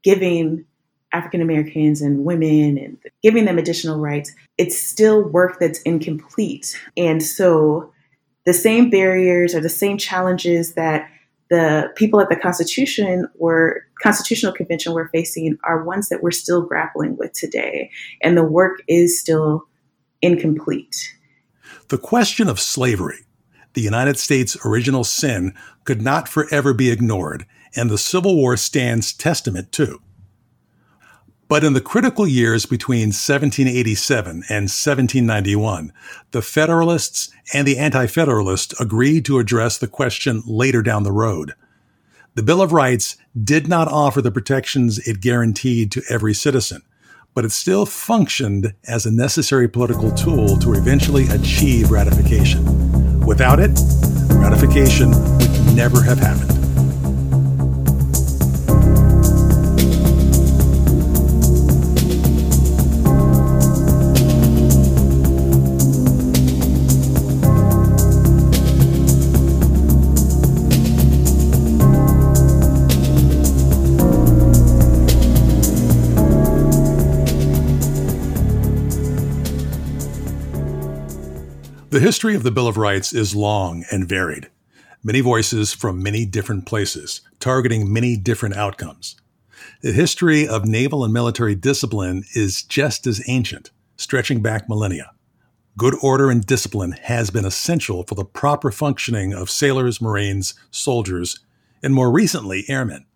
giving 0.04 0.66
African 1.14 1.40
Americans 1.40 2.02
and 2.02 2.24
women 2.24 2.76
and 2.76 2.98
giving 3.22 3.44
them 3.44 3.56
additional 3.56 4.00
rights, 4.00 4.32
it's 4.58 4.76
still 4.76 5.22
work 5.22 5.58
that's 5.60 5.80
incomplete. 5.82 6.78
And 6.96 7.22
so 7.22 7.92
the 8.44 8.52
same 8.52 8.90
barriers 8.90 9.54
or 9.54 9.60
the 9.60 9.68
same 9.68 9.96
challenges 9.96 10.74
that 10.74 11.08
the 11.50 11.92
people 11.94 12.20
at 12.20 12.28
the 12.28 12.36
Constitution 12.36 13.28
were 13.36 13.82
Constitutional 14.02 14.52
Convention 14.52 14.92
were 14.92 15.08
facing 15.08 15.56
are 15.62 15.84
ones 15.84 16.08
that 16.08 16.22
we're 16.22 16.30
still 16.30 16.62
grappling 16.62 17.16
with 17.16 17.32
today. 17.32 17.90
And 18.22 18.36
the 18.36 18.44
work 18.44 18.80
is 18.88 19.18
still 19.18 19.64
incomplete. 20.20 21.14
The 21.88 21.98
question 21.98 22.48
of 22.48 22.58
slavery, 22.58 23.20
the 23.74 23.82
United 23.82 24.18
States' 24.18 24.56
original 24.64 25.04
sin, 25.04 25.54
could 25.84 26.02
not 26.02 26.28
forever 26.28 26.74
be 26.74 26.90
ignored, 26.90 27.46
and 27.76 27.88
the 27.88 27.98
Civil 27.98 28.36
War 28.36 28.56
stands 28.56 29.12
testament 29.12 29.70
to. 29.72 30.00
But 31.46 31.62
in 31.62 31.74
the 31.74 31.80
critical 31.80 32.26
years 32.26 32.64
between 32.64 33.08
1787 33.08 34.30
and 34.48 34.64
1791, 34.70 35.92
the 36.30 36.42
Federalists 36.42 37.30
and 37.52 37.66
the 37.66 37.78
Anti 37.78 38.06
Federalists 38.06 38.78
agreed 38.80 39.24
to 39.26 39.38
address 39.38 39.76
the 39.76 39.86
question 39.86 40.42
later 40.46 40.82
down 40.82 41.02
the 41.02 41.12
road. 41.12 41.54
The 42.34 42.42
Bill 42.42 42.62
of 42.62 42.72
Rights 42.72 43.16
did 43.42 43.68
not 43.68 43.88
offer 43.88 44.22
the 44.22 44.32
protections 44.32 44.98
it 45.06 45.20
guaranteed 45.20 45.92
to 45.92 46.02
every 46.08 46.34
citizen, 46.34 46.82
but 47.34 47.44
it 47.44 47.52
still 47.52 47.84
functioned 47.84 48.74
as 48.88 49.04
a 49.04 49.12
necessary 49.12 49.68
political 49.68 50.10
tool 50.10 50.56
to 50.58 50.72
eventually 50.72 51.28
achieve 51.28 51.90
ratification. 51.90 53.20
Without 53.20 53.60
it, 53.60 53.78
ratification 54.30 55.10
would 55.10 55.76
never 55.76 56.02
have 56.02 56.18
happened. 56.18 56.63
The 81.94 82.00
history 82.00 82.34
of 82.34 82.42
the 82.42 82.50
Bill 82.50 82.66
of 82.66 82.76
Rights 82.76 83.12
is 83.12 83.36
long 83.36 83.84
and 83.92 84.08
varied. 84.08 84.50
Many 85.04 85.20
voices 85.20 85.72
from 85.72 86.02
many 86.02 86.26
different 86.26 86.66
places, 86.66 87.20
targeting 87.38 87.92
many 87.92 88.16
different 88.16 88.56
outcomes. 88.56 89.14
The 89.80 89.92
history 89.92 90.48
of 90.48 90.66
naval 90.66 91.04
and 91.04 91.14
military 91.14 91.54
discipline 91.54 92.24
is 92.34 92.64
just 92.64 93.06
as 93.06 93.22
ancient, 93.28 93.70
stretching 93.96 94.42
back 94.42 94.68
millennia. 94.68 95.12
Good 95.78 95.94
order 96.02 96.32
and 96.32 96.44
discipline 96.44 96.96
has 97.02 97.30
been 97.30 97.44
essential 97.44 98.02
for 98.02 98.16
the 98.16 98.24
proper 98.24 98.72
functioning 98.72 99.32
of 99.32 99.48
sailors, 99.48 100.00
Marines, 100.00 100.54
soldiers, 100.72 101.46
and 101.80 101.94
more 101.94 102.10
recently, 102.10 102.64
airmen. 102.68 103.06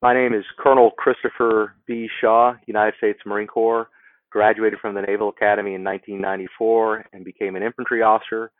My 0.00 0.14
name 0.14 0.32
is 0.32 0.46
Colonel 0.58 0.92
Christopher 0.92 1.74
B. 1.84 2.08
Shaw, 2.22 2.54
United 2.64 2.94
States 2.96 3.20
Marine 3.26 3.48
Corps. 3.48 3.90
Graduated 4.30 4.78
from 4.80 4.94
the 4.94 5.02
Naval 5.02 5.30
Academy 5.30 5.74
in 5.74 5.84
1994 5.84 7.06
and 7.12 7.24
became 7.24 7.56
an 7.56 7.62
infantry 7.62 8.02
officer. 8.02 8.50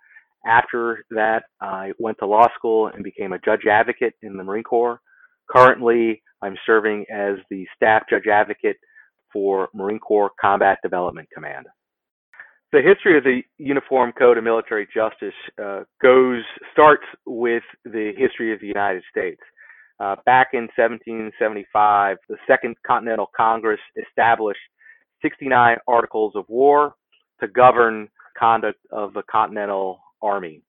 After 0.47 1.05
that, 1.11 1.45
I 1.61 1.93
went 1.99 2.19
to 2.19 2.27
law 2.27 2.47
school 2.57 2.89
and 2.89 3.05
became 3.05 3.33
a 3.33 3.39
judge 3.39 3.67
advocate 3.71 4.15
in 4.23 4.37
the 4.37 4.45
Marine 4.45 4.65
Corps. 4.65 5.01
Currently, 5.51 6.23
I'm 6.43 6.57
serving 6.65 7.07
as 7.13 7.37
the 7.51 7.67
staff 7.77 8.05
judge 8.09 8.27
advocate 8.31 8.77
for 9.33 9.69
Marine 9.75 9.99
Corps 9.99 10.31
Combat 10.41 10.79
Development 10.83 11.29
Command 11.35 11.67
the 12.73 12.83
history 12.83 13.17
of 13.17 13.25
the 13.25 13.41
Uniform 13.57 14.13
Code 14.13 14.37
of 14.37 14.45
Military 14.45 14.87
Justice 14.95 15.35
uh, 15.63 15.85
goes 16.03 16.43
starts 16.73 17.05
with 17.25 17.63
the 17.85 18.13
history 18.17 18.53
of 18.53 18.61
the 18.61 18.67
United 18.67 19.03
States. 19.11 19.41
Uh, 20.01 20.17
back 20.27 20.49
in 20.53 20.69
1775, 20.77 22.19
the 22.29 22.37
Second 22.47 22.77
Continental 22.87 23.31
Congress 23.37 23.81
established 23.97 24.61
69 25.23 25.77
articles 25.87 26.33
of 26.37 26.45
war 26.49 26.95
to 27.41 27.49
govern 27.49 28.09
conduct 28.39 28.79
of 28.93 29.15
the 29.15 29.23
Continental 29.31 30.01
Army. 30.23 30.63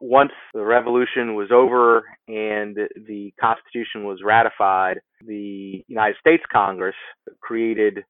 Once 0.00 0.32
the 0.52 0.64
revolution 0.64 1.34
was 1.34 1.50
over 1.50 2.04
and 2.28 2.76
the 3.06 3.32
Constitution 3.40 4.04
was 4.04 4.18
ratified, 4.24 4.98
the 5.26 5.82
United 5.86 6.16
States 6.20 6.42
Congress 6.52 6.96
created 7.40 8.04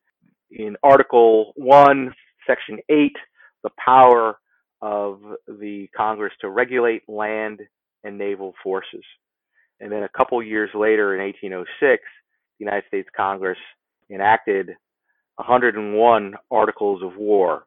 in 0.51 0.77
Article 0.83 1.53
1, 1.57 2.13
Section 2.47 2.79
8, 2.89 3.13
the 3.63 3.71
power 3.85 4.39
of 4.83 5.21
the 5.47 5.89
Congress 5.97 6.33
to 6.41 6.51
regulate 6.51 7.03
land 7.09 7.61
and 8.03 8.19
naval 8.19 8.55
forces. 8.63 9.05
And 9.81 9.91
then 9.91 10.03
a 10.03 10.09
couple 10.09 10.43
years 10.43 10.71
later, 10.75 11.15
in 11.15 11.21
1806, 11.21 12.03
the 12.59 12.65
United 12.65 12.85
States 12.89 13.09
Congress 13.17 13.59
enacted 14.11 14.71
101 15.37 16.35
Articles 16.51 17.03
of 17.03 17.17
War. 17.17 17.67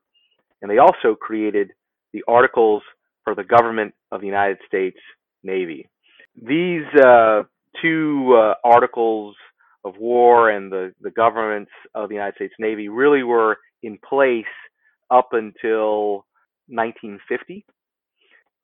And 0.62 0.72
they 0.72 0.78
also 0.78 1.16
created 1.16 1.72
the 2.14 2.24
Articles 2.28 2.84
for 3.24 3.36
the 3.36 3.44
Government 3.44 3.94
of 4.12 4.22
the 4.22 4.28
United 4.28 4.58
States 4.68 4.98
Navy. 5.44 5.90
These 6.36 6.86
uh, 7.04 7.44
two 7.82 8.36
uh, 8.38 8.54
Articles 8.64 9.36
of 9.84 9.98
War 9.98 10.50
and 10.50 10.72
the, 10.72 10.94
the 11.02 11.12
governments 11.12 11.72
of 11.94 12.10
the 12.10 12.16
United 12.16 12.36
States 12.36 12.54
Navy 12.60 12.90
really 12.90 13.24
were 13.24 13.58
in 13.84 13.98
place 14.08 14.46
up 15.10 15.30
until 15.34 16.26
1950 16.68 17.66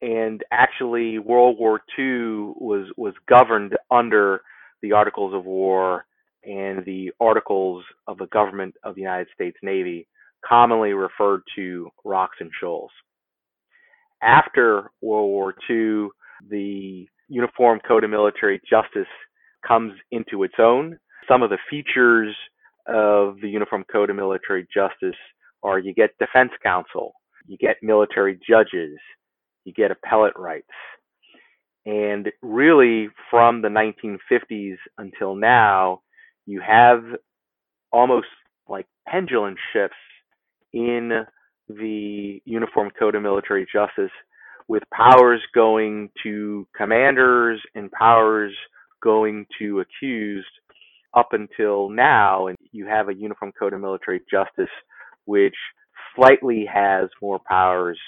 and 0.04 0.43
actually 0.51 1.18
World 1.18 1.58
War 1.58 1.82
II 1.97 2.54
was 2.60 2.91
was 2.97 3.14
governed 3.28 3.78
under 3.89 4.41
the 4.82 4.91
Articles 4.91 5.34
of 5.34 5.45
War 5.45 6.06
and 6.46 6.84
the 6.86 7.12
Articles 7.20 7.84
of 8.08 8.18
the 8.18 8.28
Government 8.28 8.76
of 8.84 8.96
the 8.96 9.02
United 9.02 9.28
States 9.34 9.58
Navy, 9.64 10.08
commonly 10.46 10.94
referred 10.94 11.41
to 11.56 11.89
Rocks 12.04 12.38
and 12.39 12.52
Shoals. 12.60 12.91
After 14.22 14.91
World 15.02 15.30
War 15.30 15.54
II, 15.70 16.08
the 16.50 17.08
Uniform 17.30 17.80
Code 17.88 18.04
of 18.04 18.10
Military 18.10 18.62
Justice 18.70 19.08
comes 19.66 19.94
into 20.12 20.44
its 20.44 20.56
own. 20.60 20.98
Some 21.28 21.41
of 21.44 21.50
the 21.50 21.58
features 21.70 22.36
of 22.88 23.38
the 23.41 23.50
Uniform 23.50 23.86
Code 23.91 24.10
of 24.10 24.16
Military 24.16 24.68
Justice 24.74 25.18
are 25.64 25.80
you 25.80 25.94
get 25.94 26.18
defense 26.20 26.52
counsel, 26.62 27.14
you 27.48 27.58
get 27.58 27.78
military 27.82 28.38
judges, 28.48 28.98
you 29.64 29.74
get 29.74 29.91
appellate 29.91 30.38
rights. 30.38 30.68
And 31.86 32.30
really, 32.41 33.10
from 33.30 33.62
the 33.62 33.68
1950s 33.68 34.78
until 34.98 35.36
now, 35.36 36.02
you 36.46 36.62
have 36.66 37.04
almost 37.91 38.28
like 38.68 38.86
pendulum 39.08 39.56
shifts 39.72 39.96
in 40.74 41.26
the 41.70 42.41
Uniform 42.46 42.89
Code 42.98 43.16
of 43.16 43.22
Military 43.24 43.66
Justice 43.72 44.12
with 44.68 44.84
powers 44.91 45.41
going 45.54 46.10
to 46.24 46.68
commanders 46.76 47.62
and 47.76 47.91
powers 47.91 48.54
going 49.02 49.46
to 49.60 49.82
accused 49.82 50.48
up 51.14 51.30
until 51.32 51.89
now. 51.89 52.48
And 52.48 52.58
you 52.72 52.88
have 52.88 53.10
a 53.10 53.14
Uniform 53.14 53.52
Code 53.58 53.74
of 53.74 53.82
Military 53.82 54.22
Justice 54.32 54.72
which 55.26 55.56
slightly 56.16 56.66
has 56.72 57.10
more 57.22 57.39
powers 57.48 58.00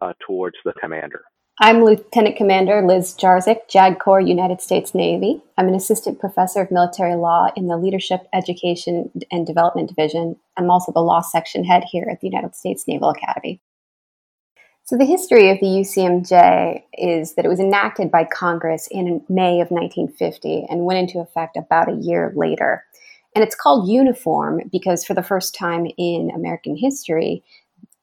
uh, 0.00 0.12
towards 0.26 0.56
the 0.64 0.72
commander. 0.80 1.22
I'm 1.60 1.82
Lieutenant 1.82 2.36
Commander 2.36 2.86
Liz 2.86 3.16
Jarzik, 3.18 3.68
JAG 3.68 3.98
Corps, 3.98 4.20
United 4.20 4.60
States 4.60 4.94
Navy. 4.94 5.42
I'm 5.56 5.66
an 5.66 5.74
assistant 5.74 6.20
professor 6.20 6.60
of 6.60 6.70
military 6.70 7.16
law 7.16 7.48
in 7.56 7.66
the 7.66 7.76
Leadership, 7.76 8.28
Education, 8.32 9.10
and 9.32 9.44
Development 9.44 9.88
Division. 9.88 10.36
I'm 10.56 10.70
also 10.70 10.92
the 10.92 11.00
law 11.00 11.20
section 11.20 11.64
head 11.64 11.82
here 11.90 12.06
at 12.08 12.20
the 12.20 12.28
United 12.28 12.54
States 12.54 12.86
Naval 12.86 13.10
Academy. 13.10 13.60
So, 14.84 14.96
the 14.96 15.04
history 15.04 15.50
of 15.50 15.58
the 15.58 15.66
UCMJ 15.66 16.84
is 16.92 17.34
that 17.34 17.44
it 17.44 17.48
was 17.48 17.58
enacted 17.58 18.12
by 18.12 18.22
Congress 18.22 18.86
in 18.88 19.24
May 19.28 19.60
of 19.60 19.72
1950 19.72 20.64
and 20.70 20.84
went 20.84 21.00
into 21.00 21.18
effect 21.18 21.56
about 21.56 21.88
a 21.88 21.96
year 21.96 22.32
later. 22.36 22.84
And 23.34 23.42
it's 23.42 23.56
called 23.56 23.88
uniform 23.88 24.62
because 24.70 25.04
for 25.04 25.14
the 25.14 25.24
first 25.24 25.56
time 25.56 25.88
in 25.98 26.30
American 26.32 26.76
history, 26.76 27.42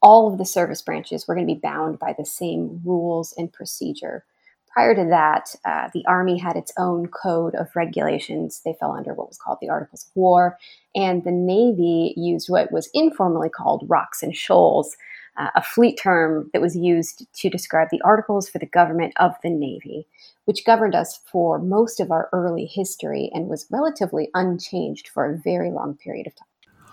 all 0.02 0.30
of 0.30 0.38
the 0.38 0.44
service 0.44 0.82
branches 0.82 1.26
were 1.26 1.34
going 1.34 1.46
to 1.46 1.54
be 1.54 1.60
bound 1.60 1.98
by 1.98 2.14
the 2.16 2.24
same 2.24 2.80
rules 2.84 3.34
and 3.36 3.52
procedure. 3.52 4.24
Prior 4.72 4.94
to 4.94 5.08
that, 5.08 5.54
uh, 5.64 5.88
the 5.94 6.04
Army 6.06 6.38
had 6.38 6.56
its 6.56 6.72
own 6.76 7.08
code 7.08 7.54
of 7.54 7.74
regulations. 7.74 8.60
They 8.64 8.74
fell 8.78 8.92
under 8.92 9.14
what 9.14 9.28
was 9.28 9.38
called 9.38 9.58
the 9.60 9.70
Articles 9.70 10.04
of 10.04 10.10
War, 10.14 10.58
and 10.94 11.24
the 11.24 11.32
Navy 11.32 12.12
used 12.16 12.50
what 12.50 12.70
was 12.70 12.90
informally 12.92 13.48
called 13.48 13.86
rocks 13.88 14.22
and 14.22 14.36
shoals, 14.36 14.96
uh, 15.38 15.48
a 15.54 15.62
fleet 15.62 15.98
term 15.98 16.50
that 16.52 16.60
was 16.60 16.76
used 16.76 17.26
to 17.36 17.48
describe 17.48 17.88
the 17.90 18.02
articles 18.02 18.48
for 18.50 18.58
the 18.58 18.66
government 18.66 19.14
of 19.16 19.32
the 19.42 19.50
Navy 19.50 20.06
which 20.46 20.64
governed 20.64 20.94
us 20.94 21.20
for 21.30 21.58
most 21.58 22.00
of 22.00 22.10
our 22.10 22.28
early 22.32 22.64
history 22.64 23.30
and 23.34 23.48
was 23.48 23.66
relatively 23.70 24.30
unchanged 24.32 25.08
for 25.08 25.26
a 25.26 25.36
very 25.36 25.70
long 25.70 25.94
period 25.94 26.26
of 26.26 26.34
time. 26.34 26.46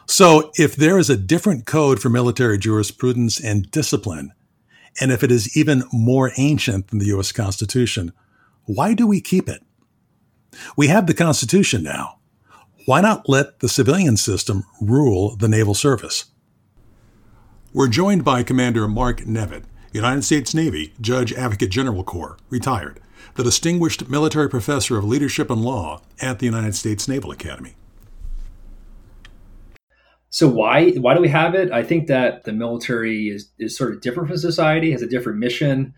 So, 0.06 0.51
if 0.56 0.76
there 0.76 0.97
is 0.97 1.10
a 1.10 1.18
different 1.18 1.66
code 1.66 1.99
for 1.99 2.10
military 2.10 2.58
jurisprudence 2.58 3.39
and 3.39 3.72
discipline, 3.72 4.34
and 4.99 5.12
if 5.12 5.24
it 5.24 5.32
is 5.32 5.58
even 5.58 5.84
more 5.91 6.32
ancient 6.38 6.89
than 6.89 6.99
the 6.99 7.08
U.S. 7.08 7.32
Constitution, 7.32 8.12
why 8.66 8.93
do 8.93 9.08
we 9.08 9.22
keep 9.22 9.49
it? 9.49 9.64
We 10.78 10.88
have 10.88 11.08
the 11.08 11.14
Constitution 11.14 11.84
now. 11.84 12.20
Why 12.86 13.01
not 13.01 13.30
let 13.30 13.60
the 13.60 13.70
civilian 13.70 14.18
system 14.18 14.64
rule 14.82 15.36
the 15.38 15.47
naval 15.47 15.74
service? 15.74 16.26
We're 17.74 17.88
joined 17.88 18.24
by 18.24 18.43
Commander 18.43 18.88
Mark 18.88 19.22
Nevitt, 19.22 19.64
United 19.93 20.24
States 20.24 20.54
Navy 20.54 20.93
Judge 20.99 21.34
Advocate 21.34 21.72
General 21.72 22.04
Corps, 22.04 22.38
retired 22.49 22.99
the 23.36 23.43
Distinguished 23.43 24.10
Military 24.10 24.49
Professor 24.49 24.97
of 24.97 25.06
Leadership 25.06 25.49
and 25.49 25.64
Law 25.64 26.01
at 26.22 26.39
the 26.39 26.45
United 26.45 26.76
States 26.76 27.08
Naval 27.08 27.32
Academy. 27.32 27.76
So 30.34 30.48
why 30.48 30.90
why 30.94 31.14
do 31.14 31.22
we 31.22 31.28
have 31.30 31.54
it? 31.54 31.72
I 31.72 31.84
think 31.84 32.08
that 32.08 32.44
the 32.44 32.54
military 32.54 33.30
is, 33.30 33.50
is 33.60 33.78
sort 33.78 33.94
of 33.94 34.02
different 34.02 34.30
from 34.30 34.38
society, 34.40 34.92
has 34.92 35.04
a 35.04 35.08
different 35.08 35.38
mission, 35.38 35.94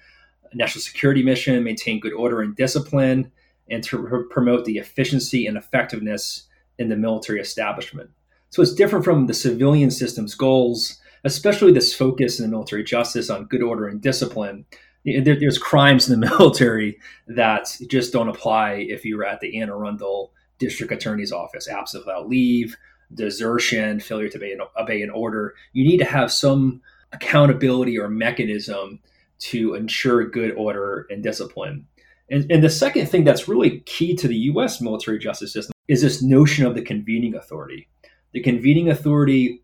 a 0.52 0.58
national 0.58 0.82
security 0.82 1.24
mission, 1.24 1.64
maintain 1.64 2.02
good 2.02 2.12
order 2.12 2.42
and 2.42 2.54
discipline, 2.54 3.32
and 3.70 3.82
to 3.86 4.28
promote 4.30 4.66
the 4.66 4.78
efficiency 4.78 5.48
and 5.48 5.56
effectiveness 5.56 6.50
in 6.78 6.90
the 6.90 6.98
military 6.98 7.40
establishment. 7.40 8.10
So 8.50 8.62
it's 8.62 8.74
different 8.74 9.06
from 9.06 9.28
the 9.28 9.34
civilian 9.34 9.90
system's 9.90 10.36
goals, 10.36 11.00
especially 11.24 11.72
this 11.72 11.96
focus 11.96 12.38
in 12.38 12.46
the 12.46 12.52
military 12.52 12.84
justice 12.84 13.30
on 13.30 13.46
good 13.46 13.64
order 13.64 13.88
and 13.88 14.02
discipline, 14.02 14.66
there, 15.06 15.40
there's 15.40 15.58
crimes 15.58 16.10
in 16.10 16.20
the 16.20 16.28
military 16.38 17.00
that 17.28 17.74
just 17.88 18.12
don't 18.12 18.28
apply 18.28 18.86
if 18.90 19.06
you're 19.06 19.26
at 19.26 19.40
the 19.40 19.62
Anne 19.62 19.70
Arundel 19.70 20.34
District 20.60 20.92
Attorney's 20.92 21.32
Office. 21.32 21.70
absent 21.70 22.06
without 22.06 22.28
leave, 22.28 22.76
desertion, 23.16 24.00
failure 24.00 24.30
to 24.30 24.38
obey 24.38 24.52
an, 24.54 24.62
obey 24.78 25.02
an 25.02 25.10
order. 25.10 25.56
You 25.74 25.86
need 25.86 25.98
to 25.98 26.06
have 26.06 26.32
some 26.32 26.82
accountability 27.12 27.98
or 27.98 28.10
mechanism 28.10 29.00
to 29.38 29.74
ensure 29.76 30.28
good 30.28 30.52
order 30.56 31.08
and 31.10 31.24
discipline. 31.24 31.88
And, 32.30 32.50
and 32.52 32.64
the 32.64 32.70
second 32.70 33.08
thing 33.08 33.24
that's 33.24 33.48
really 33.48 33.82
key 33.82 34.16
to 34.16 34.28
the 34.28 34.36
U.S. 34.36 34.82
military 34.82 35.20
justice 35.20 35.54
system 35.54 35.74
is 35.88 36.02
this 36.02 36.22
notion 36.22 36.66
of 36.66 36.76
the 36.76 36.82
convening 36.82 37.36
authority. 37.36 37.88
The 38.34 38.42
convening 38.42 38.90
authority 38.90 39.62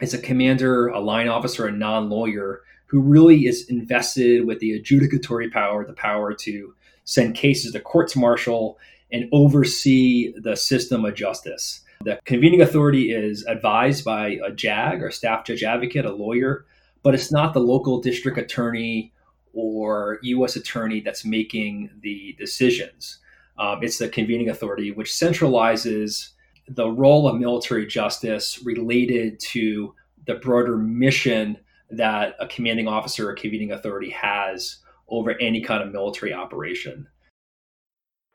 is 0.00 0.14
a 0.14 0.18
commander, 0.18 0.88
a 0.88 1.00
line 1.00 1.28
officer, 1.28 1.66
a 1.66 1.72
non 1.72 2.08
lawyer 2.08 2.62
who 2.86 3.00
really 3.00 3.46
is 3.46 3.68
invested 3.68 4.46
with 4.46 4.60
the 4.60 4.80
adjudicatory 4.80 5.52
power, 5.52 5.84
the 5.84 5.92
power 5.92 6.32
to 6.32 6.74
send 7.04 7.34
cases 7.34 7.72
to 7.72 7.80
courts 7.80 8.16
martial 8.16 8.78
and 9.10 9.28
oversee 9.32 10.32
the 10.38 10.56
system 10.56 11.04
of 11.04 11.14
justice. 11.14 11.80
The 12.04 12.20
convening 12.24 12.62
authority 12.62 13.10
is 13.12 13.44
advised 13.46 14.04
by 14.04 14.38
a 14.44 14.52
JAG 14.52 15.02
or 15.02 15.10
staff 15.10 15.44
judge 15.44 15.64
advocate, 15.64 16.04
a 16.04 16.12
lawyer, 16.12 16.64
but 17.02 17.14
it's 17.14 17.32
not 17.32 17.52
the 17.52 17.60
local 17.60 18.00
district 18.00 18.38
attorney 18.38 19.12
or 19.52 20.18
U.S. 20.22 20.56
attorney 20.56 21.00
that's 21.00 21.24
making 21.24 21.90
the 22.02 22.36
decisions. 22.38 23.18
Um, 23.58 23.82
it's 23.82 23.98
the 23.98 24.08
convening 24.08 24.50
authority, 24.50 24.92
which 24.92 25.10
centralizes 25.10 26.30
the 26.68 26.88
role 26.88 27.26
of 27.26 27.40
military 27.40 27.86
justice 27.86 28.62
related 28.64 29.40
to 29.40 29.94
the 30.26 30.34
broader 30.34 30.76
mission 30.76 31.58
that 31.90 32.36
a 32.38 32.46
commanding 32.46 32.86
officer 32.86 33.28
or 33.28 33.34
convening 33.34 33.72
authority 33.72 34.10
has 34.10 34.78
over 35.08 35.32
any 35.40 35.60
kind 35.60 35.82
of 35.82 35.92
military 35.92 36.32
operation. 36.32 37.08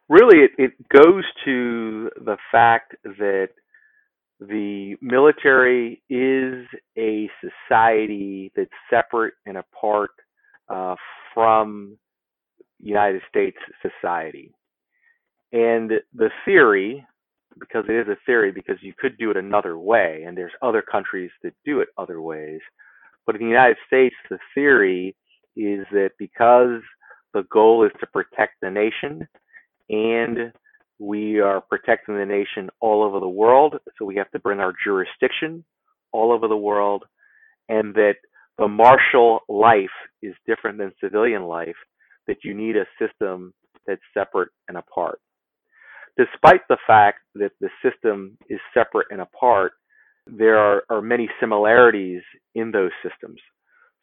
Really, 0.10 0.40
it, 0.40 0.52
it 0.58 0.90
goes 0.90 1.24
to 1.46 2.10
the 2.26 2.38
fact 2.52 2.96
that 3.04 3.50
the 4.40 4.96
military 5.02 6.02
is 6.10 6.66
a 6.98 7.30
society 7.42 8.52
that's 8.56 8.70
separate 8.90 9.34
and 9.46 9.58
apart 9.58 10.12
uh, 10.70 10.96
from 11.34 11.98
United 12.80 13.22
States 13.30 13.58
society. 13.82 14.54
And 15.54 15.92
the 16.14 16.30
theory, 16.44 17.06
because 17.60 17.86
it 17.88 17.96
is 17.96 18.08
a 18.08 18.18
theory, 18.26 18.52
because 18.52 18.78
you 18.82 18.94
could 18.98 19.18
do 19.18 19.32
it 19.32 19.38
another 19.38 19.78
way, 19.78 20.24
and 20.28 20.38
there's 20.38 20.52
other 20.62 20.82
countries 20.82 21.32
that 21.44 21.54
do 21.64 21.80
it 21.80 21.90
other 21.98 22.22
ways. 22.22 22.60
But 23.26 23.36
in 23.36 23.44
the 23.44 23.48
United 23.48 23.78
States, 23.88 24.16
the 24.30 24.40
theory 24.54 25.16
is 25.56 25.86
that 25.92 26.12
because 26.20 26.82
the 27.34 27.44
goal 27.52 27.86
is 27.86 27.92
to 28.00 28.08
protect 28.08 28.56
the 28.62 28.70
nation 28.70 29.28
and 29.90 30.54
we 31.00 31.40
are 31.40 31.62
protecting 31.62 32.18
the 32.18 32.26
nation 32.26 32.70
all 32.80 33.04
over 33.04 33.20
the 33.20 33.28
world, 33.28 33.76
so 33.98 34.06
we 34.06 34.16
have 34.16 34.32
to 34.32 34.40
bring 34.40 34.60
our 34.60 34.74
jurisdiction 34.84 35.64
all 36.12 36.32
over 36.32 36.48
the 36.48 36.56
world, 36.58 37.04
and 37.70 37.94
that 37.96 38.16
the 38.58 38.68
martial 38.68 39.40
life 39.50 39.90
is 40.22 40.36
different 40.46 40.78
than 40.78 40.92
civilian 41.04 41.44
life, 41.44 41.76
that 42.28 42.38
you 42.44 42.54
need 42.54 42.76
a 42.78 42.86
system 43.00 43.54
that's 43.88 44.02
separate 44.14 44.50
and 44.68 44.78
apart. 44.78 45.20
Despite 46.18 46.62
the 46.70 46.78
fact 46.86 47.20
that 47.36 47.52
the 47.60 47.70
system 47.84 48.38
is 48.50 48.60
separate 48.74 49.08
and 49.10 49.22
apart, 49.22 49.74
there 50.28 50.58
are, 50.58 50.84
are 50.90 51.02
many 51.02 51.28
similarities 51.40 52.22
in 52.56 52.72
those 52.72 52.92
systems. 53.02 53.40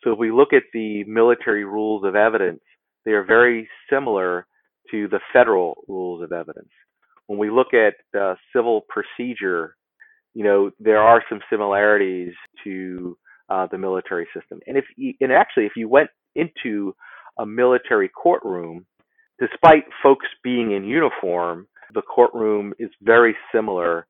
So 0.02 0.12
if 0.12 0.18
we 0.18 0.32
look 0.32 0.52
at 0.52 0.64
the 0.72 1.04
military 1.04 1.64
rules 1.64 2.04
of 2.04 2.16
evidence, 2.16 2.60
they 3.04 3.12
are 3.12 3.24
very 3.24 3.68
similar 3.88 4.46
to 4.90 5.08
the 5.08 5.20
federal 5.32 5.84
rules 5.88 6.22
of 6.22 6.32
evidence. 6.32 6.70
When 7.26 7.38
we 7.38 7.50
look 7.50 7.68
at 7.74 7.94
uh, 8.18 8.34
civil 8.54 8.84
procedure, 8.88 9.76
you 10.34 10.44
know, 10.44 10.70
there 10.80 10.98
are 11.00 11.22
some 11.28 11.40
similarities 11.50 12.32
to 12.64 13.16
uh, 13.48 13.66
the 13.70 13.78
military 13.78 14.26
system. 14.34 14.60
And 14.66 14.76
if 14.76 14.84
you, 14.96 15.14
and 15.20 15.32
actually, 15.32 15.66
if 15.66 15.72
you 15.76 15.88
went 15.88 16.10
into 16.34 16.94
a 17.38 17.46
military 17.46 18.08
courtroom, 18.08 18.86
despite 19.38 19.84
folks 20.02 20.26
being 20.42 20.72
in 20.72 20.84
uniform, 20.84 21.66
the 21.94 22.02
courtroom 22.02 22.72
is 22.78 22.90
very 23.02 23.34
similar 23.52 24.06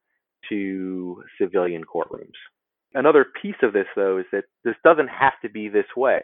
to 0.49 1.23
civilian 1.41 1.85
courtrooms. 1.85 2.37
Another 2.95 3.27
piece 3.41 3.55
of 3.63 3.73
this, 3.73 3.87
though, 3.95 4.19
is 4.19 4.27
that 4.33 4.45
this 4.65 4.75
doesn't 4.85 5.09
have 5.09 5.35
to 5.43 5.49
be 5.49 5.69
this 5.69 5.87
way. 5.97 6.21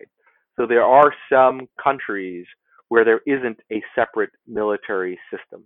So 0.57 0.67
there 0.67 0.83
are 0.83 1.13
some 1.31 1.69
countries 1.83 2.47
where 2.89 3.05
there 3.05 3.21
isn't 3.27 3.59
a 3.73 3.83
separate 3.95 4.31
military 4.47 5.19
system, 5.31 5.65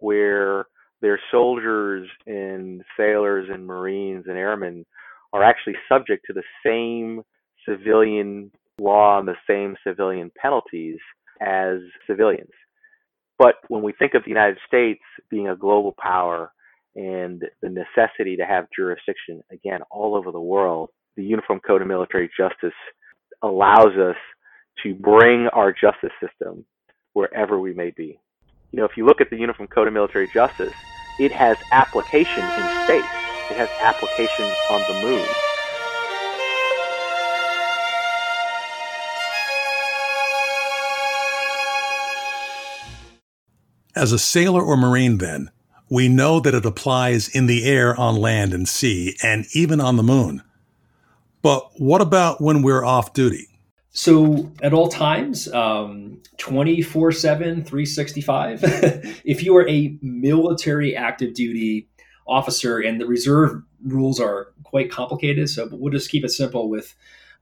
where 0.00 0.66
their 1.00 1.20
soldiers 1.30 2.08
and 2.26 2.82
sailors 2.96 3.48
and 3.52 3.66
marines 3.66 4.24
and 4.28 4.36
airmen 4.36 4.84
are 5.32 5.42
actually 5.42 5.74
subject 5.88 6.24
to 6.26 6.32
the 6.32 6.42
same 6.64 7.22
civilian 7.68 8.50
law 8.80 9.18
and 9.18 9.28
the 9.28 9.34
same 9.48 9.76
civilian 9.86 10.30
penalties 10.40 10.98
as 11.40 11.78
civilians. 12.06 12.50
But 13.38 13.54
when 13.68 13.82
we 13.82 13.92
think 13.92 14.14
of 14.14 14.24
the 14.24 14.30
United 14.30 14.58
States 14.66 15.02
being 15.30 15.48
a 15.48 15.56
global 15.56 15.94
power 16.00 16.52
and 16.96 17.42
the 17.62 17.68
necessity 17.68 18.36
to 18.36 18.44
have 18.44 18.66
jurisdiction, 18.74 19.42
again, 19.52 19.80
all 19.90 20.16
over 20.16 20.32
the 20.32 20.40
world, 20.40 20.90
the 21.16 21.24
Uniform 21.24 21.60
Code 21.64 21.82
of 21.82 21.88
Military 21.88 22.28
Justice 22.36 22.76
allows 23.42 23.96
us 23.96 24.16
to 24.82 24.94
bring 24.94 25.48
our 25.48 25.72
justice 25.72 26.12
system 26.20 26.64
wherever 27.12 27.58
we 27.58 27.74
may 27.74 27.90
be. 27.90 28.18
You 28.72 28.78
know, 28.78 28.84
if 28.84 28.96
you 28.96 29.06
look 29.06 29.20
at 29.20 29.30
the 29.30 29.36
Uniform 29.36 29.68
Code 29.68 29.88
of 29.88 29.94
Military 29.94 30.28
Justice, 30.28 30.74
it 31.18 31.32
has 31.32 31.56
application 31.72 32.44
in 32.44 32.84
space. 32.84 33.04
It 33.50 33.56
has 33.56 33.68
application 33.80 34.44
on 34.70 34.80
the 34.88 35.02
moon. 35.02 35.26
As 43.96 44.12
a 44.12 44.18
sailor 44.18 44.62
or 44.62 44.76
marine, 44.76 45.18
then, 45.18 45.50
we 45.90 46.08
know 46.08 46.38
that 46.38 46.54
it 46.54 46.64
applies 46.64 47.28
in 47.28 47.46
the 47.46 47.64
air, 47.64 47.98
on 47.98 48.14
land 48.14 48.54
and 48.54 48.68
sea, 48.68 49.16
and 49.24 49.46
even 49.54 49.80
on 49.80 49.96
the 49.96 50.04
moon. 50.04 50.42
But 51.42 51.68
what 51.80 52.00
about 52.00 52.40
when 52.40 52.62
we're 52.62 52.84
off 52.84 53.12
duty? 53.12 53.48
So, 53.98 54.48
at 54.62 54.72
all 54.72 54.86
times, 54.86 55.52
um, 55.52 56.22
24 56.36 57.10
7, 57.10 57.64
365, 57.64 58.60
if 59.24 59.42
you 59.42 59.56
are 59.56 59.68
a 59.68 59.98
military 60.00 60.94
active 60.94 61.34
duty 61.34 61.88
officer, 62.24 62.78
and 62.78 63.00
the 63.00 63.06
reserve 63.08 63.60
rules 63.82 64.20
are 64.20 64.52
quite 64.62 64.88
complicated, 64.88 65.48
so 65.48 65.68
we'll 65.72 65.90
just 65.90 66.12
keep 66.12 66.24
it 66.24 66.28
simple 66.28 66.68
with 66.68 66.94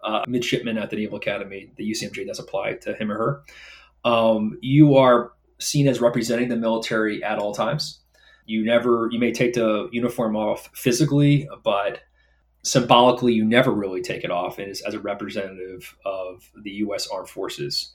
uh, 0.02 0.24
midshipman 0.26 0.78
at 0.78 0.88
the 0.88 0.96
Naval 0.96 1.18
Academy, 1.18 1.70
the 1.76 1.90
UCMJ 1.90 2.26
does 2.26 2.38
apply 2.38 2.72
to 2.76 2.94
him 2.94 3.12
or 3.12 3.18
her. 3.18 3.42
Um, 4.10 4.56
you 4.62 4.96
are 4.96 5.32
seen 5.58 5.86
as 5.86 6.00
representing 6.00 6.48
the 6.48 6.56
military 6.56 7.22
at 7.22 7.38
all 7.38 7.54
times. 7.54 8.00
You 8.46 8.64
never, 8.64 9.10
you 9.12 9.18
may 9.18 9.30
take 9.30 9.52
the 9.52 9.90
uniform 9.92 10.36
off 10.36 10.70
physically, 10.72 11.50
but 11.62 12.00
symbolically, 12.66 13.32
you 13.32 13.44
never 13.44 13.70
really 13.70 14.02
take 14.02 14.24
it 14.24 14.30
off 14.30 14.58
as, 14.58 14.80
as 14.82 14.94
a 14.94 15.00
representative 15.00 15.96
of 16.04 16.50
the 16.62 16.70
U.S. 16.70 17.06
Armed 17.08 17.28
Forces. 17.28 17.92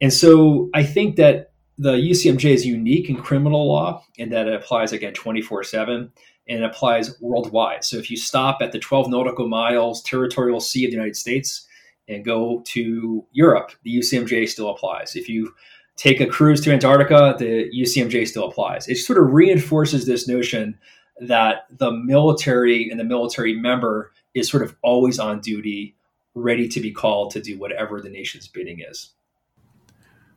And 0.00 0.12
so 0.12 0.70
I 0.72 0.84
think 0.84 1.16
that 1.16 1.52
the 1.76 1.94
UCMJ 1.94 2.44
is 2.52 2.64
unique 2.64 3.08
in 3.08 3.16
criminal 3.16 3.66
law 3.66 4.04
in 4.16 4.28
that 4.30 4.46
it 4.46 4.54
applies 4.54 4.92
again 4.92 5.12
24 5.12 5.64
7 5.64 6.12
and 6.46 6.62
it 6.62 6.64
applies 6.64 7.20
worldwide. 7.20 7.84
So 7.84 7.96
if 7.96 8.10
you 8.10 8.16
stop 8.16 8.58
at 8.60 8.70
the 8.70 8.78
12 8.78 9.08
nautical 9.08 9.48
miles 9.48 10.02
territorial 10.02 10.60
sea 10.60 10.84
of 10.84 10.90
the 10.90 10.96
United 10.96 11.16
States 11.16 11.66
and 12.06 12.24
go 12.24 12.62
to 12.66 13.26
Europe, 13.32 13.72
the 13.82 13.98
UCMJ 13.98 14.48
still 14.48 14.70
applies. 14.70 15.16
If 15.16 15.28
you 15.28 15.52
take 15.96 16.20
a 16.20 16.26
cruise 16.26 16.60
to 16.60 16.72
Antarctica, 16.72 17.34
the 17.38 17.70
UCMJ 17.74 18.28
still 18.28 18.48
applies. 18.48 18.88
It 18.88 18.96
sort 18.96 19.18
of 19.18 19.32
reinforces 19.32 20.06
this 20.06 20.28
notion 20.28 20.78
that 21.20 21.66
the 21.70 21.92
military 21.92 22.88
and 22.90 22.98
the 22.98 23.04
military 23.04 23.54
member 23.54 24.12
is 24.34 24.48
sort 24.48 24.62
of 24.62 24.76
always 24.82 25.18
on 25.18 25.40
duty, 25.40 25.96
ready 26.34 26.68
to 26.68 26.80
be 26.80 26.90
called 26.90 27.30
to 27.32 27.40
do 27.40 27.58
whatever 27.58 28.00
the 28.00 28.08
nation's 28.08 28.48
bidding 28.48 28.80
is. 28.80 29.10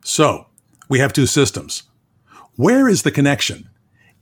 So, 0.04 0.46
we 0.88 1.00
have 1.00 1.12
two 1.12 1.26
systems. 1.26 1.82
Where 2.56 2.88
is 2.88 3.02
the 3.02 3.10
connection? 3.10 3.68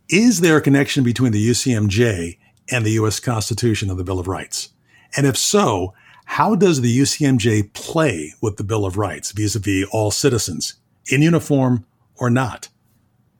Is 0.08 0.40
there 0.40 0.56
a 0.56 0.62
connection 0.62 1.04
between 1.04 1.32
the 1.32 1.50
UCMJ 1.50 2.38
and 2.70 2.84
the 2.84 2.92
U.S. 2.92 3.20
Constitution 3.20 3.90
and 3.90 3.98
the 3.98 4.04
Bill 4.04 4.18
of 4.18 4.28
Rights? 4.28 4.70
And 5.16 5.26
if 5.26 5.36
so, 5.36 5.94
how 6.24 6.54
does 6.54 6.80
the 6.80 6.98
UCMJ 6.98 7.72
play 7.72 8.34
with 8.40 8.56
the 8.56 8.64
Bill 8.64 8.84
of 8.84 8.96
Rights 8.96 9.32
vis 9.32 9.54
a 9.54 9.58
vis 9.58 9.86
all 9.92 10.10
citizens, 10.10 10.74
in 11.08 11.22
uniform 11.22 11.86
or 12.16 12.30
not? 12.30 12.68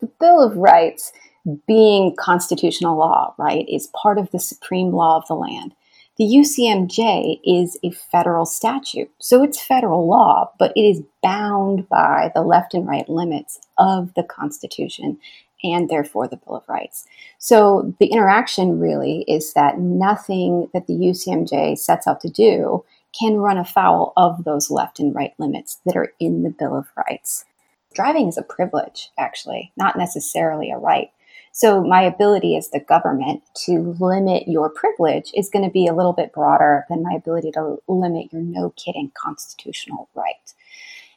The 0.01 0.07
Bill 0.21 0.43
of 0.43 0.57
Rights, 0.57 1.13
being 1.67 2.15
constitutional 2.17 2.97
law, 2.97 3.35
right, 3.39 3.69
is 3.69 3.89
part 3.89 4.19
of 4.19 4.31
the 4.31 4.41
supreme 4.41 4.93
law 4.93 5.17
of 5.17 5.27
the 5.29 5.35
land. 5.35 5.75
The 6.19 6.25
UCMJ 6.25 7.41
is 7.45 7.79
a 7.83 7.91
federal 7.91 8.47
statute, 8.47 9.11
so 9.19 9.43
it's 9.43 9.61
federal 9.63 10.09
law, 10.09 10.51
but 10.59 10.73
it 10.75 10.81
is 10.81 11.03
bound 11.23 11.87
by 11.91 12.33
the 12.35 12.43
left 12.43 12.73
and 12.73 12.87
right 12.87 13.09
limits 13.09 13.61
of 13.77 14.15
the 14.15 14.23
Constitution 14.23 15.19
and 15.63 15.89
therefore 15.89 16.27
the 16.27 16.39
Bill 16.39 16.57
of 16.57 16.69
Rights. 16.69 17.07
So 17.39 17.95
the 17.99 18.07
interaction 18.07 18.79
really 18.81 19.25
is 19.29 19.53
that 19.55 19.79
nothing 19.79 20.71
that 20.73 20.87
the 20.87 20.95
UCMJ 20.95 21.79
sets 21.79 22.07
out 22.07 22.21
to 22.21 22.31
do 22.31 22.85
can 23.19 23.37
run 23.37 23.59
afoul 23.59 24.13
of 24.17 24.45
those 24.45 24.71
left 24.71 24.99
and 24.99 25.15
right 25.15 25.35
limits 25.39 25.81
that 25.87 25.97
are 25.97 26.13
in 26.19 26.43
the 26.43 26.51
Bill 26.51 26.77
of 26.77 26.89
Rights. 27.09 27.45
Driving 27.95 28.29
is 28.29 28.37
a 28.37 28.43
privilege, 28.43 29.11
actually, 29.19 29.73
not 29.77 29.97
necessarily 29.97 30.71
a 30.71 30.77
right. 30.77 31.11
So 31.57 31.83
my 31.83 32.03
ability 32.03 32.55
as 32.59 32.69
the 32.69 32.81
government 32.81 33.43
to 33.65 33.97
limit 33.99 34.47
your 34.47 34.69
privilege 34.69 35.31
is 35.35 35.49
going 35.49 35.65
to 35.65 35.71
be 35.71 35.87
a 35.87 35.95
little 35.95 36.13
bit 36.13 36.35
broader 36.35 36.85
than 36.91 37.03
my 37.03 37.15
ability 37.15 37.51
to 37.53 37.79
limit 37.89 38.31
your 38.31 38.43
no 38.43 38.75
kidding 38.77 39.11
constitutional 39.17 40.11
right. 40.15 40.53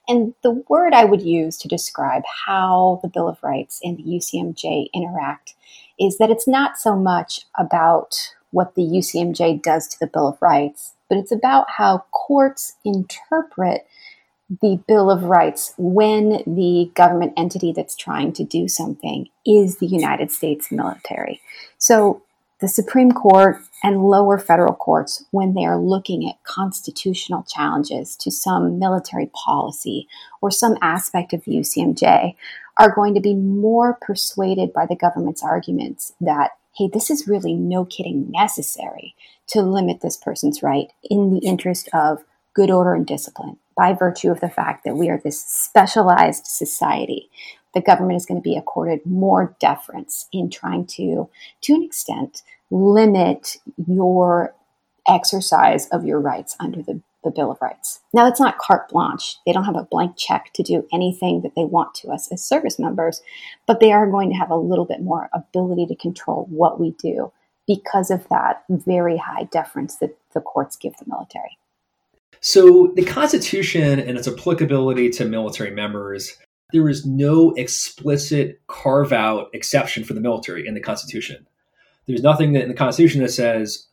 And 0.07 0.33
the 0.41 0.63
word 0.69 0.93
I 0.93 1.03
would 1.03 1.21
use 1.21 1.57
to 1.57 1.67
describe 1.67 2.23
how 2.45 3.01
the 3.03 3.09
Bill 3.09 3.27
of 3.27 3.43
Rights 3.43 3.81
and 3.83 3.97
the 3.97 4.03
UCMJ 4.03 4.87
interact 4.93 5.55
is 5.99 6.17
that 6.19 6.31
it's 6.31 6.47
not 6.47 6.77
so 6.77 6.95
much 6.95 7.41
about 7.57 8.15
what 8.51 8.75
the 8.75 8.83
UCMJ 8.83 9.61
does 9.61 9.89
to 9.89 9.99
the 9.99 10.07
Bill 10.07 10.29
of 10.29 10.41
Rights, 10.41 10.93
but 11.09 11.17
it's 11.17 11.33
about 11.33 11.69
how 11.69 12.05
courts 12.11 12.77
interpret 12.85 13.85
the 14.49 14.79
Bill 14.87 15.11
of 15.11 15.23
Rights 15.23 15.73
when 15.77 16.43
the 16.47 16.91
government 16.95 17.33
entity 17.37 17.71
that's 17.71 17.95
trying 17.95 18.33
to 18.33 18.43
do 18.43 18.67
something 18.67 19.29
is 19.45 19.77
the 19.77 19.85
United 19.85 20.31
States 20.31 20.71
military. 20.71 21.39
So 21.77 22.23
the 22.59 22.67
Supreme 22.67 23.11
Court 23.11 23.61
and 23.83 24.03
lower 24.03 24.37
federal 24.37 24.73
courts, 24.73 25.23
when 25.31 25.53
they 25.53 25.65
are 25.65 25.77
looking 25.77 26.27
at 26.27 26.43
constitutional 26.43 27.43
challenges 27.43 28.15
to 28.17 28.31
some 28.31 28.79
military 28.79 29.27
policy 29.27 30.07
or 30.41 30.51
some 30.51 30.77
aspect 30.81 31.31
of 31.31 31.45
the 31.45 31.53
UCMJ, 31.53 32.35
are 32.77 32.93
going 32.93 33.13
to 33.13 33.21
be 33.21 33.35
more 33.35 33.97
persuaded 34.01 34.73
by 34.73 34.85
the 34.85 34.95
government's 34.95 35.43
arguments 35.43 36.13
that, 36.19 36.51
hey, 36.75 36.89
this 36.91 37.09
is 37.09 37.27
really 37.27 37.53
no 37.53 37.85
kidding 37.85 38.29
necessary 38.31 39.15
to 39.47 39.61
limit 39.61 40.01
this 40.01 40.17
person's 40.17 40.63
right 40.63 40.91
in 41.03 41.33
the 41.33 41.45
interest 41.45 41.87
of 41.93 42.23
good 42.53 42.71
order 42.71 42.93
and 42.93 43.05
discipline 43.05 43.57
by 43.79 43.93
virtue 43.93 44.29
of 44.29 44.41
the 44.41 44.49
fact 44.49 44.83
that 44.83 44.97
we 44.97 45.07
are 45.07 45.21
this 45.23 45.41
specialized 45.41 46.45
society. 46.45 47.29
The 47.73 47.79
government 47.79 48.17
is 48.17 48.25
going 48.25 48.41
to 48.41 48.43
be 48.43 48.57
accorded 48.57 49.05
more 49.05 49.55
deference 49.61 50.27
in 50.33 50.49
trying 50.49 50.85
to, 50.97 51.29
to 51.61 51.73
an 51.73 51.83
extent, 51.83 52.43
limit 52.69 53.55
your 53.87 54.53
exercise 55.07 55.87
of 55.93 56.03
your 56.03 56.19
rights 56.19 56.57
under 56.59 56.81
the, 56.81 57.01
the 57.23 57.31
Bill 57.31 57.51
of 57.51 57.61
Rights. 57.61 58.01
Now, 58.13 58.27
it's 58.27 58.41
not 58.41 58.57
carte 58.57 58.89
blanche. 58.89 59.37
They 59.45 59.53
don't 59.53 59.63
have 59.63 59.77
a 59.77 59.87
blank 59.89 60.17
check 60.17 60.51
to 60.55 60.63
do 60.63 60.85
anything 60.91 61.41
that 61.43 61.55
they 61.55 61.63
want 61.63 61.95
to 61.95 62.09
us 62.09 62.29
as 62.33 62.43
service 62.43 62.79
members, 62.79 63.21
but 63.65 63.79
they 63.79 63.93
are 63.93 64.11
going 64.11 64.29
to 64.29 64.35
have 64.37 64.49
a 64.49 64.57
little 64.57 64.85
bit 64.85 65.01
more 65.01 65.29
ability 65.31 65.85
to 65.85 65.95
control 65.95 66.47
what 66.49 66.81
we 66.81 66.91
do 67.01 67.31
because 67.65 68.11
of 68.11 68.27
that 68.27 68.65
very 68.69 69.15
high 69.15 69.43
deference 69.43 69.95
that 69.97 70.17
the 70.33 70.41
courts 70.41 70.75
give 70.75 70.97
the 70.97 71.05
military. 71.07 71.58
So, 72.41 72.93
the 72.95 73.03
Constitution 73.03 73.99
and 73.99 74.17
its 74.17 74.27
applicability 74.27 75.09
to 75.11 75.25
military 75.25 75.71
members, 75.71 76.37
there 76.71 76.87
is 76.87 77.05
no 77.05 77.51
explicit 77.51 78.61
carve 78.67 79.11
out 79.11 79.49
exception 79.53 80.03
for 80.03 80.13
the 80.13 80.21
military 80.21 80.67
in 80.67 80.73
the 80.73 80.79
Constitution. 80.79 81.45
There's 82.07 82.23
nothing 82.23 82.55
in 82.55 82.69
the 82.69 82.73
Constitution 82.73 83.21
that 83.21 83.31
says 83.31 83.87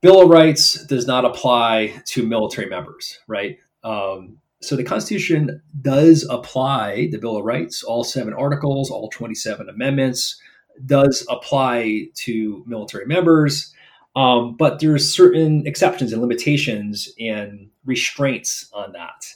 Bill 0.00 0.22
of 0.22 0.28
Rights 0.28 0.84
does 0.86 1.06
not 1.06 1.24
apply 1.24 2.00
to 2.06 2.26
military 2.26 2.68
members, 2.68 3.18
right? 3.26 3.58
Um, 3.82 4.38
so 4.60 4.76
the 4.76 4.84
Constitution 4.84 5.60
does 5.82 6.26
apply 6.30 7.08
the 7.10 7.18
Bill 7.18 7.36
of 7.36 7.44
Rights, 7.44 7.82
all 7.82 8.04
seven 8.04 8.32
articles, 8.32 8.90
all 8.90 9.08
27 9.08 9.68
amendments, 9.68 10.40
does 10.86 11.26
apply 11.28 12.08
to 12.14 12.64
military 12.66 13.06
members. 13.06 13.74
Um, 14.16 14.56
but 14.56 14.80
there's 14.80 15.12
certain 15.12 15.66
exceptions 15.66 16.12
and 16.12 16.20
limitations 16.20 17.08
and 17.20 17.70
restraints 17.84 18.68
on 18.72 18.92
that. 18.92 19.26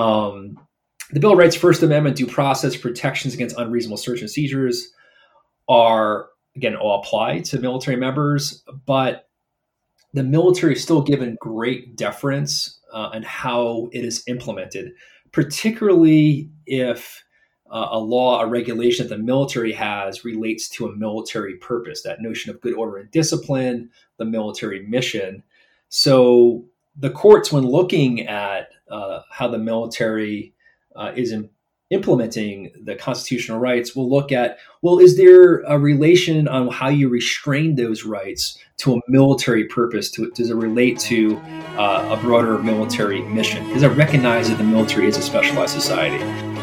Um, 0.00 0.58
the 1.10 1.20
Bill 1.20 1.32
of 1.32 1.38
Rights 1.38 1.56
First 1.56 1.82
Amendment 1.82 2.16
due 2.16 2.26
process 2.26 2.76
protections 2.76 3.34
against 3.34 3.58
unreasonable 3.58 3.96
search 3.96 4.20
and 4.20 4.30
seizures 4.30 4.92
are 5.68 6.28
again 6.56 6.76
all 6.76 7.00
apply 7.00 7.40
to 7.40 7.58
military 7.58 7.96
members, 7.96 8.62
but 8.86 9.28
the 10.12 10.22
military 10.22 10.74
is 10.74 10.82
still 10.82 11.02
given 11.02 11.36
great 11.40 11.96
deference 11.96 12.78
uh, 12.92 13.10
how 13.24 13.88
it 13.92 14.04
is 14.04 14.22
implemented, 14.28 14.92
particularly 15.32 16.48
if 16.66 17.23
uh, 17.74 17.88
a 17.90 17.98
law, 17.98 18.40
a 18.40 18.46
regulation 18.46 19.08
that 19.08 19.16
the 19.16 19.22
military 19.22 19.72
has 19.72 20.24
relates 20.24 20.68
to 20.68 20.86
a 20.86 20.96
military 20.96 21.56
purpose, 21.56 22.02
that 22.02 22.22
notion 22.22 22.50
of 22.50 22.60
good 22.60 22.74
order 22.74 22.98
and 22.98 23.10
discipline, 23.10 23.90
the 24.16 24.24
military 24.24 24.86
mission. 24.86 25.42
So 25.88 26.64
the 26.96 27.10
courts, 27.10 27.50
when 27.50 27.66
looking 27.66 28.28
at 28.28 28.68
uh, 28.88 29.22
how 29.28 29.48
the 29.48 29.58
military 29.58 30.54
uh, 30.94 31.12
is 31.16 31.32
in, 31.32 31.50
implementing 31.90 32.70
the 32.80 32.94
constitutional 32.94 33.58
rights, 33.58 33.96
will 33.96 34.08
look 34.08 34.30
at 34.30 34.58
well, 34.80 35.00
is 35.00 35.16
there 35.16 35.60
a 35.62 35.76
relation 35.76 36.46
on 36.46 36.68
how 36.68 36.88
you 36.88 37.08
restrain 37.08 37.74
those 37.74 38.04
rights 38.04 38.56
to 38.76 38.94
a 38.94 39.00
military 39.08 39.64
purpose? 39.64 40.12
To, 40.12 40.30
does 40.30 40.50
it 40.50 40.54
relate 40.54 41.00
to 41.00 41.38
uh, 41.76 42.16
a 42.16 42.22
broader 42.22 42.56
military 42.58 43.22
mission? 43.22 43.68
Does 43.70 43.82
it 43.82 43.88
recognize 43.88 44.48
that 44.48 44.58
the 44.58 44.64
military 44.64 45.08
is 45.08 45.16
a 45.16 45.22
specialized 45.22 45.72
society? 45.72 46.53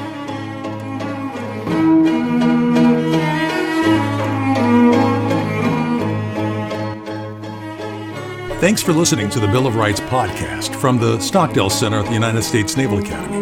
Thanks 8.61 8.83
for 8.83 8.93
listening 8.93 9.27
to 9.31 9.39
the 9.39 9.47
Bill 9.47 9.65
of 9.65 9.75
Rights 9.75 9.99
podcast 10.01 10.75
from 10.75 10.99
the 10.99 11.19
Stockdale 11.19 11.71
Center 11.71 11.97
at 11.97 12.05
the 12.05 12.13
United 12.13 12.43
States 12.43 12.77
Naval 12.77 12.99
Academy. 12.99 13.41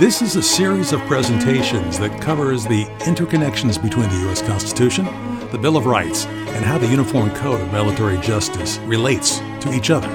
This 0.00 0.20
is 0.20 0.34
a 0.34 0.42
series 0.42 0.92
of 0.92 0.98
presentations 1.02 1.96
that 2.00 2.20
covers 2.20 2.64
the 2.64 2.84
interconnections 3.06 3.80
between 3.80 4.08
the 4.08 4.16
U.S. 4.22 4.42
Constitution, 4.42 5.04
the 5.52 5.58
Bill 5.58 5.76
of 5.76 5.86
Rights, 5.86 6.26
and 6.26 6.64
how 6.64 6.76
the 6.76 6.88
Uniform 6.88 7.30
Code 7.36 7.60
of 7.60 7.70
Military 7.70 8.18
Justice 8.18 8.78
relates 8.78 9.38
to 9.60 9.72
each 9.72 9.90
other. 9.90 10.08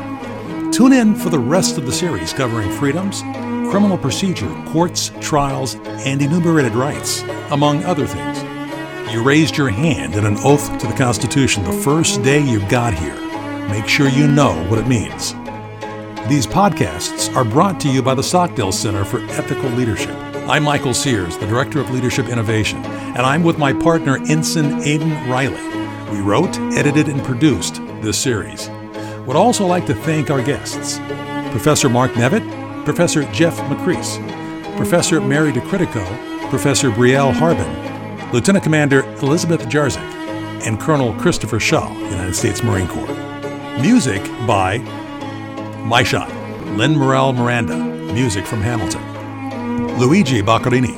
Tune 0.74 0.92
in 0.92 1.16
for 1.16 1.30
the 1.30 1.40
rest 1.40 1.78
of 1.78 1.86
the 1.86 1.94
series 1.94 2.34
covering 2.34 2.70
freedoms, 2.70 3.22
criminal 3.72 3.98
procedure, 3.98 4.54
courts, 4.66 5.14
trials, 5.22 5.76
and 6.06 6.22
enumerated 6.22 6.76
rights, 6.76 7.22
among 7.52 7.82
other 7.86 8.06
things. 8.06 8.44
You 9.10 9.24
raised 9.24 9.56
your 9.56 9.70
hand 9.70 10.16
in 10.16 10.26
an 10.26 10.36
oath 10.40 10.78
to 10.80 10.88
the 10.88 10.96
Constitution 10.96 11.64
the 11.64 11.72
first 11.72 12.22
day 12.24 12.42
you 12.42 12.60
got 12.68 12.94
here. 12.94 13.23
Make 13.70 13.88
sure 13.88 14.08
you 14.08 14.28
know 14.28 14.54
what 14.70 14.80
it 14.80 14.88
means. 14.88 15.34
These 16.30 16.48
podcasts 16.48 17.34
are 17.36 17.44
brought 17.44 17.80
to 17.82 17.90
you 17.90 18.02
by 18.02 18.16
the 18.16 18.24
Stockdale 18.24 18.72
Center 18.72 19.04
for 19.04 19.20
Ethical 19.32 19.70
Leadership. 19.72 20.16
I'm 20.48 20.64
Michael 20.64 20.94
Sears, 20.94 21.38
the 21.38 21.48
Director 21.48 21.80
of 21.80 21.90
Leadership 21.92 22.28
Innovation, 22.28 22.84
and 22.86 23.20
I'm 23.20 23.44
with 23.44 23.58
my 23.58 23.74
partner 23.74 24.18
Ensign 24.30 24.82
Aidan 24.84 25.30
Riley. 25.30 25.62
We 26.12 26.22
wrote, 26.22 26.58
edited, 26.78 27.08
and 27.08 27.24
produced 27.24 27.76
this 28.02 28.18
series. 28.18 28.70
Would 29.26 29.36
also 29.36 29.66
like 29.66 29.86
to 29.88 29.94
thank 29.94 30.30
our 30.30 30.44
guests 30.44 31.00
Professor 31.52 31.90
Mark 31.90 32.12
Nevitt, 32.12 32.44
Professor 32.86 33.24
Jeff 33.32 33.58
Macris, 33.70 34.18
Professor 34.76 35.22
Mary 35.22 35.52
DeCritico, 35.52 36.50
Professor 36.50 36.90
Brielle 36.90 37.34
Harbin, 37.34 38.32
Lieutenant 38.32 38.64
Commander 38.64 39.04
Elizabeth 39.22 39.62
Jarzik, 39.68 40.02
and 40.66 40.80
Colonel 40.80 41.14
Christopher 41.14 41.60
Shaw, 41.60 41.92
United 42.10 42.36
States 42.36 42.64
Marine 42.64 42.88
Corps. 42.88 43.33
Music 43.82 44.24
by 44.46 44.78
My 45.86 46.04
Shot, 46.04 46.30
Lin-Manuel 46.78 47.34
Miranda, 47.34 47.76
music 48.14 48.46
from 48.46 48.62
Hamilton. 48.62 49.98
Luigi 49.98 50.44
Boccherini, 50.44 50.96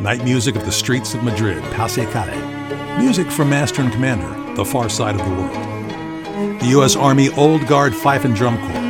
night 0.00 0.24
music 0.24 0.56
of 0.56 0.64
the 0.64 0.72
streets 0.72 1.14
of 1.14 1.22
Madrid, 1.22 1.62
Passa 1.72 2.04
Calle, 2.06 2.98
music 2.98 3.30
from 3.30 3.48
Master 3.50 3.80
and 3.80 3.92
Commander, 3.92 4.54
The 4.54 4.64
Far 4.64 4.88
Side 4.88 5.14
of 5.14 5.24
the 5.24 5.34
World. 5.34 6.60
The 6.60 6.66
U.S. 6.70 6.96
Army 6.96 7.30
Old 7.30 7.64
Guard 7.68 7.94
Fife 7.94 8.24
and 8.24 8.34
Drum 8.34 8.58
Corps, 8.58 8.82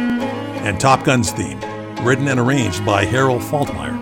and 0.67 0.81
Top 0.81 1.05
Gun's 1.05 1.31
theme, 1.31 1.61
written 2.03 2.29
and 2.29 2.41
arranged 2.41 2.87
by 2.87 3.05
Harold 3.05 3.43
Faltermeyer. 3.43 4.01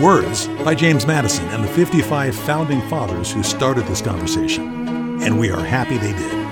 Words 0.00 0.48
by 0.64 0.74
James 0.74 1.06
Madison 1.06 1.46
and 1.48 1.62
the 1.62 1.68
55 1.68 2.34
founding 2.34 2.80
fathers 2.88 3.30
who 3.30 3.42
started 3.42 3.84
this 3.84 4.00
conversation, 4.00 5.20
and 5.22 5.38
we 5.38 5.50
are 5.50 5.62
happy 5.62 5.98
they 5.98 6.12
did. 6.12 6.45